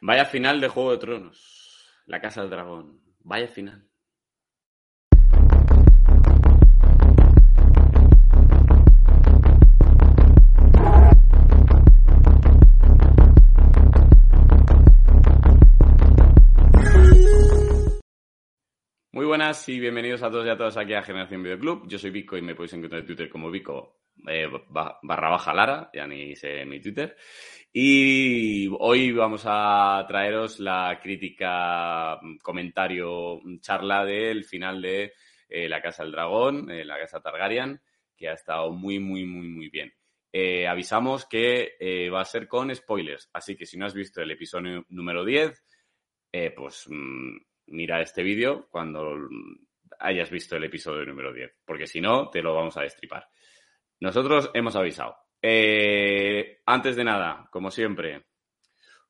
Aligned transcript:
Vaya 0.00 0.24
final 0.24 0.60
de 0.60 0.68
Juego 0.68 0.92
de 0.92 0.98
Tronos. 0.98 1.84
La 2.06 2.20
Casa 2.20 2.42
del 2.42 2.50
Dragón. 2.50 3.00
Vaya 3.24 3.48
final. 3.48 3.84
Muy 19.10 19.26
buenas 19.26 19.68
y 19.68 19.80
bienvenidos 19.80 20.22
a 20.22 20.30
todos 20.30 20.46
y 20.46 20.48
a 20.48 20.56
todas 20.56 20.76
aquí 20.76 20.94
a 20.94 21.02
Generación 21.02 21.42
Video 21.42 21.58
Club. 21.58 21.88
Yo 21.88 21.98
soy 21.98 22.10
Vico 22.10 22.36
y 22.36 22.42
me 22.42 22.54
podéis 22.54 22.74
encontrar 22.74 23.00
en 23.00 23.06
Twitter 23.06 23.28
como 23.28 23.50
Vico 23.50 23.97
eh, 24.26 24.48
barra 24.68 25.30
baja 25.30 25.54
Lara, 25.54 25.90
ya 25.92 26.06
ni 26.06 26.34
sé 26.36 26.64
mi 26.64 26.80
Twitter. 26.80 27.16
Y 27.72 28.68
hoy 28.78 29.12
vamos 29.12 29.42
a 29.44 30.04
traeros 30.08 30.58
la 30.58 30.98
crítica, 31.02 32.18
comentario, 32.42 33.40
charla 33.60 34.04
del 34.04 34.44
final 34.44 34.82
de 34.82 35.12
eh, 35.48 35.68
La 35.68 35.80
Casa 35.80 36.02
del 36.02 36.12
Dragón, 36.12 36.70
eh, 36.70 36.84
La 36.84 36.98
Casa 36.98 37.20
Targaryen, 37.20 37.80
que 38.16 38.28
ha 38.28 38.32
estado 38.32 38.72
muy, 38.72 38.98
muy, 38.98 39.24
muy, 39.24 39.48
muy 39.48 39.68
bien. 39.68 39.92
avisamos 40.68 41.26
que 41.26 41.76
va 42.12 42.20
a 42.20 42.24
ser 42.24 42.48
con 42.48 42.74
spoilers, 42.74 43.30
así 43.32 43.56
que 43.56 43.66
si 43.66 43.76
no 43.76 43.86
has 43.86 43.94
visto 43.94 44.20
el 44.22 44.30
episodio 44.30 44.84
número 44.88 45.24
10, 45.24 45.62
pues 46.56 46.86
mm, 46.88 47.36
mira 47.68 48.02
este 48.02 48.22
vídeo 48.22 48.68
cuando 48.70 49.16
hayas 50.00 50.30
visto 50.30 50.56
el 50.56 50.64
episodio 50.64 51.04
número 51.04 51.32
10, 51.32 51.58
porque 51.64 51.86
si 51.86 52.00
no, 52.00 52.28
te 52.30 52.42
lo 52.42 52.54
vamos 52.54 52.76
a 52.76 52.82
destripar. 52.82 53.28
Nosotros 54.00 54.50
hemos 54.54 54.76
avisado. 54.76 55.16
Eh, 55.40 56.60
antes 56.66 56.96
de 56.96 57.04
nada, 57.04 57.48
como 57.50 57.70
siempre, 57.70 58.26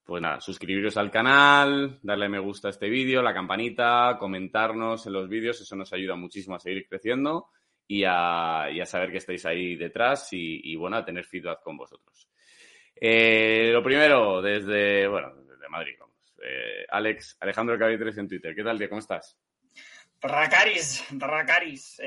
pues 0.05 0.23
nada, 0.23 0.41
suscribiros 0.41 0.97
al 0.97 1.11
canal, 1.11 1.99
darle 2.03 2.29
me 2.29 2.39
gusta 2.39 2.69
a 2.69 2.71
este 2.71 2.89
vídeo, 2.89 3.23
la 3.23 3.35
campanita, 3.35 4.17
comentarnos 4.19 5.07
en 5.07 5.13
los 5.13 5.29
vídeos, 5.29 5.61
eso 5.61 5.77
nos 5.77 5.93
ayuda 5.93 6.17
muchísimo 6.17 6.57
a 6.57 6.61
seguir 6.61 6.87
creciendo 6.89 7.49
y 7.87 8.05
a, 8.07 8.69
saber 8.85 9.11
que 9.11 9.19
estáis 9.19 9.45
ahí 9.47 9.77
detrás 9.77 10.29
y, 10.33 10.77
bueno, 10.77 10.97
a 10.97 11.05
tener 11.05 11.25
feedback 11.25 11.63
con 11.63 11.77
vosotros. 11.77 12.29
Eh, 12.95 13.71
lo 13.73 13.83
primero, 13.83 14.43
desde, 14.43 15.07
bueno, 15.09 15.35
desde 15.47 15.69
Madrid, 15.69 15.95
vamos. 15.99 16.17
Eh, 16.43 16.87
Alex, 16.91 17.37
Alejandro 17.41 17.79
Cabitres 17.79 18.19
en 18.19 18.29
Twitter, 18.29 18.55
¿qué 18.55 18.63
tal, 18.63 18.79
tío? 18.79 18.89
¿Cómo 18.89 19.01
estás? 19.01 19.39
Rakaris, 20.21 21.05
Rakaris, 21.11 22.01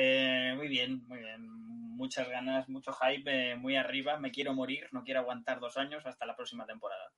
muy 0.57 0.67
bien, 0.67 1.05
muy 1.07 1.19
bien 1.19 1.61
muchas 2.01 2.27
ganas, 2.27 2.67
mucho 2.67 2.91
hype, 2.93 3.51
eh, 3.51 3.55
muy 3.55 3.75
arriba, 3.75 4.17
me 4.17 4.31
quiero 4.31 4.55
morir, 4.55 4.87
no 4.91 5.03
quiero 5.03 5.19
aguantar 5.19 5.59
dos 5.59 5.77
años 5.77 6.03
hasta 6.03 6.25
la 6.25 6.35
próxima 6.35 6.65
temporada. 6.65 7.11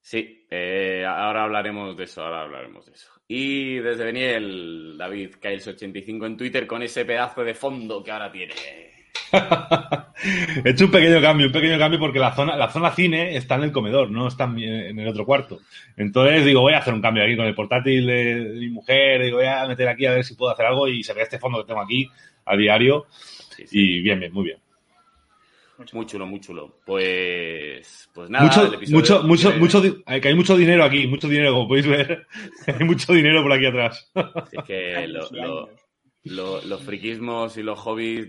Sí, 0.00 0.46
eh, 0.48 1.04
ahora 1.06 1.42
hablaremos 1.42 1.96
de 1.96 2.04
eso, 2.04 2.22
ahora 2.22 2.42
hablaremos 2.42 2.86
de 2.86 2.92
eso. 2.92 3.10
Y 3.26 3.78
desde 3.78 4.04
Beniel, 4.04 4.96
David 4.96 5.34
Kailes85 5.40 6.26
en 6.26 6.36
Twitter 6.36 6.66
con 6.68 6.82
ese 6.82 7.04
pedazo 7.04 7.42
de 7.42 7.54
fondo 7.54 8.02
que 8.02 8.12
ahora 8.12 8.30
tiene. 8.30 8.54
He 10.64 10.70
hecho 10.70 10.84
un 10.86 10.90
pequeño 10.90 11.20
cambio, 11.20 11.46
un 11.46 11.52
pequeño 11.52 11.78
cambio 11.78 11.98
porque 11.98 12.18
la 12.18 12.34
zona, 12.34 12.56
la 12.56 12.70
zona 12.70 12.90
cine 12.90 13.36
está 13.36 13.54
en 13.56 13.64
el 13.64 13.72
comedor, 13.72 14.10
no 14.10 14.28
está 14.28 14.44
en 14.44 14.98
el 14.98 15.08
otro 15.08 15.24
cuarto. 15.24 15.60
Entonces 15.96 16.44
digo, 16.44 16.60
voy 16.60 16.74
a 16.74 16.78
hacer 16.78 16.94
un 16.94 17.00
cambio 17.00 17.24
aquí 17.24 17.36
con 17.36 17.46
el 17.46 17.54
portátil 17.54 18.06
de, 18.06 18.54
mi 18.58 18.68
mujer, 18.68 19.22
digo, 19.22 19.38
voy 19.38 19.46
a 19.46 19.66
meter 19.66 19.88
aquí 19.88 20.06
a 20.06 20.12
ver 20.12 20.24
si 20.24 20.34
puedo 20.34 20.52
hacer 20.52 20.66
algo 20.66 20.88
y 20.88 21.02
se 21.02 21.14
ve 21.14 21.22
este 21.22 21.38
fondo 21.38 21.58
que 21.58 21.68
tengo 21.68 21.80
aquí 21.80 22.08
a 22.44 22.56
diario. 22.56 23.06
Y 23.70 24.00
bien, 24.02 24.20
bien, 24.20 24.32
muy 24.32 24.44
bien. 24.44 24.58
Muy 25.92 26.04
chulo, 26.04 26.26
muy 26.26 26.40
chulo. 26.40 26.76
Pues, 26.84 28.10
pues 28.12 28.28
nada. 28.28 28.44
Mucho, 28.44 28.78
mucho, 28.90 29.22
mucho, 29.22 29.52
mucho, 29.52 29.82
que 29.82 30.28
hay 30.28 30.34
mucho 30.34 30.56
dinero 30.56 30.84
aquí, 30.84 31.06
mucho 31.06 31.26
dinero, 31.26 31.52
como 31.52 31.68
podéis 31.68 31.86
ver. 31.86 32.26
hay 32.66 32.84
mucho 32.84 33.12
dinero 33.14 33.42
por 33.42 33.52
aquí 33.52 33.66
atrás. 33.66 34.10
es 34.52 34.64
que 34.64 35.08
los 36.24 36.82
friquismos 36.82 37.56
y 37.56 37.62
los 37.62 37.78
hobbies, 37.80 38.28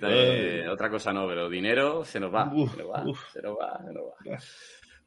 otra 0.69 0.89
cosa 0.89 1.11
no, 1.13 1.27
pero 1.27 1.49
dinero 1.49 2.03
se 2.05 2.19
nos 2.19 2.33
va. 2.33 2.49
se 2.49 2.77
nos 2.77 2.89
va, 2.89 3.03
se 3.31 3.41
nos 3.41 3.57
va, 3.57 3.83
se 3.85 3.93
nos 3.93 4.03
va. 4.03 4.37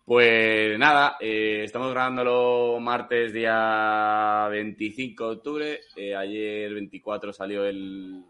Pues 0.04 0.78
nada, 0.78 1.16
eh, 1.18 1.62
estamos 1.64 1.90
grabándolo 1.90 2.78
martes 2.78 3.32
día 3.32 4.46
25 4.50 5.24
de 5.24 5.36
octubre. 5.36 5.80
Eh, 5.96 6.14
ayer 6.14 6.74
24 6.74 7.32
salió 7.32 7.64
el, 7.64 8.22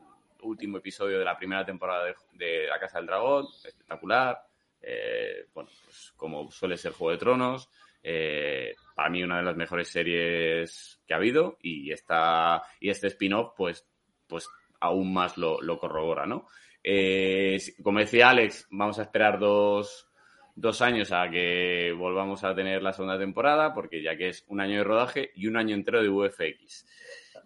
último 0.44 0.78
episodio 0.78 1.18
de 1.18 1.24
la 1.24 1.36
primera 1.36 1.64
temporada 1.64 2.14
de, 2.32 2.66
La 2.66 2.78
Casa 2.78 2.98
del 2.98 3.06
Dragón, 3.06 3.46
espectacular. 3.64 4.40
Eh, 4.80 5.46
bueno, 5.54 5.70
pues 5.84 6.12
como 6.16 6.50
suele 6.50 6.76
ser 6.76 6.92
Juego 6.92 7.12
de 7.12 7.18
Tronos, 7.18 7.70
eh, 8.02 8.74
para 8.94 9.08
mí 9.08 9.22
una 9.22 9.38
de 9.38 9.44
las 9.44 9.56
mejores 9.56 9.88
series 9.88 11.00
que 11.06 11.14
ha 11.14 11.16
habido 11.16 11.56
y 11.62 11.90
esta 11.90 12.62
y 12.78 12.90
este 12.90 13.06
spin-off 13.08 13.54
pues 13.56 13.86
pues 14.26 14.48
aún 14.80 15.12
más 15.12 15.36
lo, 15.38 15.78
corrobora, 15.78 16.26
¿no? 16.26 16.46
Eh, 16.82 17.58
como 17.82 18.00
decía 18.00 18.30
Alex, 18.30 18.66
vamos 18.70 18.98
a 18.98 19.02
esperar 19.02 19.38
dos, 19.38 20.08
dos 20.54 20.82
años 20.82 21.12
a 21.12 21.28
que 21.30 21.94
volvamos 21.96 22.44
a 22.44 22.54
tener 22.54 22.82
la 22.82 22.92
segunda 22.92 23.18
temporada, 23.18 23.72
porque 23.72 24.02
ya 24.02 24.16
que 24.16 24.28
es 24.28 24.44
un 24.48 24.60
año 24.60 24.78
de 24.78 24.84
rodaje 24.84 25.30
y 25.34 25.46
un 25.46 25.56
año 25.56 25.74
entero 25.74 26.02
de 26.02 26.08
VFX. 26.08 26.86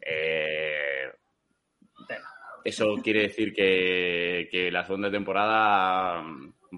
Eh, 0.00 1.12
eso 2.64 2.96
quiere 3.02 3.22
decir 3.22 3.52
que, 3.52 4.68
la 4.70 4.84
segunda 4.84 5.10
temporada 5.10 6.22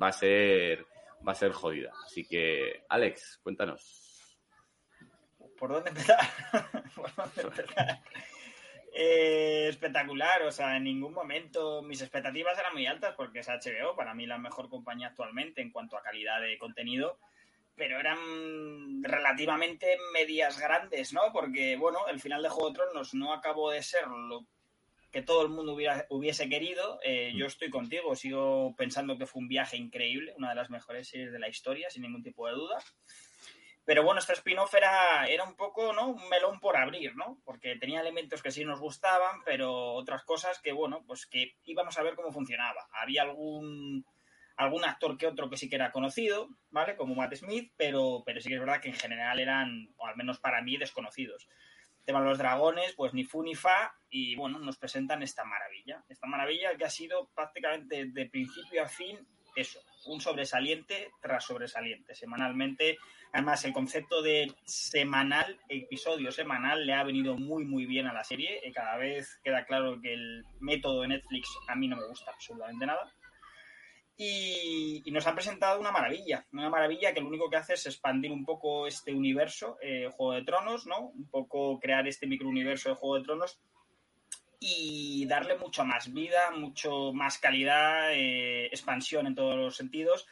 va 0.00 0.08
a 0.08 0.12
ser 0.12 0.86
va 1.26 1.32
a 1.32 1.34
ser 1.34 1.52
jodida. 1.52 1.92
Así 2.04 2.24
que, 2.26 2.84
Alex, 2.88 3.40
cuéntanos. 3.42 4.38
¿Por 5.58 5.72
dónde 5.72 5.90
empezar? 5.90 6.18
¿Por 6.94 7.14
dónde 7.14 7.42
empezar? 7.42 8.02
Eh, 8.92 9.68
espectacular, 9.68 10.42
o 10.42 10.50
sea, 10.50 10.76
en 10.76 10.84
ningún 10.84 11.12
momento 11.12 11.80
mis 11.82 12.00
expectativas 12.00 12.58
eran 12.58 12.72
muy 12.72 12.86
altas 12.86 13.14
porque 13.16 13.40
es 13.40 13.48
HBO, 13.48 13.94
para 13.94 14.14
mí 14.14 14.26
la 14.26 14.38
mejor 14.38 14.68
compañía 14.68 15.08
actualmente 15.08 15.60
en 15.60 15.70
cuanto 15.70 15.96
a 15.96 16.02
calidad 16.02 16.40
de 16.40 16.58
contenido, 16.58 17.18
pero 17.76 18.00
eran 18.00 19.02
relativamente 19.02 19.96
medias 20.12 20.58
grandes, 20.58 21.12
¿no? 21.12 21.32
Porque, 21.32 21.76
bueno, 21.76 22.08
el 22.08 22.20
final 22.20 22.42
de 22.42 22.48
Juego 22.48 22.70
de 22.70 22.74
Tronos 22.74 23.14
no 23.14 23.32
acabó 23.32 23.70
de 23.70 23.82
ser 23.82 24.06
lo 24.08 24.44
que 25.10 25.22
todo 25.22 25.42
el 25.42 25.48
mundo 25.48 25.72
hubiera, 25.74 26.06
hubiese 26.10 26.48
querido. 26.48 27.00
Eh, 27.04 27.32
yo 27.34 27.46
estoy 27.46 27.70
contigo, 27.70 28.14
sigo 28.14 28.74
pensando 28.76 29.18
que 29.18 29.26
fue 29.26 29.40
un 29.40 29.48
viaje 29.48 29.76
increíble, 29.76 30.34
una 30.36 30.50
de 30.50 30.56
las 30.56 30.70
mejores 30.70 31.08
series 31.08 31.32
de 31.32 31.38
la 31.38 31.48
historia, 31.48 31.90
sin 31.90 32.02
ningún 32.02 32.22
tipo 32.22 32.46
de 32.46 32.54
duda. 32.54 32.78
Pero 33.90 34.04
bueno, 34.04 34.20
este 34.20 34.34
spin-off 34.34 34.72
era, 34.72 35.26
era 35.26 35.42
un 35.42 35.56
poco, 35.56 35.92
¿no? 35.92 36.10
Un 36.10 36.28
melón 36.28 36.60
por 36.60 36.76
abrir, 36.76 37.16
¿no? 37.16 37.40
Porque 37.44 37.74
tenía 37.74 38.00
elementos 38.00 38.40
que 38.40 38.52
sí 38.52 38.64
nos 38.64 38.78
gustaban, 38.78 39.42
pero 39.44 39.94
otras 39.94 40.22
cosas 40.22 40.60
que, 40.60 40.70
bueno, 40.70 41.02
pues 41.08 41.26
que 41.26 41.56
íbamos 41.64 41.98
a 41.98 42.04
ver 42.04 42.14
cómo 42.14 42.30
funcionaba. 42.30 42.86
Había 42.92 43.22
algún, 43.22 44.06
algún 44.54 44.84
actor 44.84 45.18
que 45.18 45.26
otro 45.26 45.50
que 45.50 45.56
sí 45.56 45.68
que 45.68 45.74
era 45.74 45.90
conocido, 45.90 46.50
¿vale? 46.70 46.94
Como 46.94 47.16
Matt 47.16 47.34
Smith, 47.34 47.72
pero, 47.76 48.22
pero 48.24 48.40
sí 48.40 48.48
que 48.48 48.54
es 48.54 48.60
verdad 48.60 48.80
que 48.80 48.90
en 48.90 48.94
general 48.94 49.40
eran, 49.40 49.92
o 49.96 50.06
al 50.06 50.14
menos 50.14 50.38
para 50.38 50.62
mí, 50.62 50.76
desconocidos 50.76 51.48
tema 52.04 52.20
de 52.20 52.28
los 52.28 52.38
dragones, 52.38 52.94
pues 52.94 53.12
ni 53.12 53.24
fu 53.24 53.42
ni 53.42 53.56
fa, 53.56 53.92
y 54.08 54.36
bueno, 54.36 54.60
nos 54.60 54.78
presentan 54.78 55.24
esta 55.24 55.44
maravilla. 55.44 56.04
Esta 56.08 56.28
maravilla 56.28 56.76
que 56.76 56.84
ha 56.84 56.90
sido 56.90 57.28
prácticamente 57.34 58.06
de 58.06 58.26
principio 58.26 58.84
a 58.84 58.88
fin 58.88 59.18
eso, 59.56 59.80
un 60.06 60.20
sobresaliente 60.20 61.10
tras 61.20 61.44
sobresaliente, 61.44 62.14
semanalmente. 62.14 62.98
Además, 63.32 63.64
el 63.64 63.72
concepto 63.72 64.22
de 64.22 64.52
semanal, 64.64 65.58
episodio 65.68 66.32
semanal, 66.32 66.86
le 66.86 66.94
ha 66.94 67.04
venido 67.04 67.36
muy, 67.36 67.64
muy 67.64 67.86
bien 67.86 68.06
a 68.06 68.12
la 68.12 68.24
serie. 68.24 68.60
Cada 68.74 68.96
vez 68.96 69.40
queda 69.44 69.64
claro 69.64 70.00
que 70.00 70.12
el 70.14 70.44
método 70.60 71.02
de 71.02 71.08
Netflix 71.08 71.48
a 71.68 71.74
mí 71.76 71.88
no 71.88 71.96
me 71.96 72.08
gusta 72.08 72.32
absolutamente 72.32 72.86
nada. 72.86 73.12
Y, 74.22 75.02
nos 75.12 75.26
han 75.26 75.34
presentado 75.34 75.80
una 75.80 75.90
maravilla, 75.90 76.46
una 76.52 76.68
maravilla 76.68 77.14
que 77.14 77.22
lo 77.22 77.28
único 77.28 77.48
que 77.48 77.56
hace 77.56 77.72
es 77.72 77.86
expandir 77.86 78.30
un 78.30 78.44
poco 78.44 78.86
este 78.86 79.14
universo, 79.14 79.78
eh, 79.80 80.08
Juego 80.12 80.34
de 80.34 80.44
Tronos, 80.44 80.86
¿no? 80.86 81.06
Un 81.08 81.28
poco 81.30 81.80
crear 81.80 82.06
este 82.06 82.26
microuniverso 82.26 82.90
de 82.90 82.96
Juego 82.96 83.16
de 83.16 83.24
Tronos 83.24 83.60
y 84.60 85.26
darle 85.26 85.56
mucho 85.56 85.84
más 85.84 86.12
vida, 86.12 86.50
mucho 86.50 87.12
más 87.12 87.38
calidad, 87.38 88.12
eh, 88.12 88.66
expansión 88.66 89.26
en 89.26 89.34
todos 89.34 89.56
los 89.56 89.74
sentidos. 89.74 90.28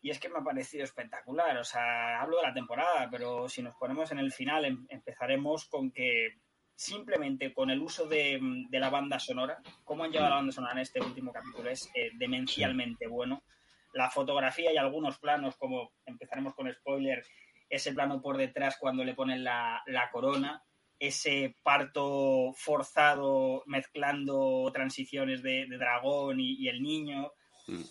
Y 0.00 0.10
es 0.10 0.18
que 0.18 0.28
me 0.28 0.38
ha 0.38 0.42
parecido 0.42 0.82
espectacular. 0.84 1.56
O 1.58 1.64
sea, 1.64 2.20
hablo 2.20 2.38
de 2.38 2.42
la 2.44 2.54
temporada, 2.54 3.08
pero 3.10 3.48
si 3.48 3.62
nos 3.62 3.76
ponemos 3.76 4.10
en 4.12 4.18
el 4.18 4.32
final, 4.32 4.64
em, 4.64 4.86
empezaremos 4.88 5.66
con 5.66 5.90
que 5.92 6.38
simplemente 6.74 7.52
con 7.52 7.70
el 7.70 7.80
uso 7.80 8.06
de, 8.06 8.40
la 8.70 8.90
banda 8.90 9.18
sonora, 9.18 9.60
cómo 9.84 10.04
han 10.04 10.10
llevado 10.10 10.30
la 10.30 10.36
banda 10.36 10.52
sonora 10.52 10.72
en 10.72 10.80
este 10.80 11.00
último 11.00 11.32
capítulo 11.32 11.70
es 11.70 11.90
eh, 11.94 12.10
demencialmente 12.14 13.06
bueno. 13.06 13.44
La 13.92 14.10
fotografía 14.10 14.72
y 14.72 14.76
algunos 14.76 15.18
planos, 15.18 15.56
como 15.56 15.92
empezaremos 16.04 16.54
con 16.54 16.72
spoiler, 16.72 17.24
ese 17.68 17.92
plano 17.92 18.20
por 18.20 18.36
detrás 18.36 18.76
cuando 18.78 19.04
le 19.04 19.14
ponen 19.14 19.44
la, 19.44 19.82
corona, 20.12 20.62
ese 20.98 21.56
parto 21.62 22.52
forzado 22.54 23.62
mezclando 23.66 24.70
transiciones 24.72 25.42
de, 25.42 25.66
dragón 25.66 26.40
y, 26.40 26.68
el 26.68 26.82
niño. 26.82 27.32
Mm. 27.66 27.82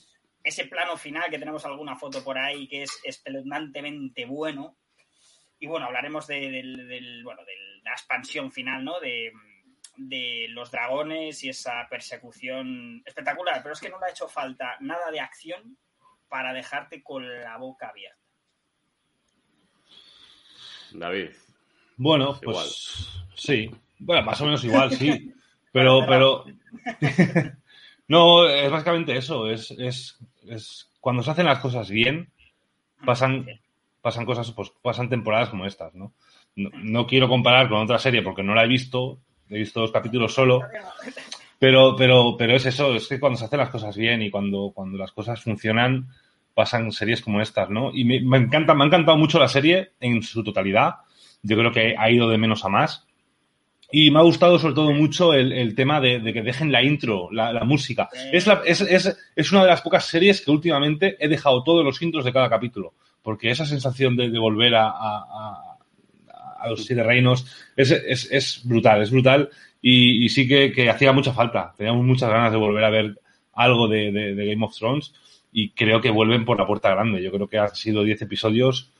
Ese 0.44 0.66
plano 0.66 0.98
final 0.98 1.30
que 1.30 1.40
tenemos 1.40 1.66
alguna 1.66 1.96
foto 1.96 2.24
por 2.24 2.38
ahí 2.38 2.68
que 2.68 2.84
es 2.84 3.00
espeluznantemente 3.04 4.26
bueno 4.26 4.78
y 5.60 5.68
bueno, 5.68 5.86
hablaremos 5.86 6.28
de, 6.28 6.52
del, 6.52 6.88
del- 6.88 7.24
bueno, 7.24 7.46
de 7.46 7.54
la 7.84 7.92
expansión 7.92 8.52
final, 8.52 8.84
¿no? 8.84 9.00
De, 9.00 9.32
de 9.96 10.48
los 10.50 10.72
dragones 10.72 11.42
y 11.44 11.50
esa 11.50 11.88
persecución 11.90 13.02
espectacular, 13.06 13.62
pero 13.62 13.74
es 13.74 13.80
que 13.80 13.90
no 13.90 14.00
le 14.00 14.08
ha 14.08 14.10
hecho 14.10 14.28
falta 14.28 14.76
nada 14.82 15.10
de 15.12 15.22
acción 15.22 15.78
para 16.28 16.52
dejarte 16.52 17.02
con 17.04 17.26
la 17.42 17.58
boca 17.58 17.90
abierta. 17.90 18.20
David. 20.92 21.32
Bueno, 21.98 22.38
Igual. 22.42 22.56
pues 22.56 23.10
sí. 23.36 23.70
Bueno, 24.00 24.24
más 24.24 24.42
o 24.42 24.46
menos 24.46 24.64
igual, 24.64 24.92
sí. 24.92 25.34
Pero, 25.72 26.06
pero. 26.08 26.46
no, 28.08 28.48
es 28.48 28.72
básicamente 28.72 29.18
eso. 29.18 29.50
Es, 29.50 29.72
es, 29.72 30.18
es 30.48 30.90
cuando 31.00 31.24
se 31.24 31.32
hacen 31.32 31.46
las 31.46 31.60
cosas 31.60 31.90
bien, 31.90 32.30
pasan, 33.06 33.46
pasan 34.02 34.26
cosas, 34.26 34.52
pues 34.52 34.72
pasan 34.82 35.10
temporadas 35.10 35.50
como 35.50 35.66
estas, 35.66 35.94
¿no? 35.96 36.14
No, 36.56 36.70
no 36.84 37.08
quiero 37.08 37.28
comparar 37.28 37.70
con 37.70 37.80
otra 37.82 37.98
serie 37.98 38.22
porque 38.22 38.44
no 38.44 38.54
la 38.54 38.64
he 38.64 38.68
visto. 38.68 39.20
He 39.50 39.58
visto 39.58 39.82
dos 39.82 39.92
capítulos 39.92 40.34
solo. 40.34 40.62
Pero, 41.60 41.96
pero, 41.96 42.36
pero 42.38 42.56
es 42.56 42.66
eso, 42.66 42.94
es 42.94 43.08
que 43.08 43.20
cuando 43.20 43.38
se 43.38 43.46
hacen 43.46 43.60
las 43.60 43.70
cosas 43.70 43.96
bien 43.96 44.22
y 44.22 44.30
cuando, 44.30 44.72
cuando 44.74 44.98
las 44.98 45.12
cosas 45.12 45.42
funcionan, 45.42 46.10
pasan 46.54 46.92
series 46.92 47.22
como 47.22 47.42
estas, 47.42 47.70
¿no? 47.70 47.92
Y 47.94 48.04
me, 48.04 48.20
me 48.22 48.38
encanta, 48.38 48.74
me 48.74 48.84
ha 48.84 48.88
encantado 48.88 49.18
mucho 49.18 49.40
la 49.40 49.48
serie 49.48 49.94
en 50.00 50.22
su 50.22 50.44
totalidad. 50.44 50.96
Yo 51.44 51.58
creo 51.58 51.72
que 51.72 51.96
ha 51.98 52.10
ido 52.10 52.30
de 52.30 52.38
menos 52.38 52.66
a 52.66 52.70
más. 52.70 53.06
Y 53.92 54.10
me 54.10 54.18
ha 54.20 54.24
gustado 54.24 54.58
sobre 54.58 54.74
todo 54.74 54.92
mucho 54.92 55.34
el, 55.36 55.52
el 55.52 55.76
tema 55.76 56.02
de, 56.02 56.20
de 56.20 56.34
que 56.34 56.42
dejen 56.42 56.72
la 56.72 56.82
intro, 56.82 57.30
la, 57.32 57.54
la 57.54 57.64
música. 57.64 58.10
Es, 58.32 58.48
la- 58.48 58.64
es, 58.66 58.82
es, 58.82 59.16
es 59.36 59.52
una 59.52 59.62
de 59.62 59.68
las 59.68 59.82
pocas 59.82 60.06
series 60.08 60.42
que 60.42 60.50
últimamente 60.50 61.16
he 61.20 61.28
dejado 61.28 61.64
todos 61.64 61.86
los 61.86 62.02
intros 62.02 62.26
de 62.26 62.34
cada 62.34 62.50
capítulo. 62.50 62.94
Porque 63.22 63.52
esa 63.52 63.66
sensación 63.66 64.16
de, 64.16 64.30
de 64.32 64.40
volver 64.40 64.74
a, 64.76 64.88
a, 64.88 65.78
a- 66.60 66.70
los 66.70 66.86
siete 66.86 67.04
reinos 67.04 67.46
es, 67.76 67.92
es, 67.92 68.32
es 68.32 68.62
brutal, 68.64 69.02
es 69.02 69.12
brutal. 69.12 69.50
Y, 69.82 70.24
y 70.26 70.30
sí 70.30 70.48
que, 70.48 70.72
que 70.72 70.90
hacía 70.90 71.12
mucha 71.12 71.34
falta. 71.34 71.74
Teníamos 71.78 72.06
muchas 72.06 72.30
ganas 72.30 72.52
de 72.52 72.58
volver 72.58 72.84
a 72.86 72.90
ver 72.90 73.20
algo 73.54 73.88
de, 73.88 74.12
de- 74.12 74.34
de 74.34 74.46
Game 74.48 74.66
of 74.66 74.76
Thrones. 74.76 75.14
Y 75.52 75.70
creo 75.72 76.02
que 76.02 76.10
vuelven 76.10 76.46
por 76.46 76.58
la 76.58 76.66
puerta 76.66 76.90
grande. 76.90 77.22
Yo 77.22 77.32
creo 77.32 77.48
que 77.48 77.60
han 77.60 77.76
sido 77.76 78.04
10 78.04 78.22
episodios. 78.24 78.92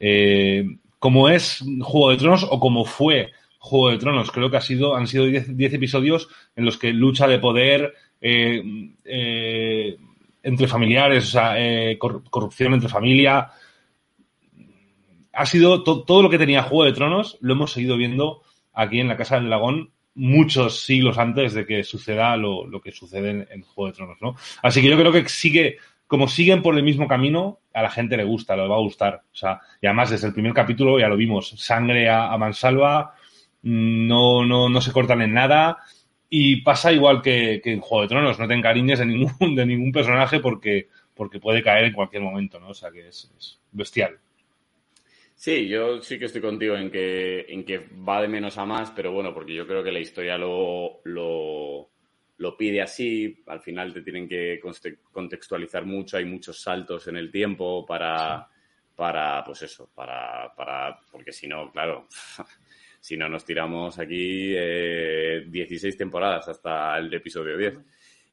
eh, 0.00 0.64
como 1.00 1.28
es 1.28 1.64
Juego 1.82 2.10
de 2.10 2.16
Tronos 2.18 2.46
o 2.48 2.60
como 2.60 2.84
fue 2.84 3.32
Juego 3.58 3.90
de 3.90 3.98
Tronos. 3.98 4.30
Creo 4.30 4.48
que 4.50 4.58
ha 4.58 4.60
sido, 4.60 4.94
han 4.94 5.08
sido 5.08 5.24
10 5.26 5.56
10 5.56 5.74
episodios 5.74 6.28
en 6.54 6.64
los 6.64 6.78
que 6.78 6.92
lucha 6.92 7.26
de 7.26 7.40
poder 7.40 7.92
eh, 8.20 8.62
eh, 9.04 9.96
entre 10.44 10.68
familiares, 10.68 11.24
o 11.24 11.30
sea, 11.32 11.54
eh, 11.58 11.98
cor- 11.98 12.22
corrupción 12.30 12.72
entre 12.74 12.88
familia. 12.88 13.50
Ha 15.32 15.46
sido 15.46 15.82
to- 15.82 16.02
todo 16.04 16.22
lo 16.22 16.30
que 16.30 16.38
tenía 16.38 16.62
Juego 16.62 16.84
de 16.84 16.92
Tronos, 16.92 17.38
lo 17.40 17.52
hemos 17.54 17.72
seguido 17.72 17.96
viendo 17.96 18.42
aquí 18.72 19.00
en 19.00 19.08
la 19.08 19.16
Casa 19.16 19.36
del 19.36 19.46
Dragón 19.48 19.90
muchos 20.14 20.80
siglos 20.84 21.18
antes 21.18 21.54
de 21.54 21.64
que 21.66 21.84
suceda 21.84 22.36
lo, 22.36 22.68
que 22.82 22.90
sucede 22.92 23.30
en, 23.30 23.48
en 23.50 23.62
Juego 23.62 23.86
de 23.90 23.96
Tronos, 23.96 24.18
¿no? 24.20 24.34
Así 24.62 24.82
que 24.82 24.88
yo 24.90 24.98
creo 24.98 25.12
que 25.12 25.28
sigue, 25.28 25.78
como 26.10 26.26
siguen 26.26 26.60
por 26.60 26.76
el 26.76 26.82
mismo 26.82 27.06
camino, 27.06 27.60
a 27.72 27.82
la 27.82 27.88
gente 27.88 28.16
le 28.16 28.24
gusta, 28.24 28.56
le 28.56 28.66
va 28.66 28.74
a 28.74 28.80
gustar. 28.80 29.22
O 29.32 29.36
sea, 29.36 29.60
y 29.80 29.86
además 29.86 30.10
desde 30.10 30.26
el 30.26 30.32
primer 30.32 30.52
capítulo 30.52 30.98
ya 30.98 31.06
lo 31.06 31.16
vimos, 31.16 31.50
sangre 31.50 32.10
a, 32.10 32.36
mansalva, 32.36 33.14
mm, 33.62 34.08
no, 34.08 34.44
no, 34.44 34.68
no 34.68 34.80
se 34.80 34.90
cortan 34.90 35.22
en 35.22 35.32
nada. 35.32 35.78
Y 36.28 36.62
pasa 36.62 36.90
igual 36.90 37.22
que, 37.22 37.60
que 37.62 37.74
en 37.74 37.80
Juego 37.80 38.02
de 38.02 38.08
Tronos, 38.08 38.40
no 38.40 38.48
te 38.48 38.54
encariñes 38.54 38.98
de 38.98 39.06
ningún, 39.06 39.54
de 39.54 39.64
ningún 39.64 39.92
personaje 39.92 40.40
porque, 40.40 40.88
porque 41.14 41.38
puede 41.38 41.62
caer 41.62 41.84
en 41.84 41.92
cualquier 41.92 42.22
momento, 42.24 42.58
¿no? 42.58 42.70
O 42.70 42.74
sea 42.74 42.90
que 42.90 43.06
es, 43.06 43.32
es 43.38 43.60
bestial. 43.70 44.18
Sí, 45.36 45.68
yo 45.68 46.02
sí 46.02 46.18
que 46.18 46.24
estoy 46.24 46.40
contigo 46.40 46.74
en 46.74 46.90
que, 46.90 47.46
en 47.48 47.64
que 47.64 47.78
va 47.78 48.20
de 48.20 48.26
menos 48.26 48.58
a 48.58 48.64
más, 48.66 48.90
pero 48.90 49.12
bueno, 49.12 49.32
porque 49.32 49.54
yo 49.54 49.64
creo 49.64 49.84
que 49.84 49.92
la 49.92 50.00
historia 50.00 50.36
lo, 50.36 51.02
lo, 51.04 51.88
lo 52.40 52.56
pide 52.56 52.80
así. 52.80 53.42
Al 53.46 53.60
final 53.60 53.92
te 53.92 54.02
tienen 54.02 54.26
que 54.26 54.60
contextualizar 55.12 55.84
mucho, 55.84 56.16
hay 56.16 56.24
muchos 56.24 56.60
saltos 56.60 57.06
en 57.08 57.16
el 57.16 57.30
tiempo 57.30 57.84
para, 57.84 58.48
para 58.96 59.44
pues 59.44 59.62
eso, 59.62 59.90
para, 59.94 60.52
para, 60.56 60.98
porque 61.12 61.32
si 61.32 61.46
no, 61.46 61.70
claro, 61.70 62.08
si 63.00 63.16
no 63.16 63.28
nos 63.28 63.44
tiramos 63.44 63.98
aquí 63.98 64.54
eh, 64.56 65.44
16 65.46 65.96
temporadas 65.98 66.48
hasta 66.48 66.96
el 66.98 67.12
episodio 67.12 67.58
10. 67.58 67.74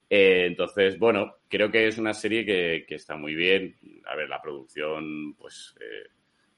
Eh, 0.10 0.45
entonces, 0.48 0.98
bueno, 0.98 1.39
creo 1.50 1.69
que 1.69 1.88
es 1.88 1.98
una 1.98 2.13
serie 2.13 2.45
que, 2.45 2.86
que 2.88 2.95
está 2.95 3.18
muy 3.18 3.36
bien. 3.36 3.75
A 4.06 4.15
ver, 4.15 4.30
la 4.30 4.42
producción, 4.42 5.33
pues, 5.33 5.75
eh, 5.81 6.10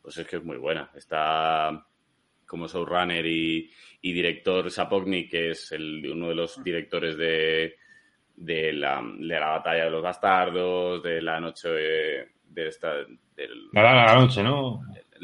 pues 0.03 0.17
es 0.19 0.27
que 0.27 0.35
es 0.35 0.43
muy 0.43 0.57
buena. 0.57 0.91
Está 0.93 1.83
como 2.49 2.67
showrunner 2.67 3.25
y, 3.27 3.71
y 4.01 4.11
director 4.11 4.71
Sapoknik, 4.71 5.29
que 5.29 5.51
es 5.51 5.71
el, 5.71 6.09
uno 6.11 6.29
de 6.29 6.35
los 6.35 6.63
directores 6.63 7.15
de, 7.15 7.75
de, 8.35 8.73
la, 8.73 9.03
de 9.03 9.39
la 9.39 9.49
batalla 9.49 9.85
de 9.85 9.91
los 9.91 10.01
bastardos, 10.01 11.03
de 11.03 11.21
la 11.21 11.39
noche 11.39 11.69
de, 11.69 12.27
de 12.43 12.67
esta, 12.67 12.95
del, 12.95 13.69
La 13.71 13.83
larga 13.83 14.15
noche, 14.15 14.41
¿no? 14.41 14.81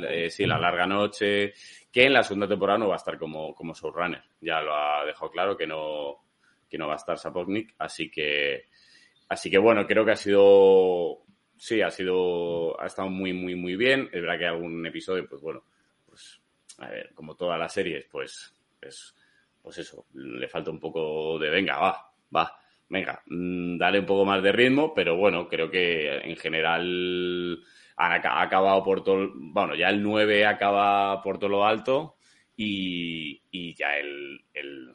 eh, 0.07 0.29
sí, 0.29 0.45
la 0.45 0.59
larga 0.59 0.85
noche, 0.85 1.53
que 1.91 2.05
en 2.05 2.13
la 2.13 2.23
segunda 2.23 2.47
temporada 2.47 2.77
no 2.79 2.89
va 2.89 2.93
a 2.95 2.97
estar 2.97 3.17
como, 3.17 3.55
como 3.55 3.73
showrunner. 3.73 4.21
Ya 4.41 4.61
lo 4.61 4.75
ha 4.75 5.03
dejado 5.05 5.31
claro 5.31 5.57
que 5.57 5.65
no, 5.65 6.25
que 6.69 6.77
no 6.77 6.87
va 6.87 6.93
a 6.93 6.97
estar 6.97 7.17
Sapoknik, 7.17 7.73
así 7.79 8.11
que, 8.11 8.65
así 9.29 9.49
que 9.49 9.57
bueno, 9.57 9.87
creo 9.87 10.05
que 10.05 10.11
ha 10.11 10.15
sido, 10.15 11.23
sí, 11.57 11.81
ha 11.81 11.89
sido, 11.89 12.79
ha 12.79 12.85
estado 12.85 13.09
muy, 13.09 13.33
muy, 13.33 13.55
muy 13.55 13.75
bien. 13.75 14.09
Es 14.11 14.21
verdad 14.21 14.37
que 14.37 14.45
algún 14.45 14.85
episodio, 14.85 15.27
pues 15.27 15.41
bueno, 15.41 15.63
a 16.79 16.89
ver, 16.89 17.13
como 17.13 17.35
todas 17.35 17.59
las 17.59 17.73
series, 17.73 18.05
pues, 18.05 18.53
pues, 18.79 19.15
pues 19.61 19.77
eso, 19.77 20.05
le 20.13 20.47
falta 20.47 20.71
un 20.71 20.79
poco 20.79 21.39
de 21.39 21.49
venga, 21.49 21.77
va, 21.77 22.11
va, 22.35 22.57
venga, 22.89 23.21
mm, 23.25 23.77
dale 23.77 23.99
un 23.99 24.05
poco 24.05 24.25
más 24.25 24.41
de 24.43 24.51
ritmo, 24.51 24.93
pero 24.93 25.15
bueno, 25.15 25.47
creo 25.47 25.69
que 25.69 26.17
en 26.17 26.35
general 26.35 27.63
ha 27.97 28.41
acabado 28.41 28.83
por 28.83 29.03
todo, 29.03 29.31
bueno, 29.33 29.75
ya 29.75 29.89
el 29.89 30.03
9 30.03 30.45
acaba 30.45 31.21
por 31.21 31.39
todo 31.39 31.49
lo 31.49 31.65
alto 31.65 32.17
y, 32.55 33.41
y 33.51 33.73
ya 33.73 33.97
el, 33.97 34.43
el, 34.53 34.93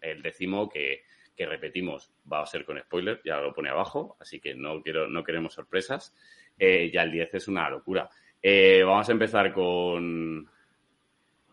el 0.00 0.22
décimo 0.22 0.68
que, 0.68 1.04
que 1.38 1.46
repetimos 1.46 2.12
va 2.30 2.42
a 2.42 2.46
ser 2.46 2.64
con 2.64 2.80
spoiler, 2.80 3.20
ya 3.24 3.38
lo 3.38 3.54
pone 3.54 3.70
abajo, 3.70 4.16
así 4.20 4.40
que 4.40 4.54
no 4.56 4.82
quiero, 4.82 5.08
no 5.08 5.22
queremos 5.22 5.54
sorpresas. 5.54 6.12
Eh, 6.58 6.90
ya 6.92 7.02
el 7.02 7.12
10 7.12 7.34
es 7.34 7.46
una 7.46 7.70
locura. 7.70 8.10
Eh, 8.42 8.82
vamos 8.84 9.08
a 9.08 9.12
empezar 9.12 9.52
con 9.52 10.50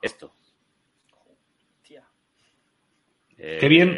esto. 0.06 0.34
Tía. 1.82 2.04
Eh, 3.38 3.58
Qué 3.60 3.68
bien. 3.68 3.98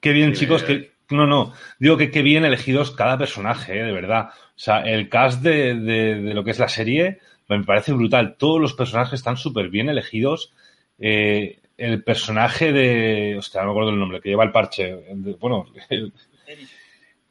Qué 0.00 0.12
bien, 0.12 0.32
chicos, 0.32 0.62
que 0.62 0.92
no, 1.10 1.26
no, 1.26 1.52
digo 1.78 1.96
que 1.98 2.10
qué 2.10 2.22
bien 2.22 2.44
elegidos 2.44 2.92
cada 2.92 3.18
personaje, 3.18 3.78
eh, 3.78 3.84
de 3.84 3.92
verdad. 3.92 4.30
O 4.30 4.58
sea, 4.58 4.80
el 4.80 5.08
cast 5.08 5.42
de, 5.42 5.74
de- 5.74 6.22
de 6.22 6.34
lo 6.34 6.42
que 6.44 6.52
es 6.52 6.58
la 6.58 6.68
serie 6.68 7.18
me 7.48 7.62
parece 7.64 7.92
brutal. 7.92 8.36
Todos 8.38 8.60
los 8.60 8.74
personajes 8.74 9.14
están 9.14 9.36
súper 9.36 9.68
bien 9.70 9.88
elegidos. 9.88 10.52
Eh, 10.98 11.58
el 11.76 12.02
personaje 12.04 12.72
de, 12.72 13.36
hostia, 13.38 13.60
no 13.62 13.66
me 13.68 13.72
acuerdo 13.72 13.90
el 13.90 13.98
nombre, 13.98 14.20
que 14.20 14.28
lleva 14.30 14.44
el 14.44 14.52
parche. 14.52 14.84
de- 15.14 15.34
bueno, 15.34 15.66
el. 15.90 16.12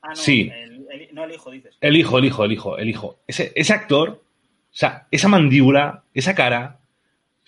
Ah, 0.02 0.10
no, 0.10 0.16
Sí. 0.16 0.52
el- 0.54 0.86
el- 0.92 1.10
no 1.14 1.24
el 1.24 1.32
hijo, 1.34 1.52
dices. 1.52 1.78
el 1.82 1.96
hijo, 1.98 2.18
el 2.20 2.26
hijo, 2.26 2.46
el 2.46 2.52
hijo, 2.52 2.78
el 2.78 2.90
hijo. 2.90 3.20
Ese, 3.28 3.52
ese 3.56 3.74
actor, 3.74 4.10
o 4.10 4.22
sea, 4.72 5.08
esa 5.12 5.28
mandíbula, 5.28 6.04
esa 6.14 6.36
cara, 6.36 6.79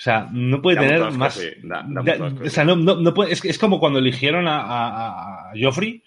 o 0.01 0.03
sea, 0.03 0.27
no 0.31 0.63
puede 0.63 0.77
Da 0.77 0.81
tener 0.81 1.03
asco, 1.03 1.19
más. 1.19 1.33
sí, 1.35 1.47
da- 1.61 1.85
da 1.87 2.01
da- 2.01 2.01
mucho 2.01 2.25
asco, 2.25 2.43
o 2.45 2.49
sea, 2.49 2.63
no, 2.65 2.75
no, 2.75 2.95
no 2.95 3.13
puede- 3.13 3.33
es, 3.33 3.59
como 3.59 3.79
cuando 3.79 3.99
eligieron 3.99 4.47
a, 4.47 4.59
a, 4.61 5.51
a 5.51 5.53
Joffrey. 5.61 6.01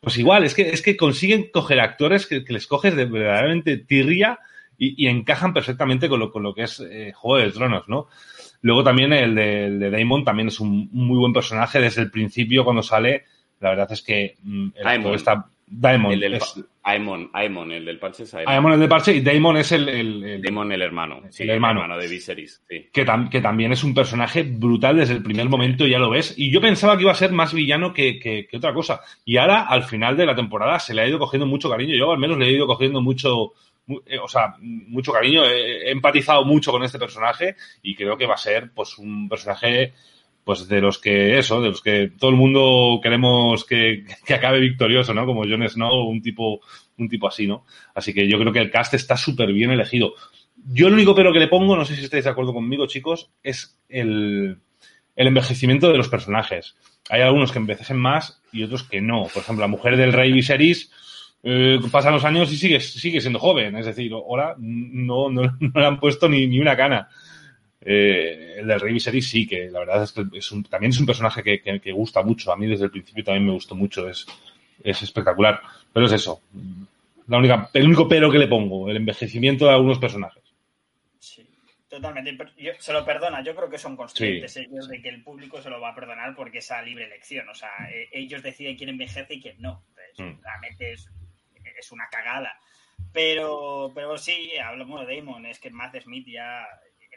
Pues 0.00 0.18
igual, 0.18 0.42
es 0.42 0.52
que, 0.54 0.68
es 0.70 0.82
que 0.82 0.96
consiguen 0.96 1.50
coger 1.52 1.78
actores 1.78 2.26
que, 2.26 2.44
que 2.44 2.52
les 2.52 2.66
coges 2.66 2.96
de 2.96 3.04
verdaderamente 3.04 3.76
tirria 3.76 4.40
y, 4.76 5.04
y 5.04 5.06
encajan 5.08 5.54
perfectamente 5.54 6.08
con 6.08 6.18
lo, 6.18 6.32
con 6.32 6.42
lo 6.42 6.54
que 6.54 6.64
es 6.64 6.80
eh, 6.80 7.12
Juego 7.14 7.44
de 7.44 7.52
Tronos, 7.52 7.84
¿no? 7.88 8.08
Luego 8.62 8.82
también 8.82 9.12
el 9.12 9.34
de, 9.36 9.66
el 9.66 9.78
de 9.78 9.90
Daemon 9.90 10.24
también 10.24 10.48
es 10.48 10.58
un, 10.58 10.88
muy 10.90 11.16
buen 11.18 11.32
personaje 11.32 11.78
desde 11.80 12.02
el 12.02 12.10
principio 12.10 12.64
cuando 12.64 12.82
sale. 12.82 13.26
La 13.60 13.70
verdad 13.70 13.92
es 13.92 14.02
que 14.02 14.34
mm, 14.42 14.68
el 14.74 14.86
actor 14.86 15.14
está. 15.14 15.46
Daemon. 15.68 16.12
El 16.12 16.20
del 16.20 16.34
es- 16.34 16.64
Aemon, 16.84 17.28
Aemon, 17.32 17.72
el 17.72 17.84
del 17.84 17.98
parche 17.98 18.22
es 18.22 18.32
Aemon. 18.34 18.52
Aemon 18.54 18.72
es 18.74 18.78
de 18.78 18.88
parche 18.88 19.12
y 19.14 19.20
Daemon 19.20 19.56
es 19.56 19.72
el, 19.72 19.88
el- 19.88 20.22
el- 20.24 20.42
Daemon, 20.42 20.70
el 20.70 20.82
hermano. 20.82 21.22
Sí, 21.30 21.42
El 21.42 21.50
hermano. 21.50 21.98
de 21.98 22.06
Viserys, 22.06 22.62
sí. 22.68 22.86
que, 22.92 23.04
tam- 23.04 23.28
que 23.28 23.40
también 23.40 23.72
es 23.72 23.82
un 23.82 23.92
personaje 23.92 24.44
brutal 24.44 24.96
desde 24.96 25.14
el 25.14 25.22
primer 25.24 25.48
momento, 25.48 25.84
ya 25.86 25.98
lo 25.98 26.10
ves. 26.10 26.34
Y 26.36 26.52
yo 26.52 26.60
pensaba 26.60 26.96
que 26.96 27.02
iba 27.02 27.10
a 27.10 27.16
ser 27.16 27.32
más 27.32 27.52
villano 27.52 27.92
que, 27.92 28.20
que- 28.20 28.46
que 28.46 28.56
otra 28.56 28.72
cosa. 28.72 29.00
Y 29.24 29.36
ahora, 29.38 29.62
al 29.62 29.82
final 29.82 30.16
de 30.16 30.26
la 30.26 30.36
temporada, 30.36 30.78
se 30.78 30.94
le 30.94 31.02
ha 31.02 31.08
ido 31.08 31.18
cogiendo 31.18 31.46
mucho 31.46 31.68
cariño. 31.68 31.96
Yo 31.96 32.12
al 32.12 32.18
menos 32.18 32.38
le 32.38 32.46
he 32.46 32.52
ido 32.52 32.68
cogiendo 32.68 33.00
mucho, 33.00 33.52
mu- 33.86 34.00
eh, 34.06 34.18
o 34.20 34.28
sea, 34.28 34.54
mucho 34.60 35.10
cariño. 35.12 35.44
He, 35.44 35.88
he 35.88 35.90
empatizado 35.90 36.44
mucho 36.44 36.70
con 36.70 36.84
este 36.84 37.00
personaje 37.00 37.56
y 37.82 37.96
creo 37.96 38.16
que 38.16 38.26
va 38.26 38.34
a 38.34 38.38
ser, 38.38 38.70
pues, 38.72 38.96
un 38.98 39.28
personaje 39.28 39.92
pues 40.46 40.68
de 40.68 40.80
los 40.80 40.98
que 40.98 41.40
eso, 41.40 41.60
de 41.60 41.70
los 41.70 41.82
que 41.82 42.12
todo 42.16 42.30
el 42.30 42.36
mundo 42.36 43.00
queremos 43.02 43.64
que, 43.64 44.04
que 44.24 44.34
acabe 44.34 44.60
victorioso, 44.60 45.12
¿no? 45.12 45.26
Como 45.26 45.42
Jon 45.42 45.68
Snow, 45.68 46.08
un 46.08 46.22
tipo, 46.22 46.60
un 46.98 47.08
tipo 47.08 47.26
así, 47.26 47.48
¿no? 47.48 47.64
Así 47.96 48.14
que 48.14 48.28
yo 48.28 48.38
creo 48.38 48.52
que 48.52 48.60
el 48.60 48.70
cast 48.70 48.94
está 48.94 49.16
súper 49.16 49.52
bien 49.52 49.72
elegido. 49.72 50.14
Yo 50.68 50.86
el 50.86 50.92
único 50.92 51.16
pero 51.16 51.32
que 51.32 51.40
le 51.40 51.48
pongo, 51.48 51.76
no 51.76 51.84
sé 51.84 51.96
si 51.96 52.04
estáis 52.04 52.22
de 52.22 52.30
acuerdo 52.30 52.54
conmigo, 52.54 52.86
chicos, 52.86 53.32
es 53.42 53.76
el, 53.88 54.58
el 55.16 55.26
envejecimiento 55.26 55.90
de 55.90 55.98
los 55.98 56.08
personajes. 56.08 56.76
Hay 57.10 57.22
algunos 57.22 57.50
que 57.50 57.58
envejecen 57.58 57.96
más 57.96 58.40
y 58.52 58.62
otros 58.62 58.84
que 58.84 59.00
no. 59.00 59.24
Por 59.24 59.42
ejemplo, 59.42 59.64
la 59.64 59.68
mujer 59.68 59.96
del 59.96 60.12
rey 60.12 60.30
Viserys 60.30 60.92
eh, 61.42 61.80
pasan 61.90 62.12
los 62.12 62.24
años 62.24 62.52
y 62.52 62.56
sigue, 62.56 62.78
sigue 62.78 63.20
siendo 63.20 63.40
joven. 63.40 63.74
Es 63.78 63.86
decir, 63.86 64.12
ahora 64.12 64.54
no, 64.60 65.28
no, 65.28 65.42
no 65.58 65.80
le 65.80 65.86
han 65.86 65.98
puesto 65.98 66.28
ni, 66.28 66.46
ni 66.46 66.60
una 66.60 66.76
cana. 66.76 67.08
Eh, 67.88 68.56
el 68.58 68.66
del 68.66 68.80
Rey 68.80 68.92
Viserys 68.94 69.28
sí, 69.28 69.46
que 69.46 69.70
la 69.70 69.78
verdad 69.78 70.02
es 70.02 70.10
que 70.10 70.24
es 70.32 70.50
un, 70.50 70.64
también 70.64 70.90
es 70.90 70.98
un 70.98 71.06
personaje 71.06 71.40
que, 71.44 71.62
que, 71.62 71.80
que, 71.80 71.92
gusta 71.92 72.20
mucho. 72.20 72.50
A 72.52 72.56
mí 72.56 72.66
desde 72.66 72.86
el 72.86 72.90
principio 72.90 73.22
también 73.22 73.46
me 73.46 73.52
gustó 73.52 73.76
mucho. 73.76 74.08
Es, 74.08 74.26
es 74.82 75.02
espectacular. 75.02 75.60
Pero 75.92 76.06
es 76.06 76.12
eso. 76.12 76.42
La 77.28 77.38
única, 77.38 77.70
el 77.72 77.86
único 77.86 78.08
pero 78.08 78.28
que 78.28 78.38
le 78.38 78.48
pongo, 78.48 78.90
el 78.90 78.96
envejecimiento 78.96 79.66
de 79.66 79.70
algunos 79.70 80.00
personajes. 80.00 80.42
Sí, 81.20 81.48
totalmente. 81.88 82.36
Yo, 82.56 82.72
se 82.80 82.92
lo 82.92 83.04
perdona. 83.04 83.44
Yo 83.44 83.54
creo 83.54 83.70
que 83.70 83.78
son 83.78 83.96
conscientes 83.96 84.54
sí. 84.54 84.66
ellos 84.68 84.88
de 84.88 85.00
que 85.00 85.08
el 85.08 85.22
público 85.22 85.62
se 85.62 85.70
lo 85.70 85.80
va 85.80 85.90
a 85.90 85.94
perdonar 85.94 86.34
porque 86.34 86.58
es 86.58 86.70
a 86.72 86.82
libre 86.82 87.04
elección. 87.04 87.48
O 87.48 87.54
sea, 87.54 87.70
eh, 87.92 88.08
ellos 88.10 88.42
deciden 88.42 88.76
quién 88.76 88.90
envejece 88.90 89.34
y 89.34 89.40
quién 89.40 89.60
no. 89.60 89.84
Entonces, 90.10 90.40
mm. 90.40 90.42
realmente 90.42 90.92
es, 90.92 91.08
es 91.78 91.92
una 91.92 92.08
cagada. 92.10 92.58
Pero, 93.12 93.92
pero 93.94 94.18
sí, 94.18 94.50
hablamos 94.58 95.06
de 95.06 95.16
Damon, 95.16 95.46
es 95.46 95.60
que 95.60 95.70
Matt 95.70 96.00
Smith 96.02 96.26
ya 96.26 96.66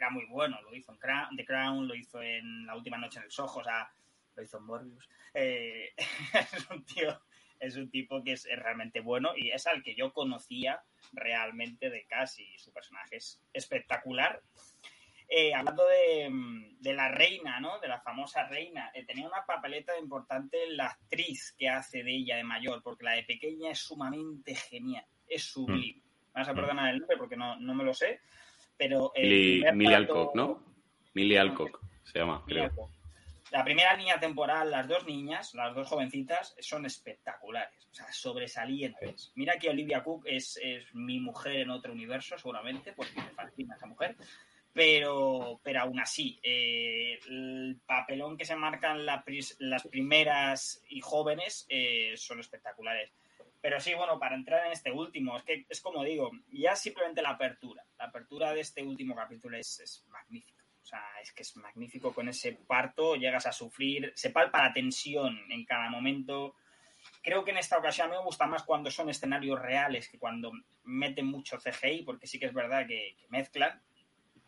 era 0.00 0.10
muy 0.10 0.24
bueno, 0.24 0.58
lo 0.62 0.74
hizo 0.74 0.92
en 0.92 0.98
Crown, 0.98 1.36
The 1.36 1.44
Crown, 1.44 1.86
lo 1.86 1.94
hizo 1.94 2.22
en 2.22 2.64
La 2.64 2.74
Última 2.74 2.96
Noche 2.96 3.18
en 3.18 3.26
el 3.26 3.30
Soho, 3.30 3.60
o 3.60 3.64
sea, 3.64 3.92
lo 4.34 4.42
hizo 4.42 4.56
en 4.56 4.64
Morbius. 4.64 5.08
Eh, 5.34 5.92
es 6.54 6.70
un 6.70 6.84
tío, 6.86 7.20
es 7.58 7.76
un 7.76 7.90
tipo 7.90 8.24
que 8.24 8.32
es, 8.32 8.46
es, 8.46 8.58
realmente 8.58 9.00
bueno 9.00 9.32
y 9.36 9.50
es 9.50 9.66
al 9.66 9.82
que 9.82 9.94
yo 9.94 10.14
conocía 10.14 10.82
realmente 11.12 11.90
de 11.90 12.06
casi. 12.06 12.46
Su 12.56 12.72
personaje 12.72 13.16
es 13.16 13.42
espectacular. 13.52 14.40
Eh, 15.28 15.54
hablando 15.54 15.86
de, 15.86 16.28
de, 16.80 16.94
la 16.94 17.08
reina, 17.08 17.60
¿no? 17.60 17.78
De 17.78 17.86
la 17.86 18.00
famosa 18.00 18.44
reina, 18.48 18.90
eh, 18.94 19.04
tenía 19.04 19.28
una 19.28 19.44
papeleta 19.46 19.96
importante 19.98 20.66
la 20.70 20.86
actriz 20.86 21.54
que 21.58 21.68
hace 21.68 22.02
de 22.02 22.10
ella 22.10 22.36
de 22.36 22.44
mayor, 22.44 22.82
porque 22.82 23.04
la 23.04 23.12
de 23.12 23.22
pequeña 23.24 23.70
es 23.70 23.78
sumamente 23.78 24.54
genial, 24.54 25.04
es 25.28 25.44
sublime. 25.44 26.00
Mm. 26.00 26.32
Vas 26.32 26.48
a 26.48 26.54
perdonar 26.54 26.92
el 26.92 27.00
nombre 27.00 27.16
porque 27.16 27.36
no, 27.36 27.56
no 27.60 27.74
me 27.74 27.84
lo 27.84 27.92
sé, 27.92 28.20
pero... 28.80 29.12
Millie, 29.14 29.70
Millie 29.72 29.94
Alcock, 29.94 30.34
¿no? 30.34 30.64
Millie 31.12 31.38
Alcock 31.38 31.80
se 32.02 32.18
llama, 32.18 32.42
creo. 32.46 32.64
Alcock. 32.64 32.90
La 33.50 33.64
primera 33.64 33.94
línea 33.94 34.18
temporal, 34.18 34.70
las 34.70 34.88
dos 34.88 35.04
niñas, 35.06 35.54
las 35.54 35.74
dos 35.74 35.88
jovencitas, 35.88 36.54
son 36.60 36.86
espectaculares, 36.86 37.88
o 37.90 37.94
sea, 37.94 38.10
sobresalientes. 38.12 39.32
Mira 39.34 39.58
que 39.58 39.68
Olivia 39.68 40.02
Cook 40.04 40.24
es, 40.24 40.58
es 40.62 40.84
mi 40.94 41.20
mujer 41.20 41.56
en 41.56 41.70
otro 41.70 41.92
universo, 41.92 42.38
seguramente, 42.38 42.92
porque 42.92 43.20
me 43.20 43.30
fascina 43.30 43.74
esa 43.74 43.86
mujer 43.86 44.16
pero, 44.72 45.60
pero 45.62 45.80
aún 45.80 45.98
así, 45.98 46.38
eh, 46.42 47.18
el 47.28 47.80
papelón 47.86 48.36
que 48.36 48.44
se 48.44 48.54
marcan 48.54 49.04
la, 49.04 49.24
las 49.58 49.86
primeras 49.88 50.82
y 50.88 51.00
jóvenes 51.00 51.66
eh, 51.68 52.14
son 52.16 52.40
espectaculares. 52.40 53.10
Pero 53.60 53.78
sí, 53.78 53.92
bueno, 53.94 54.18
para 54.18 54.36
entrar 54.36 54.66
en 54.66 54.72
este 54.72 54.90
último, 54.90 55.36
es 55.36 55.42
que 55.42 55.66
es 55.68 55.80
como 55.80 56.02
digo, 56.02 56.30
ya 56.50 56.74
simplemente 56.74 57.20
la 57.20 57.30
apertura, 57.30 57.84
la 57.98 58.06
apertura 58.06 58.54
de 58.54 58.60
este 58.60 58.82
último 58.82 59.14
capítulo 59.14 59.56
es, 59.56 59.80
es 59.80 60.04
magnífica. 60.08 60.64
O 60.82 60.86
sea, 60.86 61.02
es 61.22 61.32
que 61.32 61.42
es 61.42 61.56
magnífico 61.56 62.12
con 62.12 62.28
ese 62.28 62.52
parto, 62.52 63.16
llegas 63.16 63.46
a 63.46 63.52
sufrir, 63.52 64.12
se 64.16 64.30
palpa 64.30 64.62
la 64.62 64.72
tensión 64.72 65.38
en 65.50 65.64
cada 65.66 65.90
momento. 65.90 66.56
Creo 67.22 67.44
que 67.44 67.50
en 67.50 67.58
esta 67.58 67.78
ocasión 67.78 68.06
a 68.06 68.10
mí 68.10 68.16
me 68.16 68.24
gusta 68.24 68.46
más 68.46 68.62
cuando 68.62 68.90
son 68.90 69.10
escenarios 69.10 69.60
reales 69.60 70.08
que 70.08 70.18
cuando 70.18 70.52
meten 70.84 71.26
mucho 71.26 71.58
CGI, 71.58 72.02
porque 72.02 72.26
sí 72.26 72.38
que 72.38 72.46
es 72.46 72.54
verdad 72.54 72.86
que, 72.86 73.14
que 73.18 73.26
mezclan 73.28 73.80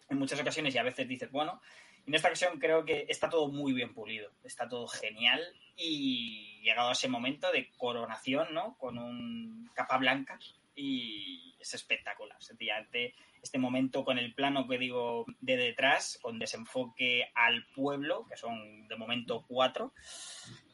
en 0.09 0.19
muchas 0.19 0.41
ocasiones 0.41 0.75
y 0.75 0.79
a 0.79 0.83
veces 0.83 1.07
dices, 1.07 1.31
bueno, 1.31 1.61
en 2.07 2.15
esta 2.15 2.29
ocasión 2.29 2.59
creo 2.59 2.85
que 2.85 3.07
está 3.09 3.29
todo 3.29 3.49
muy 3.49 3.73
bien 3.73 3.95
pulido, 3.95 4.31
está 4.45 4.69
todo 4.69 4.87
genial 4.89 5.41
y 5.77 6.61
llegado 6.63 6.91
a 6.91 6.93
ese 6.93 7.09
momento 7.09 7.51
de 7.53 7.71
coronación, 7.77 8.53
¿no? 8.53 8.77
Con 8.79 8.99
un 8.99 9.71
capa 9.75 9.99
blanca 9.99 10.39
y 10.75 11.55
es 11.61 11.75
espectacular, 11.75 12.43
sencillamente 12.43 13.15
este 13.43 13.59
momento 13.59 14.05
con 14.05 14.19
el 14.19 14.35
plano 14.35 14.69
que 14.69 14.79
digo 14.79 15.27
de 15.41 15.57
detrás, 15.57 16.19
con 16.23 16.39
desenfoque 16.39 17.29
al 17.35 17.67
pueblo, 17.75 18.25
que 18.29 18.37
son 18.37 18.87
de 18.87 18.97
momento 18.97 19.45
cuatro, 19.49 19.93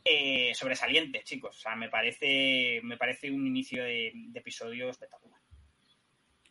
eh, 0.04 0.54
sobresaliente, 0.54 1.22
chicos, 1.24 1.56
o 1.56 1.60
sea, 1.60 1.76
me 1.76 1.88
parece, 1.88 2.80
me 2.82 2.98
parece 2.98 3.30
un 3.30 3.46
inicio 3.46 3.84
de, 3.84 4.12
de 4.14 4.38
episodio 4.38 4.90
espectacular. 4.90 5.40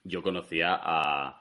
Yo 0.04 0.24
conocía 0.24 0.80
a 0.82 1.40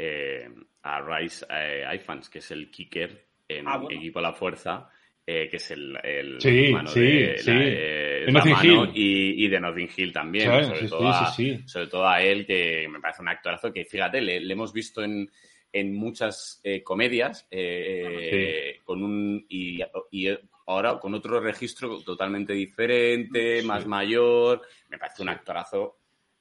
eh, 0.00 0.48
a 0.82 1.00
Rice 1.00 1.44
eh, 1.50 1.84
Ifans, 1.96 2.30
que 2.30 2.38
es 2.38 2.50
el 2.52 2.70
kicker 2.70 3.26
en 3.48 3.66
ah, 3.66 3.78
bueno. 3.78 3.98
equipo 3.98 4.20
a 4.20 4.22
la 4.22 4.32
fuerza, 4.32 4.88
eh, 5.26 5.48
que 5.50 5.56
es 5.56 5.70
el, 5.72 5.98
el 6.04 6.40
sí, 6.40 6.70
mano 6.72 6.88
sí, 6.88 7.00
de, 7.00 7.38
sí. 7.38 7.50
La, 7.50 7.64
eh, 7.64 8.24
de 8.26 8.32
la 8.32 8.32
Notting 8.32 8.52
mano 8.52 8.84
Hill. 8.84 8.90
y, 8.94 9.44
y, 9.44 9.48
de 9.48 9.60
Notting 9.60 9.90
Hill 9.96 10.12
también, 10.12 10.64
sobre, 10.64 10.78
Sí, 10.80 10.88
todo 10.88 11.00
sí, 11.00 11.06
a, 11.08 11.26
sí, 11.26 11.56
sí. 11.56 11.68
sobre 11.68 11.86
todo 11.88 12.08
a 12.08 12.22
él, 12.22 12.46
que 12.46 12.86
me 12.88 13.00
parece 13.00 13.22
un 13.22 13.28
actorazo 13.28 13.72
que, 13.72 13.84
fíjate, 13.84 14.20
le, 14.20 14.40
le 14.40 14.52
hemos 14.52 14.72
visto 14.72 15.02
en, 15.02 15.28
en 15.72 15.94
muchas 15.94 16.60
eh, 16.62 16.82
comedias 16.82 17.46
eh, 17.50 18.80
con 18.84 19.02
un 19.02 19.44
y, 19.48 19.80
y, 20.12 20.28
ahora 20.66 20.98
con 20.98 21.14
otro 21.14 21.40
registro 21.40 22.00
totalmente 22.02 22.52
diferente, 22.52 23.62
más 23.64 23.86
mayor, 23.86 24.62
me 24.88 24.98
parece 24.98 25.22
un 25.22 25.30
actorazo 25.30 25.97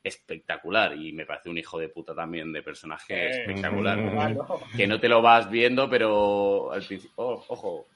espectacular 0.07 0.95
y 0.95 1.11
me 1.13 1.25
parece 1.25 1.49
un 1.49 1.57
hijo 1.57 1.77
de 1.79 1.89
puta 1.89 2.13
también 2.15 2.51
de 2.51 2.61
personaje 2.63 3.13
Eh, 3.27 3.29
espectacular. 3.41 3.97
claro. 4.11 4.59
Que 4.75 4.87
no 4.87 4.99
te 4.99 5.07
lo 5.09 5.21
vas 5.21 5.49
viendo, 5.49 5.89
pero 5.89 6.71
al 6.71 6.83
principio. 6.83 7.13
Oh, 7.17 7.43
ojo. 7.49 7.87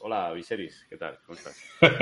Hola, 0.00 0.32
Viserys, 0.32 0.86
¿qué 0.88 0.96
tal? 0.96 1.18
¿Cómo 1.26 1.36
estás? 1.38 1.60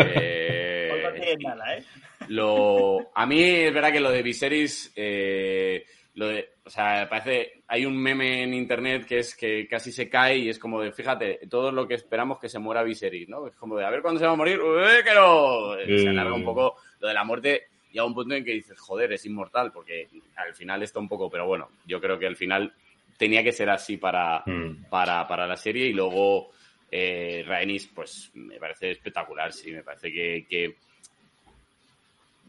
Eh, 0.99 1.11
tienes 1.15 1.39
nada, 1.41 1.77
¿eh? 1.77 1.85
lo, 2.29 3.11
a 3.15 3.27
mí 3.27 3.41
es 3.43 3.73
verdad 3.73 3.93
que 3.93 4.01
lo 4.01 4.11
de 4.11 4.23
Viserys, 4.23 4.93
eh, 4.97 5.85
lo 6.15 6.29
de, 6.29 6.51
o 6.65 6.71
sea, 6.71 7.07
parece, 7.09 7.63
hay 7.69 7.87
un 7.87 7.97
meme 7.97 8.43
en 8.43 8.55
internet 8.55 9.07
que 9.07 9.19
es 9.19 9.35
que 9.37 9.67
casi 9.69 9.93
se 9.93 10.09
cae 10.09 10.37
y 10.39 10.49
es 10.49 10.59
como 10.59 10.81
de, 10.81 10.93
fíjate, 10.93 11.41
todo 11.49 11.71
lo 11.73 11.87
que 11.87 11.95
esperamos 11.95 12.39
que 12.39 12.49
se 12.49 12.59
muera 12.59 12.83
Viserys, 12.83 13.29
¿no? 13.29 13.47
Es 13.47 13.57
como 13.57 13.77
de, 13.77 13.85
a 13.85 13.91
ver 13.91 14.03
cuándo 14.03 14.19
se 14.21 14.27
va 14.27 14.33
a 14.33 14.37
morir, 14.37 14.61
¡Ué, 14.61 15.03
que 15.05 15.15
no! 15.15 15.75
Se 15.87 16.09
alarga 16.09 16.35
un 16.35 16.45
poco 16.45 16.77
lo 17.01 17.09
de 17.09 17.15
la 17.15 17.25
muerte 17.25 17.67
llega 17.97 18.07
un 18.07 18.15
punto 18.15 18.35
en 18.35 18.45
que 18.45 18.53
dices, 18.53 18.79
joder, 18.79 19.11
es 19.15 19.25
inmortal, 19.25 19.73
porque 19.73 20.07
al 20.37 20.55
final 20.55 20.83
está 20.83 21.01
un 21.01 21.09
poco, 21.09 21.31
pero 21.31 21.47
bueno, 21.47 21.71
yo 21.87 21.99
creo 21.99 22.19
que 22.19 22.27
al 22.27 22.37
final 22.37 22.75
tenía 23.17 23.43
que 23.43 23.53
ser 23.53 23.71
así 23.71 23.97
para, 23.97 24.43
Mm. 24.45 24.85
para, 24.91 25.27
para 25.27 25.47
la 25.47 25.57
serie 25.57 25.87
y 25.87 25.95
luego 25.95 26.51
eh, 26.91 27.43
Rhaenys, 27.47 27.87
pues 27.89 28.31
me 28.35 28.59
parece 28.59 28.91
espectacular, 28.91 29.51
sí, 29.51 29.73
me 29.73 29.83
parece 29.83 30.13
que, 30.13 30.47
que 30.47 30.77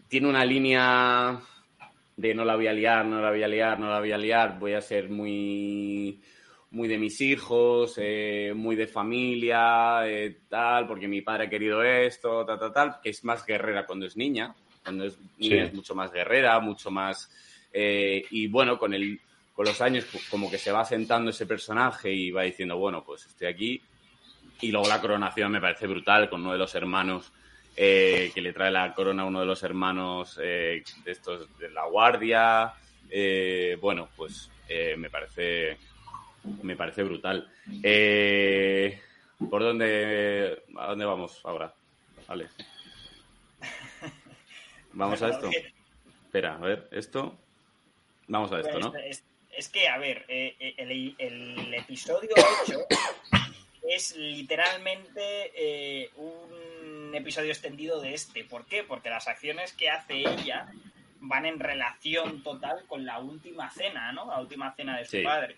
tiene 0.10 0.28
una 0.28 0.44
línea 0.44 1.40
de 2.18 2.36
no 2.36 2.44
la 2.44 2.56
voy 2.58 2.68
a 2.68 2.74
liar, 2.74 3.06
no 3.06 3.22
la 3.22 3.30
voy 3.30 3.44
a 3.44 3.48
liar, 3.48 3.80
no 3.80 3.90
la 3.90 4.00
voy 4.00 4.12
a 4.12 4.18
liar, 4.18 4.60
voy 4.60 4.74
a 4.74 4.82
ser 4.82 5.10
muy 5.10 6.20
muy 6.72 6.90
de 6.90 6.98
mis 6.98 7.22
hijos, 7.22 7.94
eh, 7.98 8.52
muy 8.54 8.76
de 8.76 8.88
familia, 8.88 10.02
eh, 10.06 10.42
tal, 10.50 10.86
porque 10.86 11.08
mi 11.08 11.22
padre 11.22 11.46
ha 11.46 11.50
querido 11.50 11.82
esto, 11.82 12.46
tal, 12.46 12.60
tal, 12.60 12.74
tal, 12.74 12.96
que 13.02 13.12
es 13.12 13.24
más 13.24 13.46
guerrera 13.46 13.86
cuando 13.86 14.06
es 14.06 14.18
niña, 14.18 14.54
cuando 14.88 15.06
es 15.06 15.18
niña 15.38 15.56
Sí. 15.64 15.68
es 15.68 15.74
mucho 15.74 15.94
más 15.96 16.12
guerrera, 16.12 16.60
mucho 16.60 16.90
más... 16.92 17.30
eh, 17.74 18.24
y 18.32 18.48
bueno, 18.48 18.80
con, 18.80 18.94
el, 18.94 19.20
con 19.54 19.66
los 19.66 19.82
años 19.82 20.06
como 20.30 20.50
que 20.50 20.58
se 20.58 20.72
va 20.72 20.86
sentando 20.86 21.30
ese 21.32 21.46
personaje 21.46 22.12
y 22.12 22.32
va 22.32 22.44
diciendo, 22.44 22.78
bueno, 22.78 23.04
pues 23.04 23.26
estoy 23.26 23.48
aquí. 23.48 23.82
Y 24.62 24.72
luego 24.72 24.88
la 24.88 25.02
coronación 25.02 25.52
me 25.52 25.62
parece 25.62 25.86
brutal 25.88 26.30
con 26.30 26.42
uno 26.42 26.54
de 26.54 26.58
los 26.58 26.74
hermanos 26.74 27.32
eh, 27.76 28.32
que 28.34 28.42
le 28.42 28.54
trae 28.54 28.72
la 28.72 28.94
corona 28.94 29.24
a 29.24 29.26
uno 29.28 29.42
de 29.42 29.46
los 29.46 29.62
hermanos 29.62 30.40
eh, 30.42 30.82
de 31.04 31.12
estos 31.12 31.48
de 31.60 31.70
la 31.70 31.86
guardia. 31.86 32.74
Eh, 33.10 33.78
bueno, 33.80 34.10
pues 34.16 34.50
eh, 34.68 34.96
me 34.98 35.10
parece 35.10 35.78
me 36.64 36.76
parece 36.76 37.04
brutal. 37.04 37.48
Eh, 37.84 39.00
¿Por 39.50 39.62
dónde 39.62 40.64
a 40.78 40.88
dónde 40.88 41.06
vamos 41.06 41.40
ahora? 41.44 41.72
Vale. 42.28 42.48
Vamos 44.98 45.22
a 45.22 45.30
esto. 45.30 45.50
Espera, 46.26 46.56
a 46.56 46.60
ver, 46.60 46.88
esto. 46.92 47.38
Vamos 48.28 48.52
a 48.52 48.60
esto, 48.60 48.80
¿no? 48.80 48.96
Es, 48.96 49.24
es 49.56 49.70
que, 49.70 49.88
a 49.88 49.98
ver, 49.98 50.26
eh, 50.28 50.56
eh, 50.60 50.74
el, 50.78 51.16
el 51.20 51.74
episodio 51.76 52.30
8 52.64 52.86
es 53.90 54.16
literalmente 54.18 55.52
eh, 55.56 56.10
un 56.16 57.14
episodio 57.14 57.52
extendido 57.52 58.02
de 58.02 58.14
este. 58.16 58.44
¿Por 58.44 58.66
qué? 58.66 58.84
Porque 58.84 59.10
las 59.10 59.28
acciones 59.28 59.72
que 59.74 59.90
hace 59.90 60.16
ella 60.20 60.68
van 61.20 61.46
en 61.46 61.60
relación 61.60 62.44
total 62.44 62.84
con 62.88 63.06
la 63.06 63.20
última 63.20 63.70
cena, 63.70 64.12
¿no? 64.12 64.26
La 64.28 64.40
última 64.40 64.74
cena 64.74 64.98
de 64.98 65.06
su 65.06 65.12
Sí. 65.18 65.24
padre. 65.24 65.56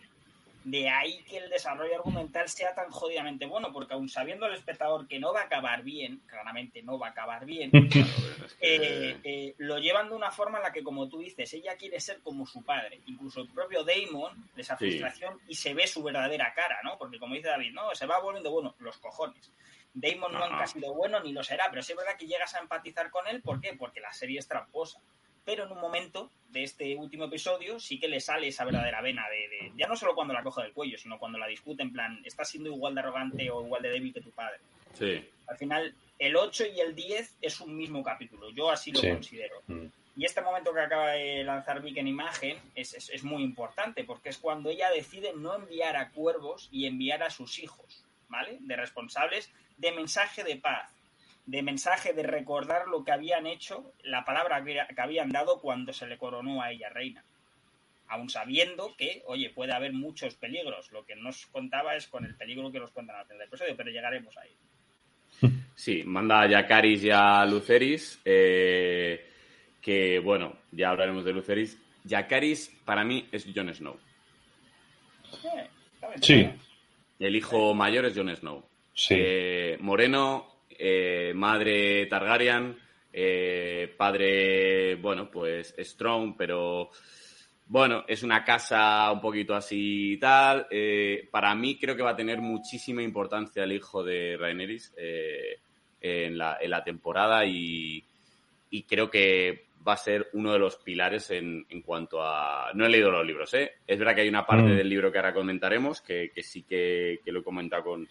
De 0.64 0.90
ahí 0.90 1.24
que 1.24 1.38
el 1.38 1.50
desarrollo 1.50 1.96
argumental 1.96 2.50
sea 2.50 2.76
tan 2.76 2.90
jodidamente 2.92 3.46
bueno, 3.46 3.72
porque 3.72 3.94
aún 3.94 4.10
sabiendo 4.10 4.46
el 4.46 4.56
espectador 4.56 5.08
que 5.08 5.20
no 5.20 5.34
va 5.34 5.42
a 5.42 5.46
acabar 5.46 5.84
bien, 5.84 6.22
claramente 6.28 6.84
no 6.84 7.00
va 7.00 7.08
a 7.08 7.12
acabar 7.12 7.46
bien, 7.46 7.72
eh, 8.60 9.18
eh, 9.24 9.56
lo 9.58 9.80
llevan 9.80 10.10
de 10.10 10.16
una 10.16 10.32
forma 10.32 10.58
en 10.58 10.64
la 10.64 10.74
que, 10.74 10.84
como 10.84 11.08
tú 11.08 11.20
dices, 11.20 11.54
ella 11.54 11.78
quiere 11.78 12.00
ser 12.00 12.20
como 12.22 12.46
su 12.46 12.64
padre. 12.64 13.00
Incluso 13.06 13.42
el 13.42 13.48
propio 13.48 13.86
Damon, 13.86 14.50
de 14.56 14.62
esa 14.62 14.76
frustración, 14.76 15.40
y 15.48 15.56
se 15.56 15.74
ve 15.74 15.88
su 15.88 16.04
verdadera 16.04 16.54
cara, 16.54 16.80
¿no? 16.84 16.98
Porque 16.98 17.20
como 17.20 17.36
dice 17.36 17.48
David, 17.48 17.72
no, 17.74 17.96
se 17.96 18.06
va 18.06 18.20
volviendo 18.20 18.52
bueno, 18.52 18.76
los 18.80 18.98
cojones. 18.98 19.52
Damon 19.94 20.34
no 20.34 20.44
ha 20.44 20.68
sido 20.68 20.94
bueno 20.94 21.20
ni 21.22 21.32
lo 21.32 21.44
será, 21.44 21.68
pero 21.70 21.82
sí 21.82 21.94
es 21.94 21.98
verdad 21.98 22.18
que 22.18 22.28
llegas 22.28 22.54
a 22.56 22.60
empatizar 22.60 23.10
con 23.10 23.28
él. 23.28 23.42
¿Por 23.42 23.60
qué? 23.62 23.74
Porque 23.74 24.02
la 24.02 24.14
serie 24.14 24.40
es 24.40 24.48
tramposa 24.48 25.00
pero 25.46 25.66
en 25.66 25.72
un 25.72 25.80
momento 25.80 26.32
de 26.50 26.64
este 26.64 26.96
último 26.96 27.26
episodio 27.26 27.80
sí 27.80 28.00
que 28.00 28.08
le 28.08 28.20
sale 28.20 28.48
esa 28.48 28.66
verdadera 28.66 29.02
vena 29.02 29.28
de, 29.30 29.72
ya 29.78 29.88
no 29.88 29.96
solo 29.96 30.16
cuando 30.16 30.34
la 30.34 30.44
coge 30.44 30.64
del 30.64 30.74
cuello, 30.74 30.98
sino 30.98 31.20
cuando 31.20 31.38
la 31.38 31.48
discute 31.48 31.84
en 31.84 31.94
plan, 31.94 32.22
estás 32.26 32.50
siendo 32.50 32.70
igual 32.70 32.96
de 32.96 33.02
arrogante 33.02 33.50
o 33.52 33.64
igual 33.64 33.82
de 33.82 33.90
débil 33.90 34.14
que 34.14 34.22
tu 34.22 34.32
padre. 34.32 34.60
Sí. 34.94 35.24
Al 35.48 35.58
final, 35.58 35.94
el 36.18 36.36
8 36.36 36.66
y 36.76 36.80
el 36.80 36.96
10 36.96 37.38
es 37.42 37.62
un 37.62 37.76
mismo 37.76 38.04
capítulo, 38.04 38.50
yo 38.52 38.70
así 38.70 38.92
lo 38.92 39.02
considero. 39.02 39.62
Mm. 39.68 39.86
Y 40.18 40.26
este 40.26 40.42
momento 40.42 40.74
que 40.74 40.82
acaba 40.82 41.12
de 41.12 41.44
lanzar 41.44 41.82
Vic 41.82 41.98
en 41.98 42.08
imagen 42.08 42.58
es, 42.76 42.94
es, 42.94 43.24
muy 43.24 43.42
importante 43.42 44.04
porque 44.04 44.30
es 44.30 44.38
cuando 44.38 44.70
ella 44.70 44.90
decide 44.90 45.32
no 45.34 45.56
enviar 45.56 45.96
a 45.96 46.10
cuervos 46.10 46.68
y 46.74 46.88
enviar 46.88 47.24
a 47.24 47.30
sus 47.30 47.58
hijos, 47.60 48.04
¿vale? 48.28 48.58
De 48.60 48.76
responsables 48.76 49.50
de 49.78 49.94
mensaje 49.94 50.44
de 50.44 50.58
paz 50.58 50.92
de 51.50 51.64
mensaje, 51.64 52.14
de 52.14 52.22
recordar 52.22 52.88
lo 52.88 53.04
que 53.04 53.12
habían 53.12 53.48
hecho, 53.48 53.94
la 54.04 54.24
palabra 54.24 54.64
que, 54.64 55.02
habían 55.02 55.32
dado 55.32 55.60
cuando 55.60 55.94
se 55.94 56.06
le 56.06 56.20
coronó 56.20 56.62
a 56.62 56.72
ella 56.72 56.90
reina. 56.90 57.26
Aún 58.08 58.30
sabiendo 58.30 58.96
que, 58.96 59.24
oye, 59.26 59.50
puede 59.50 59.74
haber 59.74 59.94
muchos 59.94 60.36
peligros. 60.36 60.92
Lo 60.92 61.06
que 61.06 61.16
nos 61.16 61.48
contaba 61.48 61.96
es 61.96 62.08
con 62.08 62.24
el 62.24 62.36
peligro 62.36 62.72
que 62.72 62.80
nos 62.80 62.92
cuentan 62.92 63.16
al 63.16 63.26
final 63.26 63.40
del 63.40 63.48
episodio, 63.48 63.76
pero 63.76 63.90
llegaremos 63.90 64.38
ahí. 64.38 64.56
Sí, 65.80 66.04
manda 66.04 66.42
a 66.42 66.50
Yacaris 66.50 67.06
y 67.06 67.10
a 67.10 67.46
Luceris, 67.46 68.20
eh, 68.26 69.30
que 69.82 70.20
bueno, 70.20 70.58
ya 70.74 70.90
hablaremos 70.90 71.24
de 71.24 71.32
Luceris. 71.32 71.80
Yacaris 72.04 72.68
para 72.84 73.06
mí 73.06 73.30
es 73.32 73.48
Jon 73.56 73.74
Snow. 73.74 73.98
Sí. 76.22 76.50
El 77.18 77.34
hijo 77.34 77.74
mayor 77.74 78.04
es 78.04 78.14
Jon 78.14 78.36
Snow. 78.36 78.62
Sí. 78.94 79.16
Eh, 79.18 79.78
Moreno 79.80 80.49
eh, 80.82 81.34
madre 81.36 82.06
Targaryen, 82.06 82.78
eh, 83.12 83.94
padre, 83.98 84.96
bueno, 84.96 85.30
pues 85.30 85.76
Strong, 85.78 86.36
pero 86.38 86.90
bueno, 87.68 88.06
es 88.08 88.24
una 88.24 88.46
casa 88.46 89.12
un 89.12 89.20
poquito 89.20 89.54
así 89.54 90.14
y 90.14 90.18
tal. 90.18 90.68
Eh, 90.72 91.28
para 91.30 91.54
mí 91.54 91.78
creo 91.78 91.98
que 91.98 92.02
va 92.02 92.12
a 92.12 92.16
tener 92.16 92.40
muchísima 92.40 93.04
importancia 93.04 93.66
el 93.66 93.74
hijo 93.74 94.04
de 94.04 94.38
Rhaenerys 94.38 94.94
en 96.00 96.38
la, 96.38 96.58
en, 96.62 96.70
la, 96.70 96.82
temporada 96.82 97.46
y, 97.46 98.06
creo 98.88 99.10
que 99.12 99.66
va 99.86 99.94
a 99.94 99.98
ser 99.98 100.30
uno 100.32 100.54
de 100.54 100.60
los 100.60 100.78
pilares 100.78 101.30
en, 101.32 101.66
en, 101.70 101.82
cuanto 101.82 102.24
a... 102.24 102.72
No 102.74 102.86
he 102.86 102.90
leído 102.90 103.12
los 103.12 103.26
libros, 103.26 103.54
¿eh? 103.54 103.74
Es 103.86 104.00
verdad 104.00 104.16
que 104.16 104.22
hay 104.22 104.30
una 104.30 104.46
parte 104.46 104.70
mm. 104.70 104.78
del 104.78 104.90
libro 104.90 105.12
que 105.12 105.18
ahora 105.18 105.34
comentaremos 105.34 106.02
que, 106.02 106.32
sí 106.42 106.64
que, 106.64 107.20
que, 107.24 107.32
lo 107.34 107.42
he 107.42 107.44
comentado 107.44 107.84
con, 107.84 108.08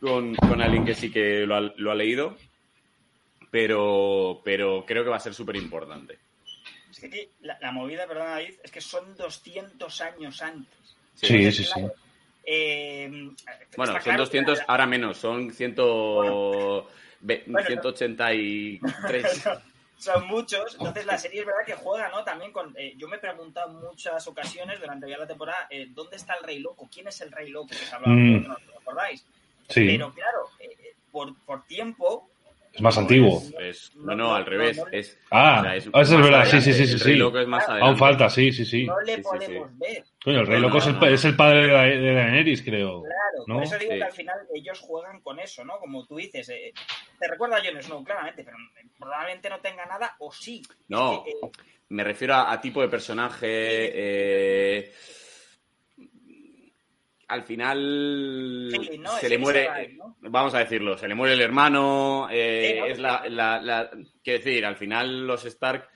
con, 0.00 0.36
alguien 0.60 0.84
que 0.84 0.94
sí 0.94 1.10
que 1.10 1.46
lo 1.46 1.90
ha, 1.90 1.94
leído, 1.94 2.36
pero, 3.50 4.40
pero 4.44 4.84
creo 4.86 5.04
que 5.04 5.10
va 5.10 5.16
a 5.16 5.20
ser 5.20 5.34
súper 5.34 5.56
importante. 5.56 6.18
Es 6.90 7.00
que 7.00 7.30
la, 7.40 7.72
movida, 7.72 8.06
perdón 8.06 8.28
David, 8.28 8.54
es 8.62 8.70
que 8.70 8.80
son 8.80 9.16
200 9.16 10.00
años 10.00 10.40
antes. 10.42 10.96
Sí, 11.14 11.50
sí, 11.52 11.64
sí. 11.64 11.80
Eh, 12.44 13.30
bueno, 13.76 14.00
son 14.00 14.16
200, 14.16 14.60
ahora 14.66 14.86
menos, 14.86 15.18
son 15.18 15.52
100, 15.52 15.76
183. 17.22 19.48
son 19.98 20.26
muchos, 20.28 20.76
entonces 20.78 21.04
la 21.04 21.18
serie 21.18 21.40
es 21.40 21.46
verdad 21.46 21.66
que 21.66 21.74
juega, 21.74 22.08
¿no? 22.08 22.24
También 22.24 22.52
con. 22.52 22.74
Eh, 22.78 22.94
yo 22.96 23.08
me 23.08 23.16
he 23.16 23.20
preguntado 23.20 23.70
en 23.70 23.86
muchas 23.86 24.26
ocasiones 24.26 24.80
durante 24.80 25.10
ya 25.10 25.18
la 25.18 25.26
temporada, 25.26 25.66
eh, 25.68 25.88
¿dónde 25.90 26.16
está 26.16 26.34
el 26.34 26.44
Rey 26.44 26.60
Loco? 26.60 26.88
¿Quién 26.90 27.08
es 27.08 27.20
el 27.20 27.32
Rey 27.32 27.50
Loco? 27.50 27.68
Que 27.68 27.74
se 27.74 27.94
hablaba, 27.94 28.14
mm. 28.14 28.46
¿no? 28.46 28.54
¿Os 28.54 28.76
acordáis? 28.80 29.26
Pero 29.74 30.12
claro, 30.12 30.38
eh, 30.60 30.94
por, 31.10 31.36
por, 31.44 31.64
tiempo. 31.66 32.30
Es 32.72 32.80
más 32.80 32.96
antiguo. 32.96 33.42
no, 33.96 34.14
no, 34.14 34.34
al 34.34 34.46
revés. 34.46 34.80
es, 34.92 35.18
ah, 35.30 35.74
es, 35.74 35.86
eso 35.86 36.00
es 36.00 36.10
verdad, 36.10 36.44
sí, 36.46 36.60
sí, 36.60 36.72
sí. 36.72 36.86
sí, 36.86 36.92
el 36.94 37.00
Rey 37.00 37.16
Loco 37.16 37.38
es 37.38 37.48
más 37.48 37.68
Aún 37.68 37.96
falta, 37.96 38.30
sí, 38.30 38.52
sí, 38.52 38.64
sí. 38.64 38.84
No 38.84 39.00
le 39.00 39.18
podemos 39.18 39.76
ver. 39.78 40.04
Coño, 40.22 40.40
el 40.40 40.46
Rey 40.46 40.60
Loco 40.60 40.78
es, 40.78 40.86
el, 40.86 41.02
es, 41.04 41.24
el, 41.24 41.36
padre 41.36 41.66
de, 41.66 41.98
de 41.98 42.14
Daenerys, 42.14 42.62
creo. 42.62 43.02
Claro, 43.02 43.44
por 43.46 43.62
eso 43.62 43.78
digo 43.78 43.92
que 43.92 44.04
al 44.04 44.12
final 44.12 44.38
ellos 44.54 44.80
juegan 44.80 45.20
con 45.20 45.40
eso, 45.40 45.64
¿no? 45.64 45.78
Como 45.78 46.06
tú 46.06 46.16
dices, 46.16 46.48
eh, 46.50 46.72
te 47.18 47.28
recuerda 47.28 47.56
a 47.56 47.64
Jon 47.64 47.82
Snow, 47.82 48.04
claramente, 48.04 48.44
pero 48.44 48.56
probablemente 48.98 49.50
no 49.50 49.60
tenga 49.60 49.84
nada, 49.86 50.14
o 50.20 50.32
sí. 50.32 50.62
No, 50.88 51.24
eh, 51.26 51.34
me 51.88 52.04
refiero 52.04 52.34
a, 52.34 52.52
a, 52.52 52.60
tipo 52.60 52.80
de 52.80 52.88
personaje. 52.88 53.46
Eh, 53.48 54.92
al 57.28 57.42
final 57.42 58.72
se 59.20 59.28
le 59.28 59.38
muere, 59.38 59.98
vamos 60.20 60.54
a 60.54 60.60
decirlo, 60.60 60.96
se 60.96 61.06
le 61.06 61.14
muere 61.14 61.34
el 61.34 61.42
hermano, 61.42 62.26
eh, 62.30 62.82
es 62.88 62.98
la, 62.98 63.28
la, 63.28 63.90
quiero 64.24 64.38
decir, 64.42 64.64
al 64.64 64.76
final 64.76 65.26
los 65.26 65.44
Stark, 65.44 65.88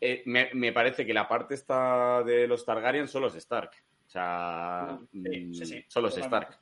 eh, 0.00 0.22
me, 0.24 0.72
parece 0.72 1.04
que 1.04 1.12
la 1.12 1.28
parte 1.28 1.54
está 1.54 2.22
de 2.22 2.48
los 2.48 2.64
Targaryen 2.64 3.08
son 3.08 3.22
los 3.22 3.34
Stark, 3.34 3.72
o 4.06 4.10
sea, 4.10 4.98
mm, 5.12 5.52
son 5.86 6.02
los 6.02 6.16
Stark. 6.16 6.58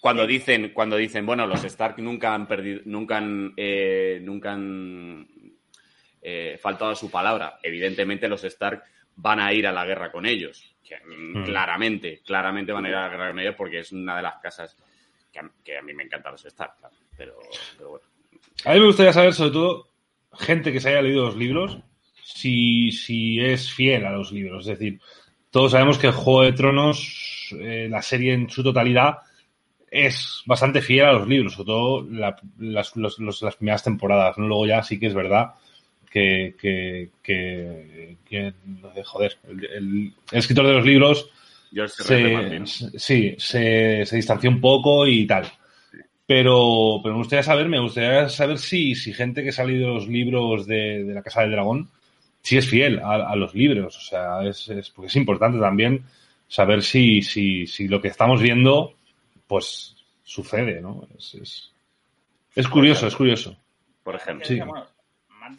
Cuando 0.00 0.26
dicen, 0.26 0.70
cuando 0.72 0.96
dicen, 0.96 1.26
bueno, 1.26 1.46
los 1.46 1.62
Stark 1.64 1.98
nunca 1.98 2.32
han 2.32 2.48
perdido, 2.48 2.80
nunca 2.86 3.18
han, 3.18 3.52
eh, 3.54 4.18
nunca 4.22 4.52
han 4.52 5.28
faltado 6.58 6.90
a 6.92 6.96
su 6.96 7.10
palabra. 7.10 7.58
Evidentemente 7.62 8.28
los 8.28 8.44
Stark 8.44 8.82
van 9.16 9.40
a 9.40 9.52
ir 9.52 9.66
a 9.66 9.72
la 9.72 9.84
guerra 9.84 10.10
con 10.10 10.24
ellos 10.24 10.69
Mm, 11.06 11.38
hmm. 11.38 11.44
claramente, 11.44 12.20
claramente 12.24 12.72
van 12.72 12.84
a 12.84 12.88
ir 12.88 12.94
a 12.94 13.02
la 13.02 13.08
guerra 13.08 13.28
con 13.28 13.38
ellos 13.38 13.54
porque 13.56 13.80
es 13.80 13.92
una 13.92 14.16
de 14.16 14.22
las 14.22 14.36
casas 14.40 14.76
que 15.62 15.76
a, 15.76 15.82
mí 15.82 15.94
me 15.94 16.02
encantan 16.02 16.32
los 16.32 16.44
Stark, 16.44 16.74
pero, 17.16 17.38
bueno. 17.78 18.04
A 18.64 18.74
mí 18.74 18.80
me 18.80 18.86
gustaría 18.86 19.12
saber, 19.12 19.32
sobre 19.32 19.52
todo, 19.52 19.88
gente 20.32 20.72
que 20.72 20.80
se 20.80 20.88
haya 20.88 21.02
leído 21.02 21.26
los 21.26 21.36
libros, 21.36 21.78
si, 22.24 22.90
si 22.90 23.38
es 23.40 23.72
fiel 23.72 24.04
a 24.04 24.10
los 24.10 24.32
libros. 24.32 24.66
Es 24.66 24.78
decir, 24.78 25.00
todos 25.50 25.72
sabemos 25.72 25.98
que 25.98 26.10
Juego 26.10 26.42
de 26.42 26.52
Tronos, 26.52 27.54
eh, 27.60 27.86
la 27.88 28.02
serie 28.02 28.34
en 28.34 28.50
su 28.50 28.62
totalidad, 28.64 29.18
es 29.88 30.42
bastante 30.46 30.82
fiel 30.82 31.06
a 31.06 31.12
los 31.12 31.28
libros, 31.28 31.54
sobre 31.54 31.66
todo 31.66 32.06
las, 32.10 32.96
las 32.96 33.56
primeras 33.56 33.84
temporadas. 33.84 34.36
Luego 34.36 34.66
ya 34.66 34.82
sí 34.82 34.98
que 34.98 35.06
es 35.06 35.14
verdad 35.14 35.54
que, 36.10 36.56
que, 36.60 37.08
que, 37.22 38.52
joder, 39.04 39.38
el, 39.48 40.12
escritor 40.32 40.66
de 40.66 40.72
los 40.72 40.84
libros 40.84 41.30
se, 41.86 42.62
sí, 42.96 43.36
se, 43.38 44.04
se, 44.04 44.16
distanció 44.16 44.50
un 44.50 44.60
poco 44.60 45.06
y 45.06 45.26
tal. 45.26 45.46
Pero, 46.26 47.00
pero 47.02 47.14
me 47.14 47.20
gustaría 47.20 47.42
saber, 47.44 47.68
me 47.68 47.80
gustaría 47.80 48.28
saber 48.28 48.58
si, 48.58 48.94
si 48.94 49.12
gente 49.12 49.42
que 49.42 49.50
ha 49.50 49.52
salido 49.52 49.94
los 49.94 50.08
libros 50.08 50.66
de, 50.66 51.04
de, 51.04 51.14
la 51.14 51.22
Casa 51.22 51.42
del 51.42 51.52
Dragón, 51.52 51.88
si 52.42 52.56
es 52.56 52.68
fiel 52.68 53.00
a, 53.00 53.34
los 53.36 53.54
libros. 53.54 53.96
O 53.96 54.00
sea, 54.00 54.42
es, 54.44 54.68
es, 54.68 54.90
porque 54.90 55.08
es 55.08 55.16
importante 55.16 55.60
también 55.60 56.04
saber 56.48 56.82
si, 56.82 57.22
si, 57.22 57.66
si 57.66 57.86
lo 57.86 58.00
que 58.00 58.08
estamos 58.08 58.40
viendo, 58.40 58.94
pues 59.46 59.96
sucede, 60.24 60.80
¿no? 60.80 61.06
Es, 61.16 61.34
es, 61.34 61.72
es 62.54 62.68
curioso, 62.68 63.06
es 63.06 63.14
curioso. 63.14 63.56
Por 64.02 64.16
ejemplo. 64.16 64.46
Sí 64.46 64.60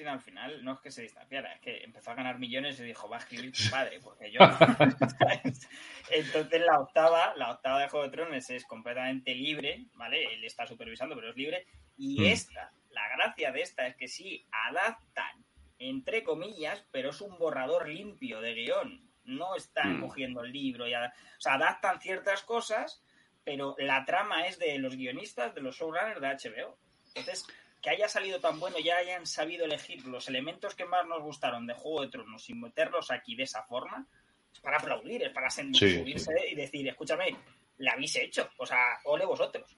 al 0.07 0.21
final 0.21 0.63
no 0.63 0.73
es 0.73 0.79
que 0.79 0.91
se 0.91 1.01
distanciara, 1.01 1.53
es 1.53 1.61
que 1.61 1.83
empezó 1.83 2.11
a 2.11 2.15
ganar 2.15 2.39
millones 2.39 2.79
y 2.79 2.83
dijo, 2.83 3.09
va 3.09 3.17
a 3.17 3.19
escribir 3.19 3.51
tu 3.51 3.69
padre, 3.69 3.99
porque 4.01 4.31
yo. 4.31 4.39
Entonces 6.11 6.61
la 6.61 6.79
octava, 6.79 7.33
la 7.35 7.51
octava 7.51 7.81
de 7.81 7.89
Juego 7.89 8.05
de 8.05 8.11
Tronos 8.11 8.49
es 8.49 8.65
completamente 8.65 9.33
libre, 9.33 9.85
¿vale? 9.95 10.33
Él 10.33 10.43
está 10.43 10.65
supervisando, 10.65 11.15
pero 11.15 11.29
es 11.29 11.35
libre. 11.35 11.65
Y 11.97 12.21
mm. 12.21 12.25
esta, 12.25 12.71
la 12.89 13.07
gracia 13.15 13.51
de 13.51 13.61
esta 13.61 13.87
es 13.87 13.95
que 13.95 14.07
sí, 14.07 14.45
adaptan, 14.69 15.45
entre 15.79 16.23
comillas, 16.23 16.85
pero 16.91 17.09
es 17.09 17.21
un 17.21 17.37
borrador 17.37 17.87
limpio 17.87 18.41
de 18.41 18.53
guion. 18.53 19.09
No 19.23 19.55
están 19.55 19.97
mm. 19.97 20.01
cogiendo 20.01 20.43
el 20.43 20.51
libro, 20.51 20.87
y 20.87 20.93
o 20.93 21.11
sea, 21.39 21.53
adaptan 21.53 22.01
ciertas 22.01 22.43
cosas, 22.43 23.03
pero 23.43 23.75
la 23.79 24.05
trama 24.05 24.47
es 24.47 24.59
de 24.59 24.77
los 24.79 24.95
guionistas, 24.95 25.55
de 25.55 25.61
los 25.61 25.77
showrunners 25.77 26.21
de 26.21 26.27
HBO. 26.27 26.77
Entonces, 27.13 27.45
que 27.81 27.89
haya 27.89 28.07
salido 28.07 28.39
tan 28.39 28.59
bueno, 28.59 28.77
ya 28.79 28.97
hayan 28.97 29.25
sabido 29.25 29.65
elegir 29.65 30.05
los 30.05 30.27
elementos 30.29 30.75
que 30.75 30.85
más 30.85 31.05
nos 31.07 31.21
gustaron 31.21 31.65
de 31.65 31.73
Juego 31.73 32.01
de 32.01 32.09
Tronos 32.09 32.49
y 32.49 32.53
meterlos 32.53 33.11
aquí 33.11 33.35
de 33.35 33.43
esa 33.43 33.63
forma, 33.63 34.07
es 34.53 34.59
para 34.59 34.77
aplaudir, 34.77 35.23
es 35.23 35.31
para 35.31 35.49
subirse 35.49 36.33
y 36.49 36.55
decir, 36.55 36.87
escúchame, 36.87 37.35
la 37.77 37.93
habéis 37.93 38.15
hecho, 38.17 38.49
o 38.57 38.65
sea, 38.65 38.99
ole 39.05 39.25
vosotros. 39.25 39.75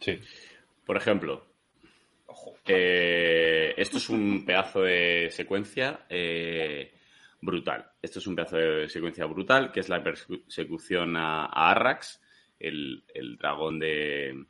Sí. 0.00 0.20
Por 0.84 0.96
ejemplo, 0.96 1.46
eh, 2.66 3.74
esto 3.76 3.96
es 3.96 4.08
un 4.10 4.44
pedazo 4.44 4.82
de 4.82 5.28
secuencia. 5.30 6.06
Eh, 6.08 6.92
brutal. 7.40 7.92
Esto 8.02 8.18
es 8.18 8.26
un 8.26 8.34
pedazo 8.34 8.56
de 8.56 8.88
secuencia 8.88 9.26
brutal, 9.26 9.72
que 9.72 9.80
es 9.80 9.88
la 9.88 10.02
persecución 10.02 11.16
a, 11.16 11.46
a 11.46 11.70
Arrax, 11.70 12.20
el, 12.58 13.04
el 13.14 13.36
dragón 13.36 13.78
de, 13.78 14.46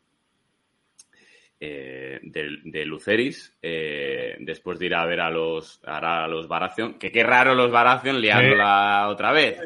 eh, 1.60 2.20
de, 2.22 2.58
de, 2.64 2.84
Luceris, 2.84 3.56
eh, 3.60 4.36
después 4.40 4.78
de 4.78 4.86
ir 4.86 4.94
a 4.94 5.04
ver 5.06 5.20
a 5.20 5.30
los, 5.30 5.80
a, 5.84 6.24
a 6.24 6.28
los 6.28 6.46
Baratheon, 6.46 6.94
que 6.98 7.10
qué 7.10 7.24
raro 7.24 7.54
los 7.54 7.70
Baratheon 7.70 8.20
liándola 8.20 9.06
¿Eh? 9.06 9.10
otra 9.10 9.32
vez. 9.32 9.60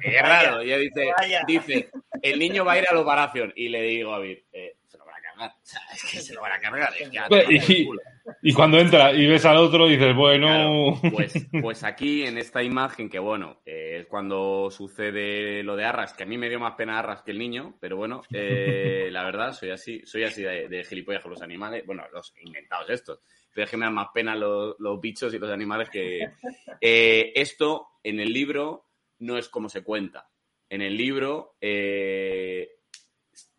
Qué 0.00 0.20
raro. 0.20 0.62
Y 0.62 0.70
dice, 0.76 1.12
dice, 1.46 1.90
el 2.20 2.38
niño 2.38 2.64
va 2.64 2.72
a 2.72 2.78
ir 2.78 2.86
a 2.88 2.94
los 2.94 3.04
Baratheon. 3.04 3.52
Y 3.56 3.68
le 3.68 3.82
digo 3.82 4.12
a 4.12 4.18
Vir, 4.18 4.44
cargar. 5.34 5.50
O 5.50 5.66
sea, 5.66 5.80
es 5.92 6.04
que 6.10 6.20
se 6.20 6.34
lo 6.34 6.40
van 6.40 6.52
a 6.52 6.60
cargar. 6.60 6.92
Es 6.98 7.10
que 7.10 7.72
y, 7.72 7.88
y, 8.42 8.52
cuando 8.52 8.78
entra 8.78 9.12
y 9.12 9.26
ves 9.26 9.44
al 9.44 9.56
otro, 9.56 9.86
dices, 9.86 10.14
bueno. 10.14 10.46
Claro, 10.46 11.14
pues, 11.14 11.46
pues 11.60 11.84
aquí, 11.84 12.24
en 12.24 12.38
esta 12.38 12.62
imagen, 12.62 13.08
que 13.08 13.18
bueno, 13.18 13.60
eh, 13.66 13.98
es 14.00 14.06
cuando 14.06 14.70
sucede 14.70 15.62
lo 15.62 15.76
de 15.76 15.84
Arras, 15.84 16.14
que 16.14 16.22
a 16.22 16.26
mí 16.26 16.38
me 16.38 16.48
dio 16.48 16.60
más 16.60 16.74
pena 16.74 16.98
Arras 16.98 17.22
que 17.22 17.32
el 17.32 17.38
niño, 17.38 17.76
pero 17.80 17.96
bueno, 17.96 18.22
eh, 18.32 19.08
la 19.10 19.24
verdad, 19.24 19.52
soy 19.52 19.70
así, 19.70 20.02
soy 20.04 20.24
así 20.24 20.42
de, 20.42 20.68
de, 20.68 20.84
gilipollas 20.84 21.22
con 21.22 21.32
los 21.32 21.42
animales, 21.42 21.84
bueno, 21.86 22.04
los 22.12 22.32
inventados 22.40 22.90
estos. 22.90 23.20
Pero 23.54 23.66
es 23.66 23.70
que 23.70 23.76
me 23.76 23.84
dan 23.84 23.94
más 23.94 24.08
pena 24.12 24.34
los, 24.34 24.74
los 24.78 25.00
bichos 25.00 25.32
y 25.32 25.38
los 25.38 25.50
animales 25.50 25.88
que. 25.88 26.28
Eh, 26.80 27.32
esto, 27.34 27.88
en 28.02 28.20
el 28.20 28.32
libro, 28.32 28.86
no 29.20 29.38
es 29.38 29.48
como 29.48 29.68
se 29.68 29.82
cuenta. 29.82 30.28
En 30.68 30.82
el 30.82 30.96
libro, 30.96 31.56
eh, 31.60 32.68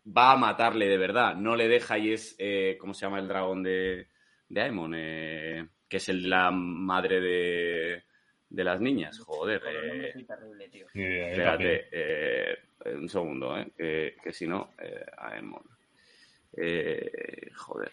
va 0.06 0.32
a 0.32 0.36
matarle 0.36 0.88
de 0.88 0.98
verdad, 0.98 1.34
no 1.34 1.56
le 1.56 1.68
deja 1.68 1.98
y 1.98 2.12
es, 2.12 2.36
eh, 2.38 2.76
¿cómo 2.80 2.94
se 2.94 3.06
llama 3.06 3.18
el 3.18 3.28
dragón 3.28 3.62
de, 3.62 4.08
de 4.48 4.60
Aemon? 4.60 4.94
Eh, 4.96 5.66
que 5.88 5.96
es 5.98 6.08
el, 6.08 6.28
la 6.28 6.50
madre 6.50 7.20
de, 7.20 8.02
de 8.48 8.64
las 8.64 8.80
niñas, 8.80 9.18
joder. 9.20 9.62
Eh, 9.66 10.24
terrible, 10.26 10.68
tío. 10.68 10.86
espérate, 10.92 11.88
eh, 11.90 12.56
un 12.94 13.08
segundo, 13.08 13.56
eh, 13.58 13.72
que, 13.76 14.16
que 14.22 14.32
si 14.32 14.46
no, 14.46 14.70
Aemon. 15.18 15.62
joder. 17.54 17.92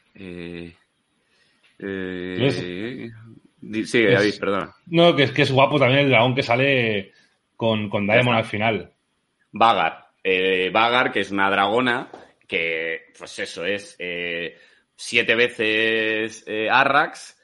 sigue, 3.85 4.11
David, 4.11 4.39
perdona. 4.39 4.75
No, 4.87 5.15
que 5.15 5.23
es 5.23 5.31
que 5.31 5.41
es 5.43 5.51
guapo 5.51 5.79
también 5.79 6.01
el 6.01 6.09
dragón 6.09 6.35
que 6.35 6.43
sale 6.43 7.11
con, 7.55 7.89
con 7.89 8.05
Daemon 8.05 8.35
al 8.35 8.45
final. 8.45 8.91
Vagar 9.51 10.02
eh, 10.23 10.69
Vagar, 10.71 11.11
que 11.11 11.19
es 11.19 11.31
una 11.31 11.49
dragona, 11.49 12.09
que, 12.47 13.11
pues 13.17 13.37
eso, 13.39 13.65
es 13.65 13.95
eh, 13.99 14.57
siete 14.95 15.35
veces 15.35 16.43
eh, 16.47 16.69
Arrax, 16.69 17.39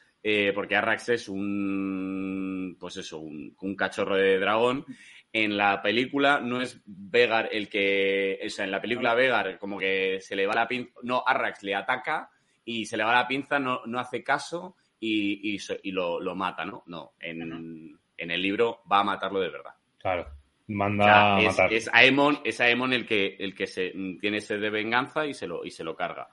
porque 0.53 0.75
Arrax 0.75 1.09
es 1.09 1.29
un, 1.29 2.77
pues 2.79 2.97
eso, 2.97 3.19
un, 3.19 3.55
un, 3.59 3.75
cachorro 3.75 4.15
de 4.15 4.39
dragón. 4.39 4.85
En 5.31 5.57
la 5.57 5.81
película 5.81 6.39
no 6.39 6.61
es 6.61 6.81
Vegar 6.85 7.49
el 7.51 7.69
que, 7.69 8.39
o 8.45 8.49
sea, 8.49 8.65
en 8.65 8.71
la 8.71 8.81
película 8.81 9.13
Vegar 9.15 9.57
como 9.57 9.77
que 9.79 10.19
se 10.21 10.35
le 10.35 10.45
va 10.45 10.53
la 10.53 10.67
pinza, 10.67 10.91
no, 11.03 11.23
Arrax 11.25 11.63
le 11.63 11.75
ataca 11.75 12.29
y 12.65 12.85
se 12.85 12.97
le 12.97 13.03
va 13.03 13.13
la 13.13 13.27
pinza, 13.27 13.59
no, 13.59 13.81
no 13.85 13.99
hace 13.99 14.23
caso 14.23 14.75
y, 14.99 15.55
y, 15.55 15.59
y 15.83 15.91
lo, 15.91 16.19
lo, 16.19 16.35
mata, 16.35 16.65
¿no? 16.65 16.83
No, 16.87 17.13
en, 17.19 17.97
en 18.17 18.31
el 18.31 18.41
libro 18.41 18.83
va 18.91 18.99
a 18.99 19.03
matarlo 19.03 19.39
de 19.39 19.49
verdad. 19.49 19.73
Claro 19.97 20.38
manda 20.69 21.37
a 21.37 21.41
matar. 21.41 21.73
Es, 21.73 21.87
es, 21.87 21.93
Aemon, 21.93 22.39
es 22.43 22.61
Aemon 22.61 22.93
el 22.93 23.05
que, 23.05 23.35
el 23.39 23.53
que 23.53 23.67
se, 23.67 23.93
tiene 24.21 24.39
sed 24.39 24.61
de 24.61 24.69
venganza 24.69 25.25
y 25.25 25.33
se, 25.33 25.47
lo, 25.47 25.65
y 25.65 25.71
se 25.71 25.83
lo 25.83 25.95
carga. 25.95 26.29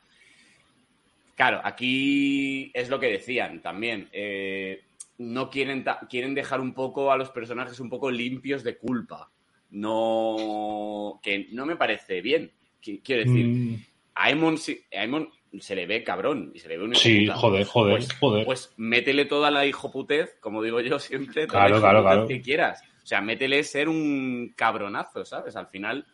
Claro, 1.35 1.61
aquí 1.63 2.71
es 2.73 2.89
lo 2.89 2.99
que 2.99 3.11
decían 3.11 3.61
también. 3.61 4.09
Eh, 4.13 4.85
no 5.19 5.51
quieren, 5.51 5.85
quieren 6.09 6.35
dejar 6.35 6.61
un 6.61 6.73
poco 6.73 7.13
a 7.13 7.17
los 7.17 7.31
personajes 7.31 7.79
un 7.81 7.91
poco 7.91 8.11
limpios 8.11 8.63
de 8.63 8.79
culpa. 8.79 9.31
No. 9.71 11.21
que 11.23 11.49
no 11.53 11.67
me 11.67 11.77
parece 11.77 12.21
bien. 12.21 12.53
Quiero 12.81 13.25
decir, 13.25 13.47
mm. 13.47 13.85
a 14.15 14.25
Aemon, 14.27 14.57
a 14.95 15.01
Aemon 15.01 15.29
se 15.59 15.75
le 15.75 15.87
ve 15.87 16.05
cabrón 16.05 16.53
y 16.55 16.61
se 16.61 16.69
le 16.69 16.79
ve 16.79 16.85
un 16.85 16.95
Sí, 16.95 17.27
joder, 17.27 17.65
joder, 17.65 17.97
pues, 17.97 18.13
joder. 18.15 18.45
Pues 18.47 18.73
métele 18.77 19.25
toda 19.25 19.51
la 19.51 19.67
hijoputez, 19.67 20.37
como 20.41 20.63
digo 20.63 20.81
yo 20.81 20.99
siempre, 20.99 21.47
toda 21.47 21.67
claro, 21.67 21.75
la 21.75 21.81
claro, 21.81 22.03
claro. 22.03 22.27
que 22.27 22.41
quieras. 22.41 22.83
O 23.07 23.09
sea, 23.09 23.21
métele 23.21 23.63
ser 23.63 23.89
un 23.89 24.53
cabronazo, 24.57 25.25
¿sabes? 25.25 25.55
Al 25.55 25.69
final 25.69 26.05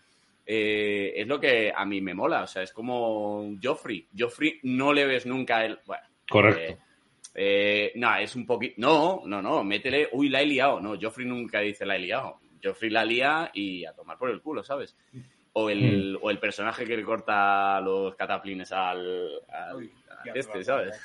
eh, 0.44 1.14
es 1.16 1.26
lo 1.26 1.40
que 1.40 1.72
a 1.74 1.87
mí 1.87 2.02
me 2.02 2.12
mola. 2.12 2.42
O 2.42 2.46
sea, 2.46 2.62
es 2.62 2.70
como 2.70 3.57
Joffrey. 3.62 4.09
Joffrey 4.14 4.61
no 4.64 4.92
le 4.92 5.07
ves 5.07 5.24
nunca 5.24 5.64
el. 5.64 5.78
Bueno, 5.87 6.05
Correcto. 6.28 6.61
Eh, 6.61 6.78
eh, 7.35 7.92
no, 7.94 8.14
es 8.16 8.37
un 8.37 8.44
poquito. 8.44 8.74
No, 8.76 9.22
no, 9.24 9.40
no, 9.40 9.64
métele. 9.64 10.11
Uy, 10.12 10.28
la 10.28 10.42
he 10.42 10.46
liado. 10.46 10.83
No, 10.83 11.00
Joffrey 11.00 11.26
nunca 11.26 11.61
dice 11.61 11.87
la 11.87 11.96
he 11.96 12.00
liado. 12.00 12.40
Joffrey 12.62 12.90
la 12.90 13.07
lía 13.07 13.50
y 13.55 13.87
a 13.87 13.94
tomar 13.94 14.18
por 14.18 14.28
el 14.28 14.42
culo, 14.42 14.62
¿sabes? 14.62 14.94
O 15.55 15.70
el, 15.70 16.12
mm. 16.12 16.18
o 16.20 16.31
el 16.31 16.38
personaje 16.38 16.85
que 16.85 16.98
le 16.98 17.05
corta 17.05 17.81
los 17.81 18.14
cataplines 18.16 18.70
al, 18.70 19.31
al 19.48 19.76
Uy, 19.76 19.90
a 20.11 20.31
este, 20.35 20.62
¿sabes? 20.62 21.00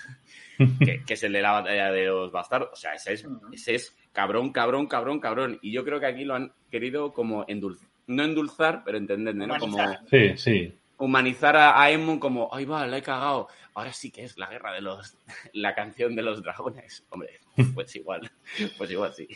Que, 0.58 1.04
que, 1.04 1.14
es 1.14 1.24
el 1.24 1.34
de 1.34 1.42
la 1.42 1.52
batalla 1.52 1.92
de 1.92 2.06
los 2.06 2.32
bastardos. 2.32 2.70
O 2.74 2.76
sea, 2.76 2.94
ese 2.94 3.14
es, 3.14 3.28
ese 3.52 3.76
es 3.76 3.96
cabrón, 4.12 4.52
cabrón, 4.52 4.88
cabrón, 4.88 5.20
cabrón. 5.20 5.60
Y 5.62 5.72
yo 5.72 5.84
creo 5.84 6.00
que 6.00 6.08
aquí 6.08 6.24
lo 6.24 6.36
han 6.36 6.54
querido 6.72 7.14
como 7.14 7.46
endulzar. 7.48 7.88
No 8.08 8.24
endulzar, 8.24 8.84
pero 8.86 8.98
entendedme, 8.98 9.48
¿no? 9.48 9.58
Como 9.60 9.78
sí, 10.10 10.38
sí. 10.38 10.74
humanizar 10.98 11.58
a, 11.58 11.82
a 11.82 11.92
Emon 11.92 12.20
como, 12.20 12.50
ay 12.54 12.66
va, 12.66 12.88
la 12.88 12.98
he 12.98 13.02
cagado. 13.02 13.48
Ahora 13.74 13.94
sí 13.94 14.10
que 14.10 14.24
es 14.24 14.38
la 14.38 14.48
guerra 14.48 14.74
de 14.74 14.82
los, 14.82 15.18
la 15.54 15.76
canción 15.76 16.16
de 16.16 16.24
los 16.24 16.42
dragones. 16.42 17.06
Hombre, 17.10 17.40
pues 17.74 17.96
igual, 17.96 18.32
pues 18.78 18.92
igual 18.92 19.14
sí. 19.14 19.28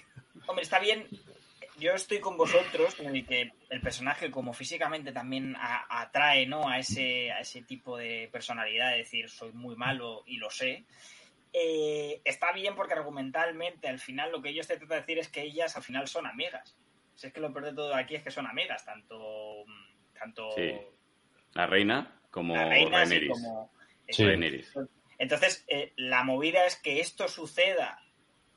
Hombre, 0.47 0.63
está 0.63 0.79
bien. 0.79 1.05
Yo 1.81 1.93
estoy 1.93 2.19
con 2.19 2.37
vosotros 2.37 2.97
en 2.99 3.15
el 3.15 3.25
que 3.25 3.51
el 3.69 3.81
personaje, 3.81 4.31
como 4.31 4.53
físicamente 4.53 5.11
también 5.11 5.55
a, 5.57 6.01
atrae, 6.01 6.45
¿no? 6.45 6.69
A 6.69 6.79
ese, 6.79 7.31
a 7.31 7.41
ese 7.41 7.63
tipo 7.63 7.97
de 7.97 8.29
personalidad, 8.31 8.97
es 8.97 9.05
decir, 9.05 9.29
soy 9.29 9.51
muy 9.51 9.75
malo 9.75 10.23
y 10.25 10.37
lo 10.37 10.49
sé 10.49 10.85
eh, 11.53 12.21
está 12.23 12.53
bien 12.53 12.75
porque 12.75 12.93
argumentalmente 12.93 13.89
al 13.89 13.99
final 13.99 14.31
lo 14.31 14.41
que 14.41 14.49
ellos 14.49 14.67
te 14.67 14.77
tratan 14.77 14.89
de 14.97 15.01
decir 15.01 15.19
es 15.19 15.27
que 15.27 15.41
ellas 15.41 15.75
al 15.75 15.83
final 15.83 16.07
son 16.07 16.25
amigas. 16.25 16.77
Si 17.15 17.27
es 17.27 17.33
que 17.33 17.41
lo 17.41 17.51
peor 17.51 17.65
de 17.65 17.73
todo 17.73 17.93
aquí 17.93 18.15
es 18.15 18.23
que 18.23 18.31
son 18.31 18.47
amigas, 18.47 18.85
tanto... 18.85 19.65
tanto 20.17 20.51
sí. 20.51 20.73
La 21.53 21.67
reina 21.67 22.21
como 22.29 22.55
la 22.55 22.69
reina, 22.69 23.03
Rhaenyra. 23.03 23.33
Como, 23.33 23.71
sí. 24.07 24.23
Entonces, 25.17 25.65
eh, 25.67 25.91
la 25.97 26.23
movida 26.23 26.65
es 26.65 26.77
que 26.77 27.01
esto 27.01 27.27
suceda 27.27 28.01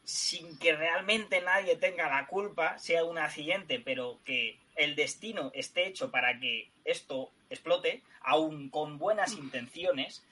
sin 0.05 0.59
que 0.59 0.75
realmente 0.75 1.41
nadie 1.41 1.77
tenga 1.77 2.09
la 2.09 2.27
culpa, 2.27 2.79
sea 2.79 3.05
un 3.05 3.19
accidente, 3.19 3.81
pero 3.81 4.19
que 4.25 4.59
el 4.77 4.95
destino 4.97 5.51
esté 5.55 5.87
hecho 5.87 6.11
para 6.11 6.39
que 6.39 6.69
esto 6.85 7.31
explote, 7.51 8.03
aún 8.21 8.69
con 8.69 8.99
buenas 8.99 9.33
intenciones, 9.33 10.25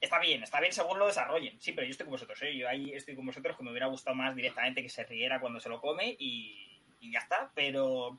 está 0.00 0.18
bien, 0.18 0.42
está 0.42 0.60
bien 0.60 0.72
según 0.72 0.98
lo 0.98 1.06
desarrollen. 1.06 1.60
Sí, 1.60 1.72
pero 1.72 1.86
yo 1.86 1.92
estoy 1.92 2.06
con 2.06 2.12
vosotros, 2.12 2.40
¿eh? 2.42 2.56
Yo 2.56 2.68
ahí 2.68 2.92
estoy 2.92 3.14
con 3.14 3.26
vosotros 3.26 3.56
que 3.56 3.62
me 3.62 3.70
hubiera 3.70 3.86
gustado 3.86 4.16
más 4.16 4.34
directamente 4.34 4.82
que 4.82 4.88
se 4.88 5.04
riera 5.04 5.40
cuando 5.40 5.60
se 5.60 5.68
lo 5.68 5.80
come 5.80 6.16
y, 6.18 6.80
y 7.00 7.12
ya 7.12 7.20
está. 7.20 7.50
Pero, 7.54 8.18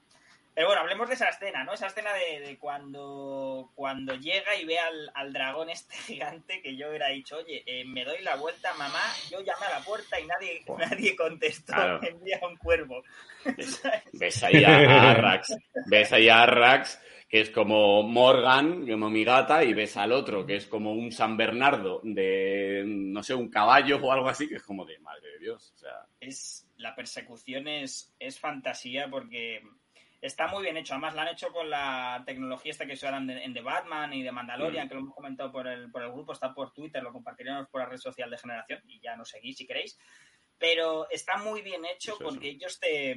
pero 0.53 0.67
bueno, 0.67 0.81
hablemos 0.81 1.07
de 1.07 1.15
esa 1.15 1.29
escena, 1.29 1.63
¿no? 1.63 1.73
Esa 1.73 1.87
escena 1.87 2.11
de, 2.13 2.41
de 2.41 2.57
cuando, 2.57 3.71
cuando 3.73 4.15
llega 4.15 4.55
y 4.55 4.65
ve 4.65 4.77
al, 4.79 5.11
al, 5.13 5.31
dragón 5.31 5.69
este 5.69 5.95
gigante 6.07 6.61
que 6.61 6.75
yo 6.75 6.89
hubiera 6.89 7.07
dicho, 7.07 7.37
oye, 7.37 7.63
eh, 7.65 7.85
me 7.85 8.03
doy 8.03 8.21
la 8.21 8.35
vuelta, 8.35 8.73
mamá, 8.73 9.01
yo 9.29 9.39
llamé 9.39 9.65
a 9.67 9.79
la 9.79 9.85
puerta 9.85 10.19
y 10.19 10.25
nadie, 10.25 10.61
oh. 10.67 10.77
nadie 10.77 11.15
contestó, 11.15 11.73
claro. 11.73 11.99
me 12.01 12.07
envía 12.09 12.39
un 12.47 12.57
cuervo. 12.57 13.03
Ves 14.13 14.43
ahí 14.43 14.63
a, 14.63 15.11
a 15.11 15.13
Rax, 15.15 15.55
ves 15.87 16.13
ahí 16.13 16.29
a 16.29 16.45
Rax 16.45 16.99
que 17.31 17.39
es 17.39 17.49
como 17.49 18.03
Morgan, 18.03 18.85
como 18.85 19.09
mi 19.09 19.23
gata, 19.23 19.63
y 19.63 19.73
ves 19.73 19.95
al 19.95 20.11
otro, 20.11 20.45
que 20.45 20.57
es 20.57 20.67
como 20.67 20.91
un 20.91 21.13
San 21.13 21.37
Bernardo 21.37 22.01
de, 22.03 22.83
no 22.85 23.23
sé, 23.23 23.33
un 23.33 23.49
caballo 23.49 23.99
o 24.03 24.11
algo 24.11 24.27
así, 24.27 24.49
que 24.49 24.55
es 24.55 24.63
como 24.63 24.83
de 24.83 24.99
madre 24.99 25.31
de 25.31 25.39
Dios. 25.39 25.71
O 25.73 25.77
sea. 25.77 26.05
Es, 26.19 26.67
la 26.75 26.93
persecución 26.93 27.69
es, 27.69 28.13
es 28.19 28.37
fantasía 28.37 29.09
porque 29.09 29.61
está 30.21 30.47
muy 30.47 30.63
bien 30.63 30.77
hecho. 30.77 30.93
Además, 30.93 31.15
la 31.15 31.23
han 31.23 31.27
hecho 31.29 31.51
con 31.51 31.69
la 31.69 32.23
tecnología 32.25 32.71
esta 32.71 32.85
que 32.85 32.95
se 32.95 33.07
usan 33.07 33.29
en 33.29 33.53
The 33.53 33.61
Batman 33.61 34.13
y 34.13 34.23
de 34.23 34.31
Mandalorian, 34.31 34.85
mm. 34.85 34.89
que 34.89 34.95
lo 34.95 35.01
hemos 35.01 35.15
comentado 35.15 35.51
por 35.51 35.67
el, 35.67 35.91
por 35.91 36.03
el 36.03 36.11
grupo, 36.11 36.33
está 36.33 36.53
por 36.53 36.71
Twitter, 36.71 37.01
lo 37.01 37.11
compartiremos 37.11 37.67
por 37.69 37.81
la 37.81 37.87
red 37.87 37.97
social 37.97 38.29
de 38.29 38.37
Generación 38.37 38.81
y 38.87 38.99
ya 38.99 39.15
nos 39.15 39.29
seguís 39.29 39.57
si 39.57 39.65
queréis. 39.65 39.99
Pero 40.57 41.09
está 41.09 41.37
muy 41.37 41.61
bien 41.61 41.83
hecho 41.85 42.13
eso, 42.13 42.23
porque 42.23 42.49
ellos 42.49 42.79
te 42.79 43.15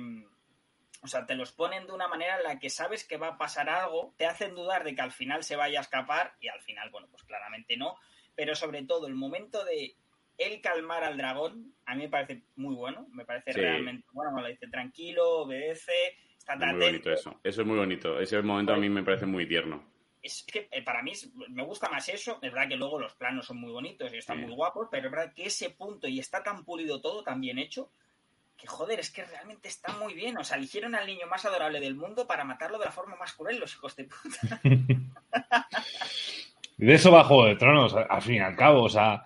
o 1.05 1.07
sea, 1.07 1.27
te 1.27 1.35
los 1.35 1.53
ponen 1.53 1.87
de 1.87 1.93
una 1.93 2.09
manera 2.09 2.39
en 2.39 2.45
la 2.45 2.59
que 2.59 2.71
sabes 2.71 3.05
que 3.05 3.19
va 3.19 3.29
a 3.29 3.39
pasar 3.39 3.69
algo, 3.69 4.15
te 4.17 4.25
hacen 4.25 4.55
dudar 4.55 4.85
de 4.85 4.95
que 4.95 5.03
al 5.03 5.13
final 5.13 5.45
se 5.45 5.55
vaya 5.55 5.79
a 5.79 5.83
escapar 5.83 6.35
y 6.41 6.49
al 6.49 6.63
final, 6.63 6.89
bueno, 6.89 7.09
pues 7.11 7.23
claramente 7.25 7.77
no. 7.77 7.97
Pero 8.35 8.55
sobre 8.55 8.83
todo 8.85 9.07
el 9.07 9.15
momento 9.15 9.63
de 9.67 9.97
él 10.39 10.63
calmar 10.63 11.05
al 11.05 11.19
dragón, 11.19 11.75
a 11.85 11.95
mí 11.95 12.05
me 12.05 12.09
parece 12.09 12.45
muy 12.57 12.75
bueno, 12.75 13.07
me 13.11 13.27
parece 13.27 13.53
sí. 13.53 13.61
realmente 13.61 14.07
bueno, 14.13 14.41
lo 14.41 14.49
dice 14.49 14.67
tranquilo, 14.69 15.43
obedece, 15.43 16.17
está 16.45 16.59
tan 16.59 16.77
muy 16.77 16.87
bonito 16.87 17.11
eso, 17.11 17.41
eso 17.43 17.63
es 17.63 17.67
muy 17.67 17.79
bonito, 17.79 18.21
ese 18.21 18.43
momento 18.43 18.75
a 18.75 18.77
mí 18.77 18.89
me 18.89 19.03
parece 19.03 19.27
muy 19.27 19.47
tierno. 19.49 19.83
Es 20.23 20.43
que 20.43 20.69
eh, 20.71 20.83
para 20.83 21.03
mí 21.03 21.13
me 21.49 21.63
gusta 21.63 21.89
más 21.89 22.09
eso, 22.09 22.39
es 22.41 22.53
verdad 22.53 22.69
que 22.69 22.77
luego 22.77 22.99
los 22.99 23.15
planos 23.15 23.47
son 23.47 23.59
muy 23.59 23.73
bonitos 23.73 24.13
y 24.13 24.19
están 24.19 24.39
sí. 24.39 24.45
muy 24.45 24.55
guapos, 24.55 24.89
pero 24.91 25.07
es 25.07 25.13
verdad 25.13 25.33
que 25.35 25.47
ese 25.47 25.71
punto 25.71 26.09
y 26.09 26.19
está 26.19 26.43
tan 26.43 26.65
pulido 26.65 27.01
todo, 27.01 27.23
tan 27.23 27.41
bien 27.41 27.59
hecho, 27.59 27.91
que 28.57 28.67
joder, 28.67 29.01
es 29.01 29.11
que 29.11 29.25
realmente 29.25 29.69
está 29.69 29.93
muy 29.99 30.15
bien. 30.15 30.39
O 30.39 30.45
sea, 30.45 30.57
eligieron 30.57 30.95
al 30.95 31.07
niño 31.07 31.27
más 31.27 31.45
adorable 31.45 31.81
del 31.81 31.95
mundo 31.95 32.27
para 32.27 32.45
matarlo 32.45 32.79
de 32.79 32.87
la 32.87 32.93
forma 32.93 33.17
más 33.17 33.33
cruel, 33.35 33.59
los 33.59 33.75
hijos 33.75 33.97
de 33.97 34.05
puta. 34.05 34.61
de 36.79 36.95
eso 36.95 37.11
va 37.11 37.25
Juego 37.25 37.47
de 37.47 37.57
Tronos, 37.57 37.95
al 37.95 38.23
fin 38.23 38.37
y 38.37 38.41
al 38.41 38.57
cabo. 38.57 38.85
O 38.85 38.89
sea, 38.89 39.25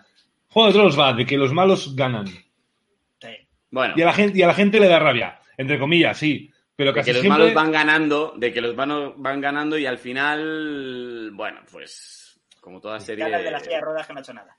Juego 0.48 0.68
de 0.68 0.74
Tronos 0.74 0.98
va 0.98 1.12
de 1.12 1.26
que 1.26 1.36
los 1.36 1.52
malos 1.52 1.94
ganan. 1.94 2.26
Sí. 2.26 3.36
Bueno, 3.70 3.94
Y 3.96 4.02
a 4.02 4.06
la 4.06 4.12
gente, 4.12 4.38
y 4.38 4.42
a 4.42 4.46
la 4.46 4.54
gente 4.54 4.80
le 4.80 4.88
da 4.88 4.98
rabia. 4.98 5.40
Entre 5.56 5.78
comillas, 5.78 6.16
sí. 6.16 6.50
Pero 6.78 6.92
de 6.92 7.02
que 7.02 7.12
los 7.12 7.24
malos 7.24 7.52
van 7.52 7.72
ganando, 7.72 8.34
de 8.36 8.52
que 8.52 8.60
los 8.60 8.76
malos 8.76 9.14
van 9.16 9.40
ganando 9.40 9.76
y 9.76 9.84
al 9.84 9.98
final, 9.98 11.32
bueno, 11.32 11.58
pues 11.72 12.40
como 12.60 12.80
toda 12.80 13.00
serie... 13.00 13.24
De 13.24 13.50
las 13.50 13.64
de 13.66 13.80
ruedas 13.80 14.06
que 14.06 14.12
no 14.12 14.20
ha 14.20 14.22
hecho 14.22 14.32
nada. 14.32 14.56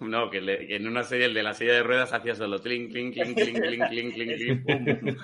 no, 0.00 0.30
que, 0.30 0.38
en 0.74 0.88
una 0.88 1.02
serie 1.02 1.26
el 1.26 1.34
de 1.34 1.42
la 1.42 1.52
silla 1.52 1.74
de 1.74 1.82
ruedas 1.82 2.14
hacía 2.14 2.34
solo 2.34 2.62
clink, 2.62 2.90
clink, 2.90 3.12
clink, 3.12 3.36
clink, 3.36 3.58
clink, 3.60 3.88
clink, 3.90 4.14
clink, 4.14 5.02
clink. 5.02 5.18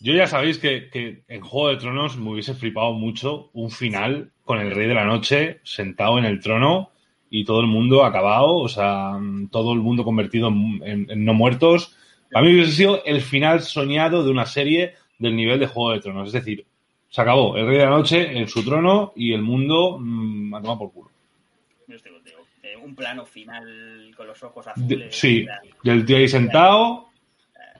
Yo 0.00 0.12
ya 0.14 0.26
sabéis 0.26 0.58
que, 0.58 1.22
en 1.28 1.40
Juego 1.40 1.68
de 1.68 1.76
Tronos 1.76 2.16
me 2.16 2.30
hubiese 2.30 2.54
flipado 2.54 2.94
mucho 2.94 3.50
un 3.52 3.70
final 3.70 4.32
con 4.44 4.58
el 4.58 4.72
Rey 4.72 4.88
de 4.88 4.94
la 4.94 5.04
Noche 5.04 5.60
sentado 5.62 6.18
en 6.18 6.24
el 6.24 6.40
trono 6.40 6.91
y 7.34 7.44
todo 7.46 7.60
el 7.62 7.66
mundo 7.66 8.04
acabado, 8.04 8.56
o 8.56 8.68
sea, 8.68 9.18
todo 9.50 9.72
el 9.72 9.80
mundo 9.80 10.04
convertido 10.04 10.48
en, 10.48 10.80
en- 10.84 11.10
en 11.10 11.24
no 11.24 11.32
muertos. 11.32 11.96
A 12.34 12.42
mí 12.42 12.52
hubiese 12.52 12.72
sido 12.72 13.02
el 13.06 13.22
final 13.22 13.62
soñado 13.62 14.22
de 14.22 14.30
una 14.30 14.44
serie 14.46 14.94
del 15.18 15.34
nivel 15.34 15.58
de 15.58 15.66
Juego 15.66 15.92
de 15.92 16.00
Tronos. 16.00 16.26
Es 16.28 16.34
decir, 16.34 16.66
se 17.08 17.20
acabó 17.22 17.56
el 17.56 17.66
Rey 17.66 17.78
de 17.78 17.84
la 17.84 17.90
Noche 17.90 18.38
en 18.38 18.48
su 18.48 18.62
trono 18.64 19.12
y 19.16 19.32
el 19.32 19.40
mundo 19.42 19.96
mm, 19.98 20.54
a 20.54 20.60
tomar 20.62 20.78
por 20.78 20.92
culo. 20.92 21.10
Yo 21.88 21.96
estoy 21.96 22.12
contigo. 22.12 22.38
Eh, 22.62 22.76
un 22.76 22.94
plano 22.94 23.24
final 23.24 24.12
con 24.16 24.26
los 24.26 24.42
ojos 24.42 24.66
De- 24.66 24.70
azules. 24.72 25.14
sí, 25.16 25.46
del 25.82 26.04
tío 26.04 26.18
ahí 26.18 26.28
sentado. 26.28 27.08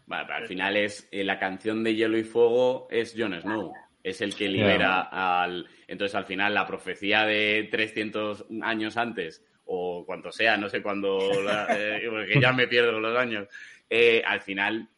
Bueno, 0.07 0.25
pero 0.27 0.38
al 0.38 0.47
final 0.47 0.77
es 0.77 1.09
eh, 1.12 1.25
la 1.25 1.38
canción 1.38 1.85
de 1.85 1.95
Hielo 1.95 2.19
y 2.19 2.25
Fuego 2.25 2.88
es 2.91 3.15
Jon 3.17 3.38
Snow. 3.41 3.73
Es 4.03 4.21
el 4.21 4.35
que 4.35 4.49
libera 4.49 5.01
al. 5.43 5.67
Entonces, 5.87 6.15
al 6.15 6.25
final, 6.25 6.55
la 6.55 6.67
profecía 6.67 7.25
de 7.25 7.69
300 7.71 8.47
años 8.62 8.97
antes, 8.97 9.45
o 9.67 10.05
cuanto 10.05 10.33
sea, 10.33 10.57
no 10.57 10.69
sé 10.69 10.83
cuándo, 10.83 11.19
la- 11.43 11.67
eh, 11.79 12.03
porque 12.11 12.41
ya 12.41 12.53
me 12.53 12.67
pierdo 12.67 12.99
los 12.99 13.17
años. 13.17 13.47
eh, 13.88 14.23
al 14.27 14.41
final, 14.41 14.88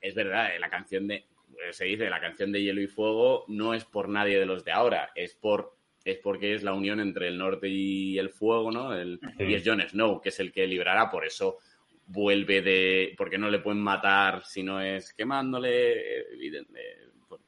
es 0.00 0.14
verdad, 0.14 0.54
eh, 0.54 0.58
la 0.58 0.68
canción 0.68 1.06
de. 1.08 1.14
eh, 1.16 1.72
Se 1.72 1.84
dice, 1.86 2.10
la 2.10 2.20
canción 2.20 2.52
de 2.52 2.62
Hielo 2.62 2.80
y 2.82 2.86
Fuego 2.88 3.44
no 3.48 3.72
es 3.72 3.84
por 3.84 4.08
nadie 4.08 4.38
de 4.38 4.46
los 4.46 4.64
de 4.64 4.72
ahora, 4.72 5.10
es 5.14 5.34
por. 5.34 5.74
Es 6.04 6.18
porque 6.18 6.54
es 6.54 6.62
la 6.62 6.72
unión 6.72 7.00
entre 7.00 7.26
el 7.26 7.36
norte 7.38 7.68
y 7.68 8.16
el 8.18 8.30
fuego, 8.30 8.70
¿no? 8.70 8.94
El- 8.94 9.18
Sí. 9.38 9.44
Y 9.44 9.54
es 9.54 9.62
Jon 9.66 9.80
Snow, 9.80 10.20
que 10.20 10.28
es 10.28 10.38
el 10.38 10.52
que 10.52 10.64
librará, 10.66 11.10
por 11.10 11.24
eso 11.24 11.58
vuelve 12.06 12.60
de. 12.62 13.14
Porque 13.16 13.38
no 13.38 13.50
le 13.50 13.58
pueden 13.58 13.80
matar 13.80 14.44
si 14.44 14.62
no 14.62 14.80
es 14.80 15.12
quemándole. 15.14 16.26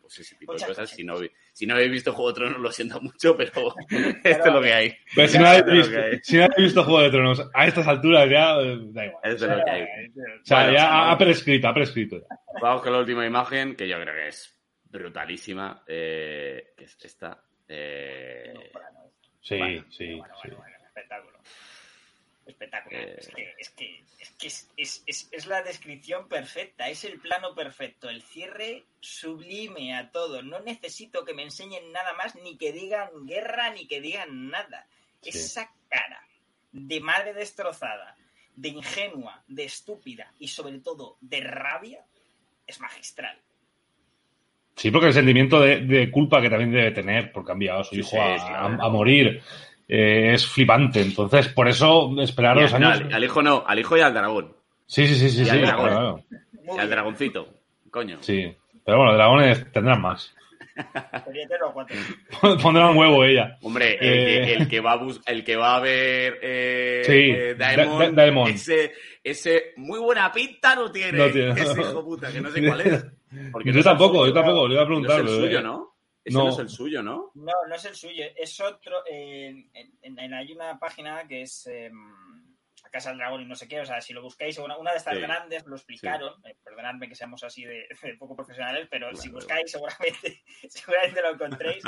Pues, 0.08 0.18
ese 0.20 0.34
tipo 0.36 0.52
de 0.52 0.56
Muchas 0.56 0.68
cosas. 0.68 0.82
cosas. 0.84 0.96
Si 0.96 1.04
no, 1.04 1.14
si 1.52 1.66
no 1.66 1.74
habéis 1.74 1.90
visto 1.92 2.12
Juego 2.12 2.28
de 2.32 2.34
Tronos, 2.34 2.58
lo 2.60 2.72
siento 2.72 3.00
mucho, 3.00 3.36
pero 3.36 3.52
esto 4.24 4.48
es 4.48 4.52
lo 4.54 4.62
que 4.62 4.72
hay. 4.72 4.96
Pero 5.14 5.28
si 5.28 5.38
no 5.38 5.46
habéis 5.46 5.64
visto, 5.66 5.98
si 6.22 6.36
no 6.36 6.44
habéis 6.44 6.56
visto 6.58 6.84
Juego 6.84 7.00
de 7.02 7.10
Tronos 7.10 7.50
a 7.54 7.66
estas 7.66 7.86
alturas 7.86 8.28
ya 8.30 8.56
eh, 8.60 8.78
da 8.92 9.06
igual. 9.06 9.22
Esto 9.24 9.44
es 9.44 9.56
lo 9.58 9.64
que 9.64 9.70
hay. 9.70 9.82
O 9.82 10.44
sea, 10.44 10.58
Bueno, 10.64 10.72
ya 10.72 10.84
o 10.84 10.88
sea, 10.88 11.10
ha 11.12 11.18
prescrito, 11.18 11.68
ha 11.68 11.74
prescrito. 11.74 12.18
ya. 12.20 12.26
Vamos 12.60 12.82
con 12.82 12.92
la 12.92 12.98
última 12.98 13.26
imagen, 13.26 13.76
que 13.76 13.86
yo 13.88 14.00
creo 14.00 14.14
que 14.14 14.28
es 14.28 14.54
brutalísima. 14.84 15.82
eh, 15.86 16.72
que 16.76 16.84
es 16.84 16.96
esta. 17.04 17.42
eh, 17.68 18.54
Sí, 19.40 19.56
Bueno, 19.58 19.84
sí, 19.90 20.14
bueno, 20.14 20.34
sí. 20.42 20.48
bueno, 20.48 20.56
bueno, 20.58 20.86
espectáculo. 20.88 21.38
Espectacular. 22.48 23.02
Eh. 23.02 23.16
Es 23.18 23.28
que, 23.28 23.54
es, 23.58 23.70
que, 23.70 24.04
es, 24.20 24.30
que 24.32 24.46
es, 24.48 24.70
es- 24.76 25.02
es- 25.06 25.28
es 25.30 25.46
la 25.46 25.62
descripción 25.62 26.28
perfecta, 26.28 26.88
es 26.88 27.04
el 27.04 27.20
plano 27.20 27.54
perfecto, 27.54 28.08
el 28.08 28.22
cierre 28.22 28.84
sublime 29.00 29.94
a 29.94 30.10
todo. 30.10 30.42
No 30.42 30.58
necesito 30.60 31.24
que 31.24 31.34
me 31.34 31.42
enseñen 31.42 31.92
nada 31.92 32.14
más, 32.14 32.34
ni 32.36 32.56
que 32.56 32.72
digan 32.72 33.10
guerra, 33.26 33.70
ni 33.70 33.86
que 33.86 34.00
digan 34.00 34.48
nada. 34.50 34.86
Sí. 35.20 35.28
Esa 35.30 35.70
cara 35.90 36.22
de 36.72 37.00
madre 37.00 37.34
destrozada, 37.34 38.16
de 38.56 38.68
ingenua, 38.70 39.42
de 39.46 39.64
estúpida 39.64 40.32
y 40.38 40.48
sobre 40.48 40.78
todo 40.80 41.16
de 41.20 41.40
rabia 41.42 42.04
es 42.66 42.80
magistral. 42.80 43.38
Sí, 44.74 44.90
porque 44.92 45.08
el 45.08 45.12
sentimiento 45.12 45.60
de, 45.60 45.80
de 45.80 46.10
culpa 46.10 46.40
que 46.40 46.48
también 46.48 46.70
debe 46.72 46.92
tener 46.92 47.32
por 47.32 47.44
cambiar 47.44 47.80
a 47.80 47.84
su 47.84 47.94
Sí, 47.96 48.00
hijo 48.00 48.10
sí, 48.10 48.16
a, 48.16 48.36
claro. 48.36 48.82
a- 48.82 48.86
a 48.86 48.88
morir 48.88 49.42
eh, 49.88 50.32
es 50.34 50.46
flipante. 50.46 51.00
Entonces, 51.00 51.48
por 51.48 51.66
eso 51.68 52.10
esperar 52.20 52.56
y 52.58 52.62
dos 52.62 52.74
al, 52.74 52.84
años. 52.84 53.00
al- 53.06 53.12
al 53.14 53.24
hijo 53.24 53.42
no, 53.42 53.64
al 53.66 53.78
hijo 53.78 53.96
y 53.96 54.00
al 54.00 54.14
dragón. 54.14 54.54
Sí, 54.86 55.06
sí, 55.06 55.14
sí, 55.16 55.30
sí, 55.30 55.42
y 55.42 55.44
sí, 55.44 55.50
al 55.50 55.60
claro, 55.60 55.82
dragón. 55.82 56.22
claro. 56.28 56.42
Muy 56.52 56.66
Y 56.66 56.70
al 56.70 56.76
bien. 56.76 56.90
dragoncito. 56.90 57.48
Coño. 57.90 58.18
Sí. 58.20 58.54
Pero 58.84 58.98
bueno, 58.98 59.14
dragones 59.14 59.72
tendrán 59.72 60.00
más. 60.00 60.34
Pondrán 62.62 62.90
un 62.90 62.96
huevo 62.98 63.24
ella. 63.24 63.58
Hombre, 63.62 63.98
el, 64.00 64.00
Eh. 64.00 64.46
que, 64.46 64.54
el 64.54 64.68
que 64.68 64.80
va 64.80 64.92
a 64.92 64.96
bus- 64.96 65.20
el 65.26 65.44
que 65.44 65.56
va 65.56 65.76
a 65.76 65.80
ver 65.80 66.38
eh, 66.42 67.02
Sí, 67.04 67.12
eh, 67.34 67.54
Daemon, 67.58 67.98
Da- 67.98 68.04
Da- 68.06 68.12
Daemon. 68.12 68.50
Ese, 68.50 68.92
ese 69.24 69.72
muy 69.76 69.98
buena 69.98 70.30
pinta 70.32 70.74
no 70.74 70.90
tiene. 70.90 71.18
No 71.18 71.30
tiene. 71.30 71.50
Ese 71.60 71.80
hijo 71.80 72.04
puta, 72.04 72.30
que 72.32 72.40
no 72.40 72.50
sé 72.50 72.64
cuál 72.66 72.80
es. 72.82 73.06
Porque 73.52 73.70
Yo 73.72 73.76
no 73.78 73.82
tampoco, 73.82 74.18
suyo, 74.20 74.26
yo 74.28 74.32
tampoco, 74.34 74.68
le 74.68 74.74
iba 74.74 74.82
a 74.84 74.86
No 74.86 75.00
es 75.12 75.18
el 75.18 75.28
suyo, 75.28 75.60
¿no? 75.62 75.87
Ese 76.28 76.36
no. 76.38 76.44
no. 76.44 76.50
es 76.50 76.58
el 76.58 76.68
suyo, 76.68 77.02
¿no? 77.02 77.30
No, 77.34 77.52
no 77.68 77.74
es 77.74 77.84
el 77.84 77.94
suyo, 77.94 78.24
es 78.36 78.60
otro. 78.60 79.04
eh, 79.06 79.48
en, 79.74 79.98
en- 80.02 80.18
en- 80.18 80.34
hay 80.34 80.52
una 80.52 80.78
página 80.78 81.26
que 81.26 81.42
es 81.42 81.66
eh, 81.66 81.90
La 82.88 82.92
Casa 82.92 83.10
del 83.10 83.18
Dragón 83.18 83.42
y 83.42 83.44
no 83.44 83.54
sé 83.54 83.68
qué. 83.68 83.80
O 83.80 83.84
sea, 83.86 84.00
si 84.00 84.12
lo 84.14 84.22
buscáis, 84.22 84.56
una, 84.58 84.76
una 84.78 84.92
de 84.92 84.96
estas 84.96 85.14
Sí. 85.14 85.20
grandes 85.20 85.64
lo 85.66 85.76
explicaron. 85.76 86.32
eh, 86.46 86.56
perdonadme 86.64 87.08
que 87.08 87.14
seamos 87.14 87.44
así 87.44 87.64
de, 87.64 87.86
de 88.02 88.14
poco 88.16 88.34
profesionales, 88.34 88.88
pero 88.90 89.14
si 89.14 89.28
Bueno, 89.28 89.34
buscáis, 89.36 89.70
seguramente, 89.70 90.42
seguramente 90.68 91.22
lo 91.22 91.34
encontréis 91.34 91.82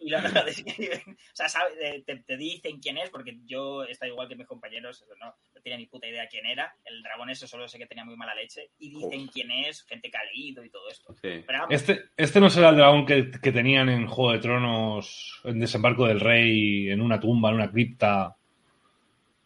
y 0.00 0.10
lo, 0.10 0.20
lo 0.20 0.44
describen. 0.44 1.02
O 1.10 1.36
sea, 1.36 1.48
sabe- 1.48 1.74
eh, 1.80 2.02
te, 2.06 2.16
te 2.20 2.36
dicen 2.36 2.78
quién 2.80 2.98
es, 2.98 3.10
porque 3.10 3.38
yo, 3.44 3.84
está 3.84 4.06
igual 4.06 4.28
que 4.28 4.36
mis 4.36 4.46
compañeros, 4.46 5.02
eso 5.02 5.14
no, 5.20 5.26
no 5.26 5.60
tenía 5.62 5.76
ni 5.78 5.86
puta 5.86 6.06
idea 6.06 6.26
quién 6.28 6.46
era. 6.46 6.74
El 6.84 7.02
dragón, 7.02 7.30
eso 7.30 7.46
solo 7.46 7.68
sé 7.68 7.78
que 7.78 7.86
tenía 7.86 8.04
muy 8.04 8.16
mala 8.16 8.34
leche. 8.34 8.70
Y 8.78 8.90
dicen 8.90 9.24
Uf. 9.24 9.30
quién 9.32 9.50
es, 9.50 9.82
gente 9.84 10.10
que 10.10 10.16
ha 10.16 10.24
leído 10.24 10.64
y 10.64 10.70
todo 10.70 10.88
esto. 10.88 11.12
Sí. 11.14 11.42
Pero 11.46 11.58
vamos, 11.60 11.74
Este, 11.74 12.04
este 12.16 12.40
no 12.40 12.48
será 12.48 12.70
el 12.70 12.76
dragón 12.76 13.04
que, 13.04 13.30
que 13.30 13.52
tenían 13.52 13.88
en 13.88 14.06
Juego 14.06 14.32
de 14.32 14.38
Tronos, 14.38 15.40
en 15.44 15.60
Desembarco 15.60 16.06
del 16.06 16.20
Rey, 16.20 16.90
en 16.90 17.00
una 17.00 17.20
tumba, 17.20 17.50
en 17.50 17.56
una 17.56 17.70
cripta. 17.70 18.34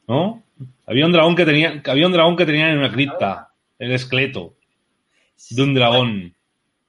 ¿No? 0.07 0.43
Había 0.87 1.07
un 1.07 1.13
dragón 1.13 1.35
que 1.37 1.45
tenía, 1.45 1.81
había 1.87 2.07
un 2.07 2.13
dragón 2.13 2.37
que 2.37 2.47
tenían 2.47 2.71
en 2.71 2.79
una 2.79 2.93
cripta, 2.93 3.53
el 3.79 3.93
esqueleto 3.93 4.57
de 5.51 5.63
un 5.63 5.75
dragón. 5.75 6.37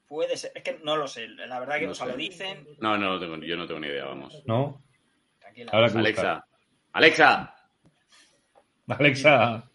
Puede 0.07 0.37
ser, 0.37 0.51
es 0.53 0.63
que 0.63 0.79
no 0.83 0.95
lo 0.95 1.07
sé, 1.07 1.27
la 1.27 1.59
verdad 1.59 1.79
que 1.79 1.85
No 1.85 1.91
o 1.91 1.95
sea, 1.95 2.05
lo 2.07 2.15
dicen. 2.15 2.67
No, 2.79 2.97
no, 2.97 3.13
lo 3.13 3.19
tengo, 3.19 3.37
yo 3.37 3.57
no 3.57 3.65
tengo 3.65 3.79
ni 3.79 3.87
idea, 3.87 4.05
vamos. 4.05 4.43
¿No? 4.45 4.83
Tranquila, 5.39 5.71
Ahora 5.73 5.87
que 5.89 5.97
buscar. 5.97 6.43
Alexa. 6.93 7.55
Alexa. 7.55 7.55
Alexa. 8.87 9.69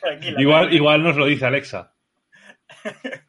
tranquila. 0.00 0.40
Igual, 0.40 0.60
tranquila. 0.60 0.76
igual 0.76 1.02
nos 1.02 1.16
lo 1.16 1.26
dice 1.26 1.44
Alexa. 1.46 1.92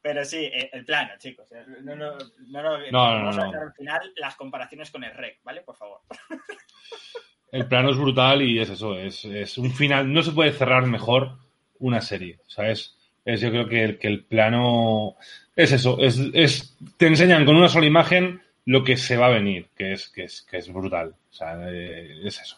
Pero 0.00 0.24
sí, 0.24 0.38
eh, 0.46 0.70
el 0.72 0.84
plano, 0.84 1.12
chicos. 1.18 1.50
eh, 1.52 1.64
No, 1.82 1.94
no, 1.94 2.16
no, 2.16 2.62
no, 2.62 2.90
no, 2.90 2.98
vamos 2.98 3.36
a 3.38 3.40
no. 3.40 3.46
dejar 3.52 3.62
al 3.68 3.72
final 3.74 4.12
las 4.16 4.34
comparaciones 4.36 4.90
con 4.90 5.04
el 5.04 5.12
REC, 5.14 5.40
¿vale? 5.44 5.60
Por 5.62 5.76
favor. 5.76 6.00
El 7.52 7.66
plano 7.66 7.90
es 7.90 7.98
brutal 7.98 8.42
y 8.42 8.58
es 8.58 8.70
eso, 8.70 8.98
es, 8.98 9.24
es 9.26 9.58
un 9.58 9.70
final. 9.70 10.12
No 10.12 10.22
se 10.22 10.32
puede 10.32 10.52
cerrar 10.52 10.86
mejor 10.86 11.36
una 11.78 12.00
serie, 12.00 12.38
¿sabes? 12.46 12.96
Es, 13.24 13.40
yo 13.40 13.50
creo 13.50 13.68
que 13.68 13.84
el, 13.84 13.98
que 13.98 14.08
el 14.08 14.24
plano 14.24 15.16
es 15.54 15.70
eso, 15.72 15.98
es, 16.00 16.18
es 16.32 16.76
te 16.96 17.06
enseñan 17.06 17.44
con 17.44 17.56
una 17.56 17.68
sola 17.68 17.86
imagen 17.86 18.40
lo 18.64 18.82
que 18.82 18.96
se 18.96 19.16
va 19.16 19.26
a 19.26 19.30
venir, 19.30 19.68
que 19.76 19.92
es, 19.92 20.08
que 20.08 20.24
es, 20.24 20.42
que 20.42 20.56
es 20.58 20.72
brutal. 20.72 21.14
O 21.30 21.34
sea, 21.34 21.58
eh, 21.70 22.22
es 22.24 22.40
eso. 22.40 22.56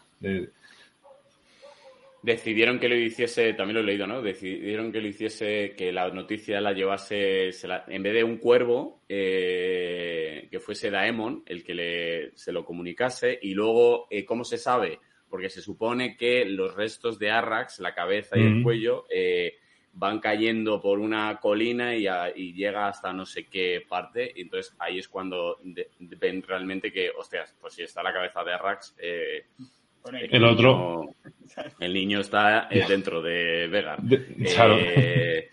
Decidieron 2.25 2.79
que 2.81 2.89
lo 2.89 2.97
hiciese, 2.97 3.53
también 3.53 3.75
lo 3.75 3.81
he 3.83 3.85
leído, 3.87 4.07
¿no? 4.07 4.23
Decidieron 4.23 4.91
que 4.91 5.03
lo 5.03 5.09
hiciese, 5.09 5.75
que 5.77 5.93
la 5.93 6.09
noticia 6.09 6.59
la 6.59 6.73
llevase, 6.73 7.53
se 7.53 7.69
la- 7.69 7.85
en 7.87 8.03
vez 8.03 8.15
de 8.15 8.25
un 8.25 8.39
cuervo, 8.39 9.03
eh, 9.09 10.49
que 10.51 10.59
fuese 10.59 10.91
Daemon 10.91 11.43
el 11.47 11.63
que 11.63 11.75
le, 11.75 12.37
se 12.37 12.51
lo 12.51 12.65
comunicase. 12.65 13.39
Y 13.43 13.53
luego, 13.53 14.07
eh, 14.11 14.25
¿cómo 14.25 14.43
se 14.45 14.57
sabe? 14.57 15.01
Porque 15.29 15.51
se 15.51 15.61
supone 15.61 16.17
que 16.17 16.47
los 16.47 16.75
restos 16.75 17.19
de 17.19 17.31
Arrax, 17.31 17.81
la 17.81 17.95
cabeza 17.95 18.39
y 18.39 18.43
el 18.43 18.63
cuello, 18.63 19.05
eh, 19.11 19.57
van 19.93 20.19
cayendo 20.19 20.81
por 20.81 20.99
una 21.01 21.39
colina 21.41 21.95
y, 21.95 22.07
a- 22.07 22.33
y 22.35 22.55
llega 22.55 22.89
hasta 22.89 23.13
no 23.13 23.27
sé 23.27 23.47
qué 23.49 23.83
parte. 23.87 24.33
Y 24.35 24.43
entonces 24.43 24.75
ahí 24.79 24.99
es 24.99 25.09
cuando 25.09 25.59
de- 25.63 25.91
ven 25.99 26.43
realmente 26.43 26.91
que, 26.91 27.11
hostias, 27.11 27.55
pues 27.61 27.75
si 27.75 27.83
está 27.83 28.03
la 28.03 28.13
cabeza 28.15 28.43
de 28.43 28.53
Arrax, 28.55 28.97
eh, 28.99 29.45
Bueno, 30.05 30.19
El 30.21 30.45
otro. 30.45 31.01
niño- 31.01 31.15
el 31.81 31.95
niño 31.95 32.21
está 32.21 32.69
eh, 32.71 32.85
dentro 32.87 33.23
de 33.23 33.69
claro. 34.55 34.77
Eh, 34.79 35.49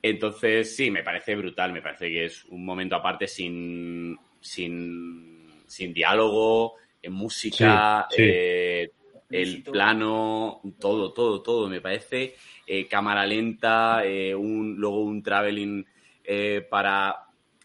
entonces, 0.00 0.74
sí, 0.76 0.90
me 0.90 1.02
parece 1.02 1.34
brutal. 1.34 1.72
Me 1.72 1.82
parece 1.82 2.08
que 2.08 2.26
es 2.26 2.44
un 2.46 2.64
momento 2.64 2.94
aparte 2.94 3.26
sin, 3.26 4.16
sin, 4.40 5.64
sin 5.66 5.92
diálogo, 5.92 6.74
en 7.02 7.12
música. 7.12 8.06
Sí, 8.10 8.16
sí. 8.16 8.22
eh, 8.30 8.90
el 9.30 9.64
plano, 9.64 10.60
todo, 10.80 11.12
todo, 11.12 11.42
todo. 11.42 11.68
Me 11.68 11.80
parece 11.80 12.36
eh, 12.66 12.86
cámara 12.86 13.26
lenta, 13.26 14.02
eh, 14.04 14.32
un, 14.34 14.76
luego 14.76 15.02
un 15.02 15.22
traveling 15.24 15.84
eh, 16.24 16.64
para 16.70 17.16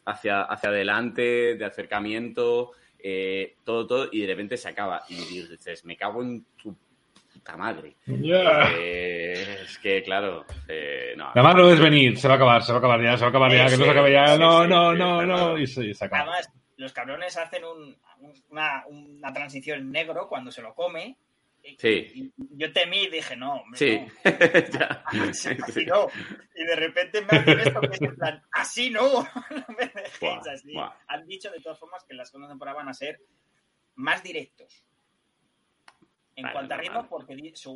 hacia, 0.05 0.41
hacia 0.41 0.69
adelante, 0.69 1.55
de 1.55 1.63
acercamiento, 1.65 2.71
todo, 3.63 3.87
todo, 3.87 4.09
y 4.11 4.21
de 4.21 4.27
repente 4.27 4.57
se 4.57 4.69
acaba. 4.69 5.03
Y 5.09 5.15
dices, 5.15 5.85
me 5.85 5.97
cago 5.97 6.21
en 6.21 6.45
tu 6.55 6.75
puta 7.33 7.57
madre. 7.57 7.95
es 8.05 9.77
que, 9.79 10.03
claro, 10.03 10.45
no. 11.17 11.29
Además 11.29 11.55
lo 11.55 11.67
ves 11.67 11.79
venir, 11.79 12.17
se 12.17 12.27
va 12.27 12.35
a 12.35 12.37
acabar, 12.37 12.63
se 12.63 12.71
va 12.71 12.77
a 12.77 12.79
acabar 12.79 13.01
ya, 13.01 13.17
se 13.17 13.21
va 13.21 13.27
a 13.27 13.29
acabar 13.29 13.51
ya, 13.51 13.65
que 13.67 13.77
no 13.77 13.85
se 13.85 13.91
acabe 13.91 14.11
ya, 14.11 14.37
no, 14.37 14.67
no, 14.67 14.93
no, 14.93 15.25
no, 15.25 15.57
y 15.57 15.67
se, 15.67 15.93
se 15.93 16.05
acaba. 16.05 16.21
Además, 16.23 16.49
los 16.77 16.93
cabrones 16.93 17.37
hacen 17.37 17.63
un, 17.65 17.95
una, 18.49 18.83
una 18.87 19.33
transición 19.33 19.91
negro 19.91 20.27
cuando 20.27 20.51
se 20.51 20.61
lo 20.61 20.73
come 20.73 21.17
Sí. 21.77 22.33
yo 22.35 22.71
temí 22.73 23.03
y 23.03 23.09
dije, 23.09 23.35
no, 23.35 23.63
sí. 23.73 24.05
así, 24.23 25.85
no. 25.85 26.07
Y 26.55 26.65
de 26.65 26.75
repente 26.75 27.21
me 27.21 27.37
hacen 27.37 27.59
esto 27.59 27.81
que 27.81 27.87
es 27.87 28.01
en 28.01 28.15
plan, 28.15 28.43
así 28.51 28.89
no, 28.89 29.23
no 29.49 29.65
me 29.77 29.85
dejéis 29.87 30.47
así. 30.47 30.73
Han 31.07 31.25
dicho 31.25 31.49
de 31.51 31.61
todas 31.61 31.79
formas 31.79 32.03
que 32.03 32.13
las 32.13 32.29
segunda 32.29 32.49
temporada 32.49 32.77
van 32.77 32.89
a 32.89 32.93
ser 32.93 33.21
más 33.95 34.21
directos. 34.23 34.85
En 36.35 36.51
cuanto 36.51 36.73
a 36.73 36.77
ritmo, 36.77 37.07
porque 37.07 37.35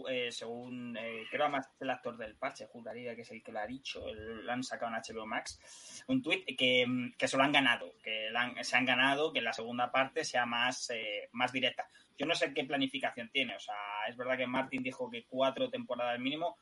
eh, 0.09 0.31
según 0.31 0.97
eh, 0.97 1.25
creo 1.29 1.43
además 1.43 1.69
el 1.79 1.91
actor 1.91 2.17
del 2.17 2.35
parche, 2.35 2.65
juraría 2.65 3.15
que 3.15 3.21
es 3.21 3.29
el 3.29 3.43
que 3.43 3.51
lo 3.51 3.59
ha 3.59 3.67
dicho, 3.67 4.03
lo 4.11 4.51
han 4.51 4.63
sacado 4.63 4.95
en 4.95 4.99
HBO 4.99 5.27
Max, 5.27 6.03
un 6.07 6.23
tweet 6.23 6.43
que, 6.57 7.11
que 7.15 7.27
se 7.27 7.37
lo 7.37 7.43
han 7.43 7.51
ganado, 7.51 7.93
que 8.03 8.31
se 8.61 8.75
han 8.75 8.85
ganado 8.85 9.31
que 9.31 9.41
la 9.41 9.53
segunda 9.53 9.91
parte 9.91 10.25
sea 10.25 10.47
más, 10.47 10.89
eh, 10.89 11.29
más 11.33 11.51
directa. 11.51 11.87
Yo 12.17 12.25
no 12.25 12.35
sé 12.35 12.53
qué 12.53 12.63
planificación 12.63 13.29
tiene, 13.31 13.55
o 13.55 13.59
sea, 13.59 13.75
es 14.09 14.17
verdad 14.17 14.37
que 14.37 14.47
Martin 14.47 14.83
dijo 14.83 15.09
que 15.09 15.25
cuatro 15.27 15.69
temporadas 15.69 16.19
mínimo, 16.19 16.57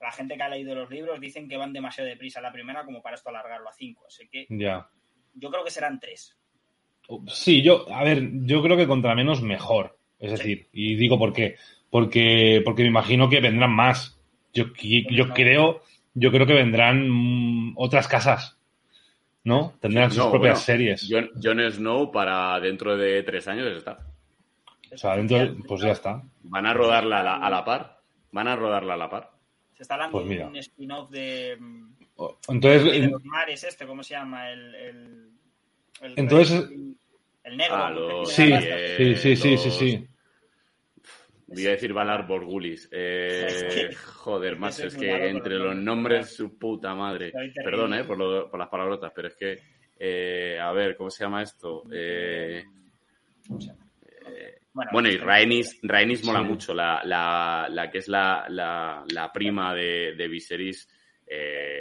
la 0.00 0.12
gente 0.12 0.36
que 0.36 0.42
ha 0.42 0.48
leído 0.48 0.74
los 0.74 0.90
libros 0.90 1.20
dicen 1.20 1.48
que 1.48 1.56
van 1.56 1.72
demasiado 1.72 2.08
deprisa 2.08 2.40
la 2.40 2.52
primera 2.52 2.84
como 2.84 3.02
para 3.02 3.16
esto 3.16 3.28
alargarlo 3.28 3.68
a 3.68 3.72
cinco, 3.72 4.04
así 4.06 4.28
que 4.28 4.46
ya. 4.48 4.88
yo 5.34 5.50
creo 5.50 5.64
que 5.64 5.70
serán 5.70 5.98
tres. 6.00 6.36
Sí, 7.26 7.60
yo, 7.60 7.92
a 7.92 8.04
ver, 8.04 8.22
yo 8.44 8.62
creo 8.62 8.76
que 8.76 8.86
contra 8.86 9.16
menos 9.16 9.42
mejor 9.42 9.98
es 10.20 10.32
decir, 10.32 10.68
y 10.72 10.94
digo 10.96 11.18
por 11.18 11.32
qué. 11.32 11.56
Porque, 11.88 12.60
porque 12.64 12.82
me 12.82 12.88
imagino 12.88 13.28
que 13.28 13.40
vendrán 13.40 13.72
más. 13.72 14.20
Yo, 14.52 14.66
yo 15.10 15.30
creo, 15.30 15.82
yo 16.14 16.30
creo 16.30 16.46
que 16.46 16.52
vendrán 16.52 17.08
mm, 17.08 17.74
otras 17.76 18.06
casas. 18.06 18.56
¿No? 19.42 19.72
Tendrán 19.80 20.10
sus 20.10 20.26
propias 20.26 20.62
series. 20.62 21.08
Jon, 21.10 21.72
Snow 21.72 22.12
para 22.12 22.60
dentro 22.60 22.96
de 22.98 23.22
tres 23.22 23.48
años 23.48 23.66
está. 23.74 23.98
O 24.92 24.96
sea, 24.96 25.16
dentro 25.16 25.38
de, 25.38 25.46
pues 25.66 25.80
ya 25.80 25.92
está. 25.92 26.22
Van 26.42 26.66
a 26.66 26.74
rodarla 26.74 27.36
a 27.36 27.50
la, 27.50 27.64
par. 27.64 28.00
Van 28.32 28.48
a 28.48 28.56
rodarla 28.56 28.94
a 28.94 28.96
la 28.96 29.10
par. 29.10 29.30
Se 29.74 29.82
está 29.82 29.94
hablando 29.94 30.18
pues 30.18 30.28
de 30.28 30.44
un 30.44 30.56
spin-off 30.56 31.10
de. 31.10 31.58
Entonces. 32.48 32.84
De 32.84 33.08
los 33.08 33.24
mares, 33.24 33.64
este, 33.64 33.86
¿cómo 33.86 34.02
se 34.02 34.14
llama? 34.14 34.50
El. 34.50 34.74
el, 34.74 36.14
entonces. 36.16 36.68
El 37.42 37.56
negro. 37.56 37.76
Ah, 37.76 38.26
sí, 38.26 38.52
sí, 38.96 39.14
sí, 39.16 39.36
sí, 39.36 39.56
sí, 39.56 39.70
sí. 39.70 40.06
Voy 41.52 41.66
a 41.66 41.70
decir 41.70 41.92
Valar 41.92 42.26
Borgulis. 42.28 42.88
Eh, 42.92 43.90
joder, 43.94 44.56
más 44.56 44.78
es 44.80 44.94
que 44.94 45.28
entre 45.28 45.58
los 45.58 45.74
nombres, 45.74 46.34
su 46.34 46.56
puta 46.56 46.94
madre. 46.94 47.32
Perdón, 47.64 47.94
eh, 47.94 48.04
por, 48.04 48.50
por, 48.50 48.58
las 48.58 48.68
palabrotas, 48.68 49.12
pero 49.14 49.28
es 49.28 49.34
que. 49.34 49.58
Eh, 49.98 50.58
a 50.58 50.72
ver, 50.72 50.96
¿cómo 50.96 51.10
se 51.10 51.24
llama 51.24 51.42
esto? 51.42 51.82
Eh, 51.92 52.64
bueno, 54.72 55.08
y 55.08 55.16
Rhaenys, 55.16 55.80
Rhaenys 55.82 56.24
mola 56.24 56.42
mucho. 56.42 56.72
La, 56.74 57.02
la, 57.04 57.68
la, 57.70 57.90
que 57.90 57.98
es 57.98 58.08
la, 58.08 58.46
la, 58.48 59.04
la 59.12 59.32
prima 59.32 59.74
de, 59.74 60.14
de 60.16 60.28
Viserys. 60.28 60.88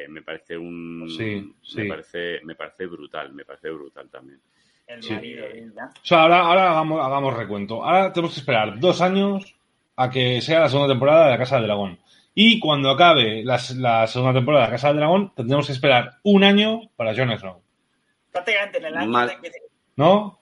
me 0.10 0.22
parece 0.22 0.58
un. 0.58 1.08
Sí, 1.10 1.54
Me, 1.76 1.86
parece, 1.86 2.40
me 2.44 2.56
parece 2.56 2.86
brutal. 2.88 3.34
Me 3.34 3.46
parece 3.46 3.70
brutal 3.70 4.10
también. 4.10 4.42
El 4.88 5.08
marido 5.08 5.46
O 5.46 6.06
sea, 6.06 6.24
ahora, 6.24 6.40
ahora 6.40 6.72
hagamos, 6.72 7.06
hagamos 7.06 7.38
recuento. 7.38 7.84
Ahora 7.84 8.12
tenemos 8.12 8.34
que 8.34 8.40
esperar 8.40 8.80
dos 8.80 9.02
años 9.02 9.56
a 9.96 10.10
que 10.10 10.42
sea 10.42 10.62
la 10.62 10.70
segunda 10.70 10.92
temporada 10.92 11.26
de 11.26 11.32
La 11.32 11.38
Casa 11.38 11.58
del 11.58 11.68
Dragón. 11.68 12.00
Y 12.34 12.60
cuando 12.60 12.90
acabe 12.90 13.44
la, 13.44 13.60
segunda 13.60 14.34
temporada 14.34 14.64
de 14.64 14.70
La 14.70 14.76
Casa 14.76 14.88
del 14.88 14.98
Dragón, 14.98 15.34
tendremos 15.36 15.68
que 15.68 15.74
esperar 15.74 16.20
un 16.24 16.44
año 16.44 16.90
para 16.96 17.14
Jon 17.14 17.38
Snow. 17.38 17.62
Prácticamente 18.32 18.78
en 18.78 18.86
el 18.86 18.96
año 18.96 19.28
que... 19.42 19.52
¿No? 19.98 20.39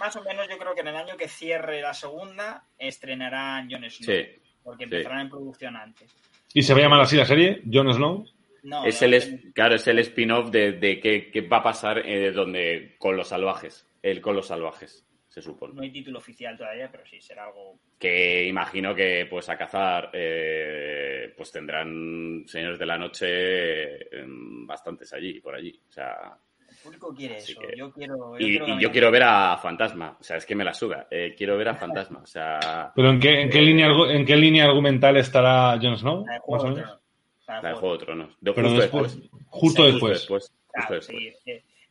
Más 0.00 0.16
o 0.16 0.24
menos 0.24 0.48
yo 0.48 0.56
creo 0.56 0.74
que 0.74 0.80
en 0.80 0.88
el 0.88 0.96
año 0.96 1.16
que 1.18 1.28
cierre 1.28 1.82
la 1.82 1.92
segunda 1.92 2.64
estrenarán 2.78 3.70
Jon 3.70 3.88
Snow. 3.90 4.16
Sí. 4.16 4.26
Porque 4.62 4.84
empezarán 4.84 5.20
en 5.20 5.28
producción 5.28 5.76
antes. 5.76 6.10
¿Y 6.54 6.62
se 6.62 6.72
va 6.72 6.80
a 6.80 6.82
llamar 6.84 7.02
así 7.02 7.16
la 7.16 7.26
serie? 7.26 7.60
¿Jon 7.70 7.92
Snow? 7.92 8.24
No, 8.62 8.84
es 8.84 9.00
el, 9.02 9.52
claro, 9.54 9.74
es 9.74 9.86
el 9.86 9.98
spin-off 9.98 10.50
de, 10.50 10.72
de 10.72 11.00
qué, 11.00 11.40
va 11.42 11.58
a 11.58 11.62
pasar 11.62 11.98
eh, 11.98 12.32
donde, 12.32 12.96
con 12.98 13.14
los 13.16 13.28
salvajes. 13.28 13.86
El 14.02 14.22
con 14.22 14.34
los 14.34 14.46
salvajes 14.46 15.06
se 15.28 15.42
supone. 15.42 15.74
No 15.74 15.82
hay 15.82 15.92
título 15.92 16.18
oficial 16.18 16.56
todavía, 16.56 16.90
pero 16.90 17.04
sí, 17.06 17.20
será 17.20 17.44
algo... 17.44 17.78
Que 17.98 18.46
imagino 18.46 18.94
que 18.94 19.26
pues 19.28 19.48
a 19.50 19.56
cazar 19.56 20.10
eh, 20.14 21.32
pues 21.36 21.52
tendrán 21.52 22.44
señores 22.46 22.78
de 22.78 22.86
la 22.86 22.98
noche 22.98 24.16
em, 24.18 24.66
bastantes 24.66 25.12
allí, 25.12 25.40
por 25.40 25.54
allí. 25.54 25.78
O 25.88 25.92
sea... 25.92 26.36
El 26.80 26.84
público 26.84 27.14
quiere 27.14 27.36
eso, 27.36 27.60
yo 27.76 27.92
quiero... 27.92 28.38
y, 28.38 28.80
yo 28.80 28.90
quiero 28.90 29.10
ver 29.10 29.24
a 29.24 29.58
Fantasma, 29.58 30.16
o 30.18 30.24
sea, 30.24 30.36
es 30.38 30.46
que 30.46 30.54
me 30.54 30.64
la 30.64 30.72
suda. 30.72 31.06
Eh, 31.10 31.34
quiero 31.36 31.58
ver 31.58 31.68
a 31.68 31.74
Fantasma, 31.74 32.20
o 32.22 32.26
sea... 32.26 32.92
¿Pero 32.96 33.10
en 33.10 33.20
qué, 33.20 33.42
en 33.42 33.50
qué, 33.50 33.60
línea, 33.60 33.88
en 34.08 34.24
qué 34.24 34.36
línea 34.36 34.64
argumental 34.64 35.16
estará 35.18 35.78
Jon 35.80 35.98
Snow? 35.98 36.24
La 36.26 36.34
de 36.34 36.40
Juego 36.40 36.64
de 36.64 36.74
Tronos. 36.74 37.00
La 37.46 37.68
de 37.68 37.74
Juego 37.74 37.92
de 37.98 38.04
Tronos. 38.04 38.36
Pero 38.42 38.72
después, 38.72 39.18
Justo 39.46 39.84
después. 39.84 40.26
Justo 40.26 40.54
después. 40.74 41.06
Sí, 41.06 41.34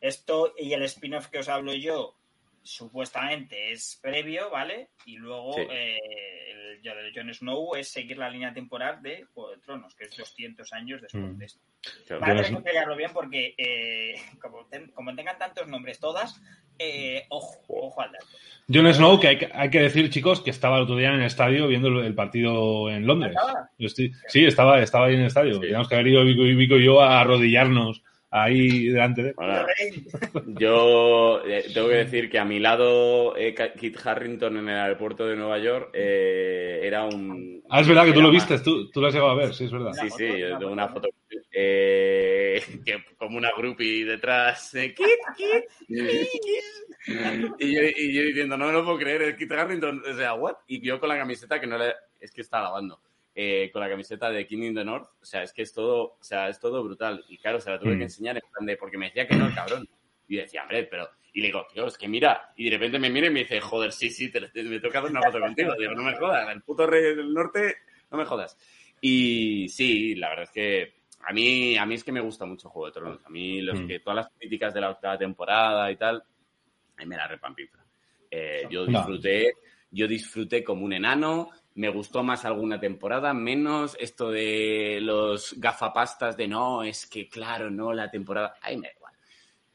esto 0.00 0.54
y 0.58 0.72
el 0.72 0.82
spin-off 0.84 1.28
que 1.28 1.38
os 1.38 1.48
hablo 1.48 1.74
yo 1.74 2.16
supuestamente 2.62 3.72
es 3.72 3.98
previo, 4.02 4.50
¿vale? 4.50 4.90
Y 5.06 5.16
luego 5.16 5.56
eh, 5.58 5.98
el 6.50 6.82
de 6.82 7.12
Jon 7.14 7.32
Snow 7.32 7.74
es 7.74 7.88
seguir 7.88 8.18
la 8.18 8.30
línea 8.30 8.52
temporal 8.52 9.02
de 9.02 9.24
Juego 9.34 9.50
de 9.50 9.58
Tronos, 9.58 9.94
que 9.94 10.04
es 10.04 10.16
200 10.16 10.72
años 10.72 11.02
después 11.02 11.24
mm. 11.24 11.38
de 11.38 11.44
esto. 11.46 11.60
Vale, 12.20 12.40
a 12.40 12.42
tener 12.42 12.62
que 12.62 12.96
bien 12.96 13.10
porque 13.12 13.54
eh, 13.56 14.14
como, 14.94 15.14
tengan 15.14 15.38
tantos 15.38 15.66
nombres 15.66 15.98
todas, 15.98 16.40
eh, 16.78 17.24
ojo, 17.30 17.62
ojo 17.68 18.00
al 18.02 18.12
dato. 18.12 18.26
Jon 18.72 18.92
Snow, 18.92 19.18
que 19.18 19.28
hay, 19.28 19.38
que 19.38 19.50
hay, 19.52 19.70
que 19.70 19.80
decir, 19.80 20.10
chicos, 20.10 20.42
que 20.42 20.50
estaba 20.50 20.76
el 20.76 20.82
otro 20.82 20.96
día 20.96 21.08
en 21.08 21.20
el 21.20 21.26
estadio 21.26 21.66
viendo 21.66 21.88
el 21.88 22.14
partido 22.14 22.90
en 22.90 23.06
Londres. 23.06 23.34
sí, 23.78 24.44
estaba, 24.44 24.80
estaba 24.82 25.06
ahí 25.06 25.14
en 25.14 25.20
el 25.20 25.26
estadio. 25.26 25.58
Teníamos 25.58 25.88
que 25.88 25.94
haber 25.94 26.08
ido 26.08 26.24
Vico 26.24 26.76
y 26.76 26.84
yo 26.84 27.00
a 27.00 27.20
arrodillarnos 27.20 28.02
ahí 28.30 28.88
delante 28.88 29.22
de... 29.22 29.34
yo 30.46 31.42
eh, 31.44 31.64
tengo 31.74 31.88
que 31.88 31.94
decir 31.96 32.30
que 32.30 32.38
a 32.38 32.44
mi 32.44 32.60
lado 32.60 33.36
eh, 33.36 33.54
Kit 33.76 33.98
Harrington 34.04 34.56
en 34.58 34.68
el 34.68 34.78
aeropuerto 34.78 35.26
de 35.26 35.36
Nueva 35.36 35.58
York 35.58 35.90
eh, 35.92 36.80
era 36.82 37.04
un... 37.04 37.62
Ah, 37.68 37.80
es 37.80 37.88
verdad 37.88 38.04
que 38.04 38.12
tú 38.12 38.22
lo 38.22 38.30
viste, 38.30 38.58
tú, 38.60 38.88
tú 38.90 39.00
lo 39.00 39.08
has 39.08 39.14
llegado 39.14 39.32
a 39.32 39.36
ver, 39.36 39.52
sí, 39.54 39.64
es 39.64 39.72
verdad. 39.72 39.92
Sí, 39.92 40.08
sí, 40.10 40.38
yo 40.38 40.58
tengo 40.58 40.72
una 40.72 40.88
foto 40.88 41.08
que 41.50 42.62
como 43.16 43.36
una 43.36 43.50
groupie 43.56 44.04
detrás, 44.04 44.70
Kit, 44.72 44.96
Kit, 45.36 45.64
y, 47.58 47.74
yo, 47.74 47.82
y 47.96 48.12
yo 48.12 48.22
diciendo, 48.22 48.56
no 48.56 48.66
me 48.66 48.72
lo 48.72 48.84
puedo 48.84 48.98
creer, 48.98 49.22
es 49.22 49.36
Kit 49.36 49.50
Harrington, 49.50 50.02
o 50.08 50.14
sea, 50.14 50.34
what? 50.34 50.56
Y 50.68 50.80
yo 50.80 51.00
con 51.00 51.08
la 51.08 51.18
camiseta 51.18 51.60
que 51.60 51.66
no 51.66 51.76
le... 51.76 51.94
Es 52.20 52.30
que 52.30 52.42
está 52.42 52.60
lavando. 52.60 53.00
Eh, 53.34 53.70
con 53.72 53.80
la 53.80 53.88
camiseta 53.88 54.28
de 54.30 54.44
King 54.46 54.64
in 54.64 54.74
the 54.74 54.84
North. 54.84 55.08
O 55.20 55.24
sea, 55.24 55.42
es 55.42 55.52
que 55.52 55.62
es 55.62 55.72
todo, 55.72 56.16
o 56.20 56.22
sea, 56.22 56.48
es 56.48 56.58
todo 56.58 56.82
brutal. 56.82 57.24
Y 57.28 57.38
claro, 57.38 57.60
se 57.60 57.70
la 57.70 57.78
tuve 57.78 57.92
que 57.92 57.98
mm. 57.98 58.02
enseñar 58.02 58.36
en 58.36 58.42
plan 58.52 58.66
de, 58.66 58.76
porque 58.76 58.98
me 58.98 59.06
decía 59.06 59.26
que 59.26 59.36
no, 59.36 59.46
el 59.46 59.54
cabrón. 59.54 59.88
Y 60.28 60.36
decía, 60.36 60.62
hombre, 60.62 60.84
pero. 60.84 61.08
Y 61.32 61.40
le 61.40 61.46
digo, 61.46 61.64
tío, 61.72 61.86
es 61.86 61.96
que 61.96 62.08
mira. 62.08 62.52
Y 62.56 62.64
de 62.64 62.76
repente 62.76 62.98
me 62.98 63.08
mira 63.08 63.28
y 63.28 63.30
me 63.30 63.40
dice, 63.40 63.60
joder, 63.60 63.92
sí, 63.92 64.10
sí, 64.10 64.32
te, 64.32 64.40
me 64.64 64.80
toca 64.80 64.98
hacer 64.98 65.10
una 65.12 65.22
foto 65.22 65.40
contigo. 65.40 65.74
Digo, 65.78 65.94
no 65.94 66.02
me 66.02 66.16
jodas, 66.16 66.52
el 66.52 66.62
puto 66.62 66.86
rey 66.86 67.14
del 67.14 67.32
norte, 67.32 67.76
no 68.10 68.18
me 68.18 68.24
jodas. 68.24 68.58
Y 69.00 69.68
sí, 69.68 70.16
la 70.16 70.30
verdad 70.30 70.44
es 70.44 70.50
que 70.50 71.00
a 71.22 71.32
mí, 71.32 71.76
a 71.76 71.86
mí 71.86 71.94
es 71.94 72.04
que 72.04 72.12
me 72.12 72.20
gusta 72.20 72.46
mucho 72.46 72.68
Juego 72.68 72.86
de 72.86 72.92
Tronos. 72.92 73.24
A 73.24 73.28
mí, 73.30 73.60
los 73.60 73.80
mm. 73.80 73.86
que 73.86 74.00
todas 74.00 74.16
las 74.16 74.28
críticas 74.36 74.74
de 74.74 74.80
la 74.80 74.90
octava 74.90 75.18
temporada 75.18 75.90
y 75.90 75.96
tal, 75.96 76.16
a 76.16 77.00
mí 77.00 77.06
me 77.06 77.16
la 77.16 77.28
repampifla. 77.28 77.84
Eh, 78.30 78.66
yo 78.70 78.86
disfruté, 78.86 79.54
yo 79.90 80.08
disfruté 80.08 80.64
como 80.64 80.84
un 80.84 80.92
enano, 80.92 81.50
me 81.74 81.88
gustó 81.88 82.22
más 82.22 82.44
alguna 82.44 82.80
temporada, 82.80 83.32
menos 83.32 83.96
esto 84.00 84.30
de 84.30 84.98
los 85.00 85.54
gafapastas 85.58 86.36
de 86.36 86.48
no, 86.48 86.82
es 86.82 87.06
que 87.06 87.28
claro, 87.28 87.70
no, 87.70 87.92
la 87.92 88.10
temporada, 88.10 88.54
ahí 88.62 88.76
me 88.76 88.88
da 88.88 88.94
igual. 88.96 89.14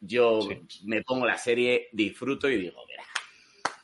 Yo 0.02 0.40
me 0.84 1.02
pongo 1.02 1.26
la 1.26 1.38
serie, 1.38 1.88
disfruto 1.92 2.50
y 2.50 2.58
digo, 2.58 2.82
mira. 2.88 3.04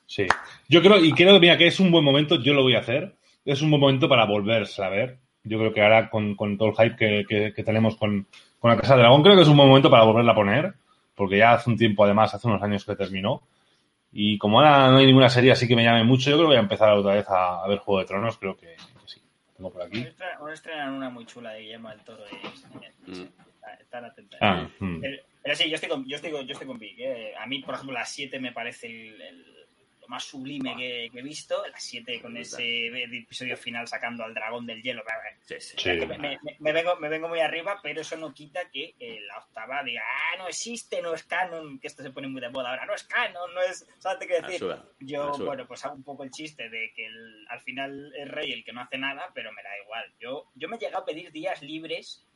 Sí, 0.05 0.27
yo 0.67 0.81
creo, 0.81 1.03
y 1.03 1.13
creo, 1.13 1.39
mira, 1.39 1.57
que 1.57 1.67
es 1.67 1.79
un 1.79 1.91
buen 1.91 2.03
momento, 2.03 2.35
yo 2.35 2.53
lo 2.53 2.63
voy 2.63 2.75
a 2.75 2.79
hacer, 2.79 3.15
es 3.45 3.61
un 3.61 3.71
buen 3.71 3.81
momento 3.81 4.09
para 4.09 4.25
volverse 4.25 4.83
a 4.83 4.89
ver. 4.89 5.19
Yo 5.43 5.57
creo 5.57 5.73
que 5.73 5.81
ahora 5.81 6.09
con, 6.09 6.35
todo 6.35 6.69
el 6.69 6.75
hype 6.75 7.25
que, 7.25 7.63
tenemos 7.63 7.95
con, 7.95 8.27
con, 8.59 8.69
la 8.69 8.77
Casa 8.77 8.95
de 8.95 9.01
Dragón, 9.01 9.23
creo 9.23 9.35
que 9.35 9.41
es 9.41 9.47
un 9.47 9.57
buen 9.57 9.69
momento 9.69 9.89
para 9.89 10.03
volverla 10.03 10.33
a 10.33 10.35
poner, 10.35 10.73
porque 11.15 11.37
ya 11.37 11.53
hace 11.53 11.69
un 11.69 11.77
tiempo, 11.77 12.03
además, 12.03 12.35
hace 12.35 12.47
unos 12.47 12.61
años 12.61 12.85
que 12.85 12.95
terminó. 12.95 13.41
Y 14.11 14.37
como 14.37 14.59
ahora 14.59 14.89
no 14.89 14.97
hay 14.97 15.05
ninguna 15.05 15.29
serie 15.29 15.51
así 15.51 15.67
que 15.67 15.75
me 15.75 15.83
llame 15.83 16.03
mucho, 16.03 16.29
yo 16.29 16.35
creo 16.35 16.47
que 16.47 16.53
voy 16.53 16.57
a 16.57 16.61
empezar 16.61 16.91
otra 16.93 17.13
vez 17.13 17.29
a, 17.29 17.63
a 17.63 17.67
ver 17.67 17.79
Juego 17.79 17.99
de 17.99 18.05
Tronos, 18.07 18.37
creo 18.37 18.57
que, 18.57 18.67
que 18.67 19.07
sí. 19.07 19.21
Tengo 19.55 19.71
por 19.71 19.83
aquí. 19.83 20.05
Ahora 20.39 20.53
estrenan 20.53 20.93
una 20.93 21.09
muy 21.09 21.25
chula 21.25 21.51
de 21.51 21.61
Guillermo 21.61 21.89
del 21.89 22.01
Toro. 22.01 22.23
Y, 22.27 23.11
Mm. 23.11 23.27
Están 23.79 24.05
atentos. 24.05 24.39
Ah, 24.41 24.67
mm. 24.79 25.01
Pero, 25.01 25.17
pero 25.43 25.55
sí, 25.55 25.69
yo 25.69 25.75
estoy 25.75 25.89
con, 25.89 26.07
yo 26.07 26.15
estoy 26.15 26.31
con, 26.31 26.45
yo 26.45 26.53
estoy 26.53 26.67
con 26.67 26.79
Vic. 26.79 26.99
¿eh? 26.99 27.33
A 27.39 27.45
mí, 27.45 27.59
por 27.59 27.75
ejemplo, 27.75 27.93
las 27.93 28.09
7 28.09 28.39
me 28.39 28.51
parece 28.51 28.87
el, 28.87 29.60
más 30.11 30.23
sublime 30.25 30.75
que, 30.77 31.09
que 31.11 31.19
he 31.19 31.23
visto. 31.23 31.65
Las 31.67 31.81
7 31.83 32.21
con 32.21 32.35
ese 32.37 32.87
episodio 33.03 33.57
final 33.57 33.87
sacando 33.87 34.23
al 34.23 34.33
dragón 34.33 34.65
del 34.67 34.81
hielo. 34.83 35.03
Sí, 35.45 35.55
sí. 35.59 35.75
Sí. 35.77 35.89
Me, 36.05 36.17
me- 36.17 36.39
me 36.59 36.71
vengo, 36.73 36.95
me 36.97 37.09
vengo 37.09 37.27
muy 37.27 37.39
arriba, 37.39 37.79
pero 37.81 38.01
eso 38.01 38.15
no 38.17 38.33
quita 38.33 38.69
que 38.69 38.93
eh, 38.99 39.19
la 39.27 39.39
octava 39.39 39.81
diga, 39.83 40.01
ah, 40.05 40.37
no 40.37 40.47
existe, 40.47 41.01
no 41.01 41.13
es 41.13 41.23
canon, 41.23 41.79
que 41.79 41.87
esto 41.87 42.03
se 42.03 42.11
pone 42.11 42.27
muy 42.27 42.41
de 42.41 42.49
moda 42.49 42.69
ahora, 42.69 42.85
no 42.85 42.93
es 42.93 43.03
canon, 43.03 43.53
no 43.53 43.61
es... 43.61 43.87
¿Sabes 43.97 44.27
qué 44.27 44.33
decir? 44.41 44.59
Yo, 44.99 45.31
bueno, 45.45 45.65
pues 45.67 45.83
hago 45.85 45.95
un 45.95 46.03
poco 46.03 46.23
el 46.23 46.31
chiste 46.31 46.69
de 46.69 46.91
que 46.95 47.05
el- 47.05 47.45
al 47.49 47.61
final 47.61 48.13
es 48.15 48.27
rey 48.27 48.51
el 48.51 48.63
que 48.63 48.73
no 48.73 48.81
hace 48.81 48.97
nada, 48.97 49.31
pero 49.33 49.51
me 49.53 49.63
da 49.63 49.69
igual. 49.83 50.13
Yo, 50.19 50.51
yo 50.55 50.67
me 50.69 50.75
he 50.75 50.79
llegado 50.79 51.03
a 51.03 51.05
pedir 51.05 51.31
días 51.31 51.61
libres, 51.61 52.27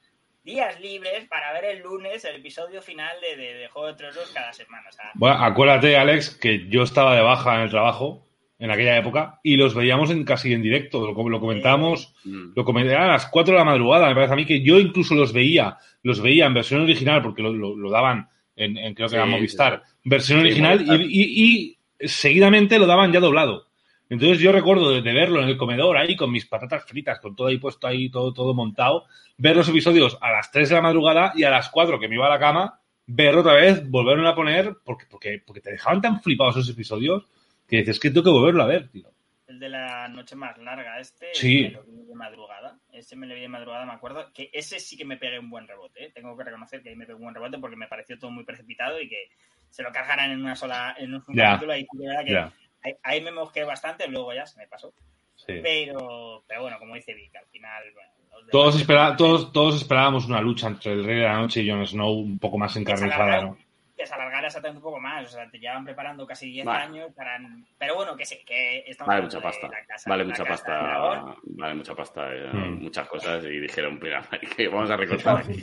días 0.46 0.80
libres 0.80 1.26
para 1.28 1.52
ver 1.54 1.66
el 1.66 1.82
lunes 1.82 2.24
el 2.24 2.36
episodio 2.38 2.82
final 2.82 3.12
de, 3.22 3.36
de, 3.36 3.54
de 3.56 3.68
Juego 3.68 3.88
de 3.90 3.96
Tronos 3.96 4.32
cada 4.34 4.54
semana. 4.54 4.88
O 4.88 4.92
sea, 4.94 5.12
Bueno, 5.16 5.36
acuérdate, 5.44 5.98
Alex, 5.98 6.38
que 6.38 6.68
yo 6.70 6.84
estaba 6.84 7.16
de 7.16 7.22
baja 7.22 7.56
en 7.56 7.62
el 7.62 7.70
trabajo 7.70 8.22
en 8.60 8.72
aquella 8.72 8.96
época 8.98 9.40
y 9.44 9.58
los 9.58 9.74
veíamos 9.76 10.12
en, 10.12 10.24
casi 10.24 10.54
en 10.54 10.62
directo. 10.62 11.02
Lo, 11.12 11.28
lo 11.30 11.40
comentamos, 11.40 12.14
Mm. 12.24 12.54
lo 12.56 12.64
comenté 12.64 12.96
a 12.96 13.08
las 13.08 13.28
4 13.28 13.54
de 13.54 13.60
la 13.60 13.66
madrugada, 13.66 14.08
me 14.08 14.16
parece 14.16 14.34
a 14.34 14.36
mí 14.38 14.46
que 14.46 14.62
yo 14.62 14.80
incluso 14.80 15.14
los 15.16 15.34
veía, 15.34 15.78
los 16.04 16.22
veía 16.22 16.46
en 16.46 16.54
versión 16.54 16.82
original 16.82 17.22
porque 17.22 17.42
lo, 17.42 17.52
lo- 17.54 17.76
lo 17.76 17.90
daban 17.92 18.30
en, 18.56 18.78
en 18.78 18.94
creo 18.94 19.08
que 19.08 19.12
Sí, 19.12 19.16
era 19.18 19.26
sí, 19.26 19.32
Movistar, 19.32 19.82
sí. 19.86 19.92
versión 20.06 20.40
Sí, 20.40 20.46
original 20.46 20.76
Movistar. 20.78 21.02
y, 21.02 21.06
y- 21.06 21.78
y 22.00 22.08
seguidamente 22.08 22.80
lo 22.80 22.86
daban 22.88 23.12
ya 23.12 23.20
doblado. 23.20 23.66
Entonces 24.10 24.40
yo 24.40 24.52
recuerdo 24.52 24.92
de, 24.92 25.02
de 25.02 25.14
verlo 25.14 25.42
en 25.42 25.50
el 25.50 25.58
comedor 25.58 25.98
ahí 25.98 26.16
con 26.16 26.32
mis 26.32 26.46
patatas 26.46 26.86
fritas, 26.86 27.20
con 27.20 27.36
todo 27.36 27.48
ahí 27.48 27.58
puesto 27.58 27.88
ahí, 27.88 28.10
todo, 28.10 28.34
todo 28.34 28.54
montado, 28.54 29.06
ver 29.38 29.56
los 29.56 29.68
episodios 29.70 30.18
a 30.22 30.32
las 30.32 30.52
3 30.52 30.70
de 30.70 30.76
la 30.76 30.82
madrugada 30.82 31.34
y 31.36 31.44
a 31.44 31.50
las 31.50 31.70
4 31.70 32.00
que 32.00 32.08
me 32.08 32.16
iba 32.16 32.28
a 32.28 32.30
la 32.30 32.40
cama, 32.40 32.80
ver 33.08 33.36
otra 33.36 33.54
vez, 33.54 33.90
volverlo 33.90 34.28
a 34.30 34.36
poner, 34.36 34.78
porque, 34.84 35.06
porque, 35.10 35.42
porque 35.46 35.62
te 35.62 35.72
dejaban 35.72 36.02
tan 36.02 36.22
flipados 36.22 36.58
esos 36.58 36.70
episodios 36.70 37.26
que 37.68 37.78
dices 37.78 38.00
que 38.00 38.10
tengo 38.12 38.24
que 38.26 38.30
volverlo 38.30 38.64
a 38.64 38.68
ver, 38.68 38.90
tío. 38.90 39.10
el 39.48 39.60
de 39.60 39.70
la 39.70 40.08
noche 40.08 40.36
más 40.36 40.58
larga, 40.58 41.00
este, 41.00 41.28
Sí. 41.34 41.64
me 41.64 41.70
lo 41.72 41.84
vi 41.84 42.04
de 42.08 42.16
madrugada. 42.16 42.78
Ese 42.92 43.16
me 43.16 43.26
lo 43.28 43.36
vi 43.36 43.42
de 43.42 43.48
madrugada, 43.48 43.86
me 43.86 43.94
acuerdo. 43.94 44.32
Que 44.34 44.50
ese 44.52 44.80
sí 44.80 44.98
que 44.98 45.06
me 45.06 45.18
pegué 45.18 45.38
un 45.40 45.50
buen 45.52 45.68
rebote. 45.68 46.06
¿eh? 46.06 46.12
Tengo 46.14 46.36
que 46.36 46.44
reconocer 46.44 46.82
que 46.82 46.90
ahí 46.90 46.96
me 46.96 47.06
pegué 47.06 47.16
un 47.16 47.24
buen 47.24 47.36
rebote 47.36 47.60
porque 47.60 47.76
me 47.76 47.88
pareció 47.88 48.18
todo 48.18 48.32
muy 48.32 48.44
precipitado 48.44 49.00
y 49.00 49.08
que 49.08 49.30
se 49.70 49.84
lo 49.84 49.92
cargaran 49.92 50.32
en 50.32 50.42
una 50.42 50.56
sola, 50.56 50.96
en 50.98 51.14
un 51.14 51.24
Ya. 51.34 51.52
capítulo. 51.52 51.78
Y 51.78 51.82
que 51.84 52.34
Ya, 52.34 52.52
ahí, 52.86 52.94
ahí 53.04 53.22
me 53.22 53.32
mosqué 53.32 53.64
bastante, 53.64 54.08
luego 54.08 54.34
ya 54.34 54.46
se 54.46 54.58
me 54.60 54.68
pasó. 54.68 54.94
sí. 55.36 55.60
Pero, 55.62 56.44
pero 56.48 56.62
bueno, 56.62 56.78
como 56.80 56.96
dice 56.96 57.14
Vic, 57.14 57.36
al 57.36 57.46
final. 57.48 57.84
Bueno, 57.94 58.48
Todos, 58.52 58.76
espera, 58.80 59.16
todos, 59.16 59.52
todos 59.52 59.76
esperábamos 59.76 60.26
una 60.28 60.42
lucha 60.42 60.68
entre 60.68 60.94
el 60.94 61.04
Rey 61.06 61.18
de 61.18 61.24
la 61.24 61.38
Noche 61.38 61.62
y 61.62 61.70
Jon 61.70 61.86
Snow 61.86 62.12
un 62.14 62.40
poco 62.40 62.58
más 62.58 62.76
encarnizada, 62.76 63.42
¿no? 63.42 63.58
Que 63.98 64.06
se 64.06 64.14
alargara 64.14 64.48
exactamente 64.48 64.80
un 64.80 64.84
poco 64.84 65.00
más. 65.00 65.24
O 65.26 65.28
sea, 65.30 65.50
te 65.50 65.58
llevan 65.58 65.86
preparando 65.86 66.28
casi 66.28 66.52
10 66.52 66.66
Vale. 66.66 66.84
años 66.84 67.14
para. 67.16 67.40
Pero 67.78 67.96
bueno, 67.96 68.14
que 68.18 68.26
sí, 68.26 68.38
que 68.46 68.80
estamos 68.86 69.08
Vale 69.08 69.22
mucha 69.24 69.40
pasta. 69.42 69.68
la 69.70 69.86
casa- 69.86 70.10
Vale 70.10 70.24
mucha 70.26 70.44
pasta. 70.44 71.36
Vale 71.44 71.76
mucha 71.76 71.96
pasta. 71.96 72.30
Muchas 72.54 73.08
cosas. 73.08 73.46
Y 73.46 73.58
dijeron, 73.62 73.98
mira, 74.02 74.22
que 74.58 74.68
vamos 74.68 74.92
a 74.92 74.98
recortar 74.98 75.38
aquí. 75.38 75.54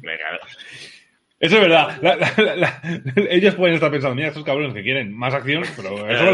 Venga, 0.00 0.38
Eso 1.42 1.56
es 1.56 1.60
verdad. 1.60 1.98
La- 2.00 2.16
la- 2.16 2.56
la- 2.56 2.80
ellos 3.30 3.54
pueden 3.56 3.74
estar 3.74 3.90
pensando, 3.90 4.14
mira, 4.14 4.28
estos 4.28 4.44
cabrones 4.44 4.72
que 4.72 4.82
quieren 4.82 5.12
más 5.12 5.34
acción, 5.34 5.64
pero 5.76 5.90
eso 6.08 6.24
Pero, 6.24 6.32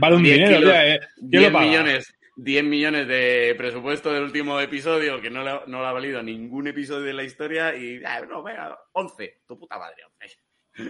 vale, 0.00 0.16
un 0.16 0.22
10 0.22 0.34
dinero, 0.36 0.56
kilos, 0.58 0.72
tía, 0.72 0.94
¿eh? 0.94 1.00
¿Quién 1.16 1.30
10 1.30 1.42
lo 1.44 1.52
paga? 1.52 1.66
millones, 1.66 2.14
10 2.36 2.64
millones 2.64 3.06
de 3.06 3.54
presupuesto 3.58 4.12
del 4.12 4.22
último 4.24 4.58
episodio 4.60 5.20
que 5.20 5.28
no 5.30 5.44
le, 5.44 5.52
no 5.66 5.80
le 5.82 5.86
ha 5.86 5.92
valido 5.92 6.22
ningún 6.22 6.66
episodio 6.68 7.04
de 7.04 7.12
la 7.12 7.22
historia 7.24 7.76
y, 7.76 8.02
ah, 8.04 8.22
no, 8.28 8.42
venga, 8.42 8.78
11, 8.92 9.42
tu 9.46 9.58
puta 9.58 9.78
madre, 9.78 9.96
11. 10.22 10.36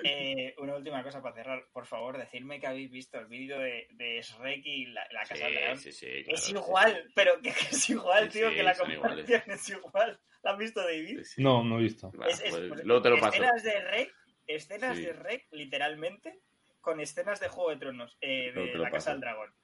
Eh, 0.05 0.55
una 0.59 0.77
última 0.77 1.03
cosa 1.03 1.23
para 1.23 1.35
cerrar. 1.35 1.65
Por 1.73 1.87
favor, 1.87 2.19
decidme 2.19 2.59
que 2.61 2.67
habéis 2.67 2.91
visto 2.91 3.19
el 3.19 3.27
vídeo 3.27 3.59
de, 3.59 3.87
de 3.93 4.21
Shrek 4.23 4.61
y 4.65 4.87
la, 4.87 5.07
la 5.13 5.21
Casa 5.25 5.45
del 5.45 5.55
Dragón. 5.55 5.79
Sí, 5.79 5.93
sí, 5.93 6.07
sí, 6.07 6.23
claro, 6.25 6.35
es 6.37 6.45
sí, 6.45 6.53
igual, 6.53 7.11
pero 7.15 7.35
que, 7.41 7.53
que 7.53 7.67
es 7.71 7.91
igual, 7.91 8.31
Sí, 8.31 8.39
tío, 8.39 8.49
sí, 8.51 8.55
que 8.57 8.63
la 8.63 8.75
comparación 8.75 9.43
es 9.47 9.69
igual. 9.71 10.21
¿La 10.43 10.51
has 10.53 10.59
visto, 10.59 10.81
David? 10.83 11.21
No, 11.39 11.65
no 11.65 11.79
he 11.79 11.83
visto. 11.83 12.11
Vale, 12.15 12.33
Es- 12.33 12.41
es- 12.43 12.51
pues, 12.55 12.85
luego 12.85 13.03
te 13.03 13.11
lo 13.11 13.19
paso. 13.21 13.35
Escenas 13.43 13.63
de 13.63 13.81
Rec, 13.81 14.15
escenas 14.47 14.97
Sí. 14.97 15.03
de 15.05 15.13
Rec, 15.13 15.47
literalmente, 15.53 16.41
con 16.81 17.01
escenas 17.01 17.41
de 17.41 17.49
Juego 17.49 17.71
de 17.71 17.77
Tronos, 17.79 18.17
eh, 18.21 18.53
de 18.53 18.67
la 18.79 18.85
Casa 18.91 18.93
paso. 18.97 19.11
del 19.11 19.21
Dragón. 19.21 19.55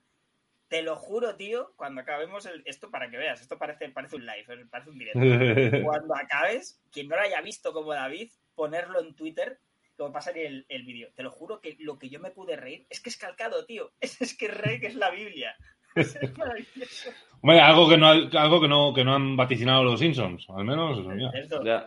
Te 0.68 0.82
lo 0.82 0.96
juro, 0.96 1.36
tío, 1.36 1.74
cuando 1.76 2.00
acabemos 2.00 2.46
el... 2.46 2.62
esto 2.64 2.90
para 2.90 3.10
que 3.10 3.18
veas, 3.18 3.42
esto 3.42 3.58
parece, 3.58 3.90
parece 3.90 4.16
un 4.16 4.24
live, 4.24 4.46
eh, 4.48 4.66
parece 4.70 4.88
un 4.90 4.98
directo. 4.98 5.20
Cuando 5.86 6.14
acabes, 6.16 6.80
quien 6.90 7.08
no 7.08 7.16
lo 7.16 7.22
haya 7.22 7.42
visto 7.42 7.72
como 7.74 7.92
David, 7.92 8.30
ponerlo 8.54 9.00
en 9.00 9.14
Twitter, 9.14 9.58
que 9.96 10.02
va 10.02 10.08
a 10.08 10.12
pasar 10.12 10.36
el, 10.38 10.64
el 10.68 10.82
vídeo. 10.84 11.08
Te 11.14 11.22
lo 11.22 11.30
juro 11.30 11.60
que 11.60 11.76
lo 11.80 11.98
que 11.98 12.08
yo 12.08 12.20
me 12.20 12.30
pude 12.30 12.56
reír 12.56 12.86
es 12.90 13.00
que 13.00 13.10
es 13.10 13.16
calcado, 13.16 13.64
tío. 13.66 13.92
Es, 14.00 14.20
es 14.20 14.36
que 14.36 14.48
Rec 14.48 14.84
es 14.84 14.94
la 14.94 15.10
Biblia. 15.10 15.54
Es 15.94 16.16
maravilloso. 16.38 17.10
Hombre, 17.42 17.60
algo 17.60 17.88
que 17.88 17.98
no, 17.98 18.08
algo 18.08 18.60
que 18.62 18.68
no, 18.68 18.94
que 18.94 19.04
no 19.04 19.14
han 19.14 19.36
vaticinado 19.36 19.84
los 19.84 20.00
Simpsons, 20.00 20.46
al 20.48 20.64
menos. 20.64 20.98
eso, 20.98 21.62
ya. 21.62 21.62
Ya. 21.64 21.86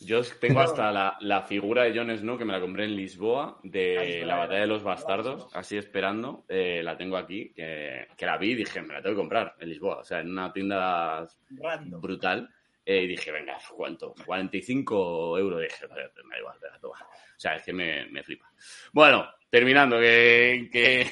Yo 0.00 0.20
tengo 0.38 0.60
hasta 0.60 0.92
la, 0.92 1.16
la 1.20 1.40
figura 1.42 1.84
de 1.84 1.96
Jon 1.98 2.14
Snow 2.14 2.36
que 2.36 2.44
me 2.44 2.52
la 2.52 2.60
compré 2.60 2.84
en 2.84 2.94
Lisboa 2.96 3.58
de 3.62 4.16
está, 4.16 4.26
la 4.26 4.36
batalla 4.36 4.60
de 4.60 4.66
los 4.66 4.82
bastardos, 4.82 5.48
así 5.54 5.78
esperando. 5.78 6.44
eh, 6.48 6.82
la 6.84 6.98
tengo 6.98 7.16
aquí, 7.16 7.54
que, 7.54 8.08
que 8.14 8.26
la 8.26 8.36
vi 8.36 8.50
y 8.50 8.54
dije, 8.56 8.82
me 8.82 8.92
la 8.92 9.00
tengo 9.00 9.14
que 9.16 9.20
comprar 9.22 9.54
en 9.58 9.70
Lisboa. 9.70 10.00
O 10.00 10.04
sea, 10.04 10.20
en 10.20 10.30
una 10.32 10.52
tienda 10.52 11.26
Random. 11.50 12.00
brutal. 12.02 12.50
Eh, 12.86 13.02
y 13.02 13.06
dije, 13.06 13.32
venga, 13.32 13.58
¿cuánto? 13.74 14.14
45 14.26 15.38
euros. 15.38 15.62
Dije, 15.62 15.86
"Vale, 15.86 16.10
me 16.24 16.34
da 16.34 16.38
igual, 16.40 16.58
venga, 16.60 16.78
toma. 16.78 16.98
O 17.00 17.40
sea, 17.40 17.56
es 17.56 17.62
que 17.62 17.72
me, 17.72 18.06
me 18.06 18.22
flipa. 18.22 18.50
Bueno, 18.92 19.26
terminando, 19.48 19.98
que, 19.98 20.68
que, 20.70 21.10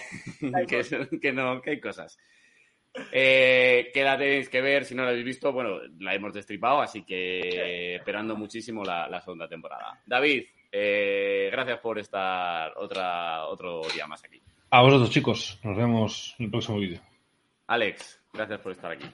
que 1.20 1.32
no, 1.32 1.62
que 1.62 1.70
hay 1.70 1.80
cosas. 1.80 2.18
Eh, 3.10 3.90
que 3.92 4.04
la 4.04 4.18
tenéis 4.18 4.50
que 4.50 4.60
ver, 4.60 4.84
si 4.84 4.94
no 4.94 5.02
la 5.02 5.10
habéis 5.10 5.24
visto, 5.24 5.50
bueno, 5.50 5.80
la 6.00 6.14
hemos 6.14 6.34
destripado, 6.34 6.82
así 6.82 7.04
que 7.04 7.94
esperando 7.96 8.36
muchísimo 8.36 8.84
la, 8.84 9.08
la 9.08 9.20
segunda 9.22 9.48
temporada. 9.48 9.98
David, 10.04 10.44
eh, 10.70 11.48
gracias 11.50 11.78
por 11.80 11.98
estar 11.98 12.72
otra, 12.76 13.46
otro 13.46 13.80
día 13.94 14.06
más 14.06 14.22
aquí. 14.24 14.42
A 14.70 14.82
vosotros, 14.82 15.10
chicos. 15.10 15.58
Nos 15.62 15.76
vemos 15.76 16.34
en 16.38 16.46
el 16.46 16.50
próximo 16.50 16.78
vídeo. 16.78 17.00
Alex, 17.66 18.20
gracias 18.32 18.60
por 18.60 18.72
estar 18.72 18.92
aquí. 18.92 19.06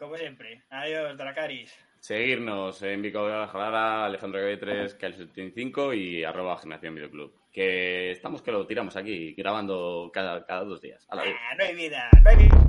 Como 0.00 0.16
siempre. 0.16 0.62
Adiós, 0.70 1.14
Dracaris. 1.18 1.78
Seguirnos 1.98 2.82
en 2.82 3.02
Vico 3.02 3.28
Jalara, 3.28 4.06
Alejandro 4.06 4.40
GB3, 4.40 4.96
Cal75 4.98 5.94
y 5.94 6.24
arroba 6.24 6.56
Generación 6.56 6.94
Videoclub. 6.94 7.34
Que 7.52 8.12
estamos 8.12 8.40
que 8.40 8.50
lo 8.50 8.66
tiramos 8.66 8.96
aquí 8.96 9.34
grabando 9.34 10.10
cada, 10.10 10.46
cada 10.46 10.64
dos 10.64 10.80
días. 10.80 11.06
A 11.10 11.16
la 11.16 11.24
vez. 11.24 11.36
Ah, 11.38 11.54
no 11.58 11.64
hay 11.64 11.74
vida, 11.74 12.08
no 12.24 12.30
hay 12.30 12.36
vida. 12.36 12.59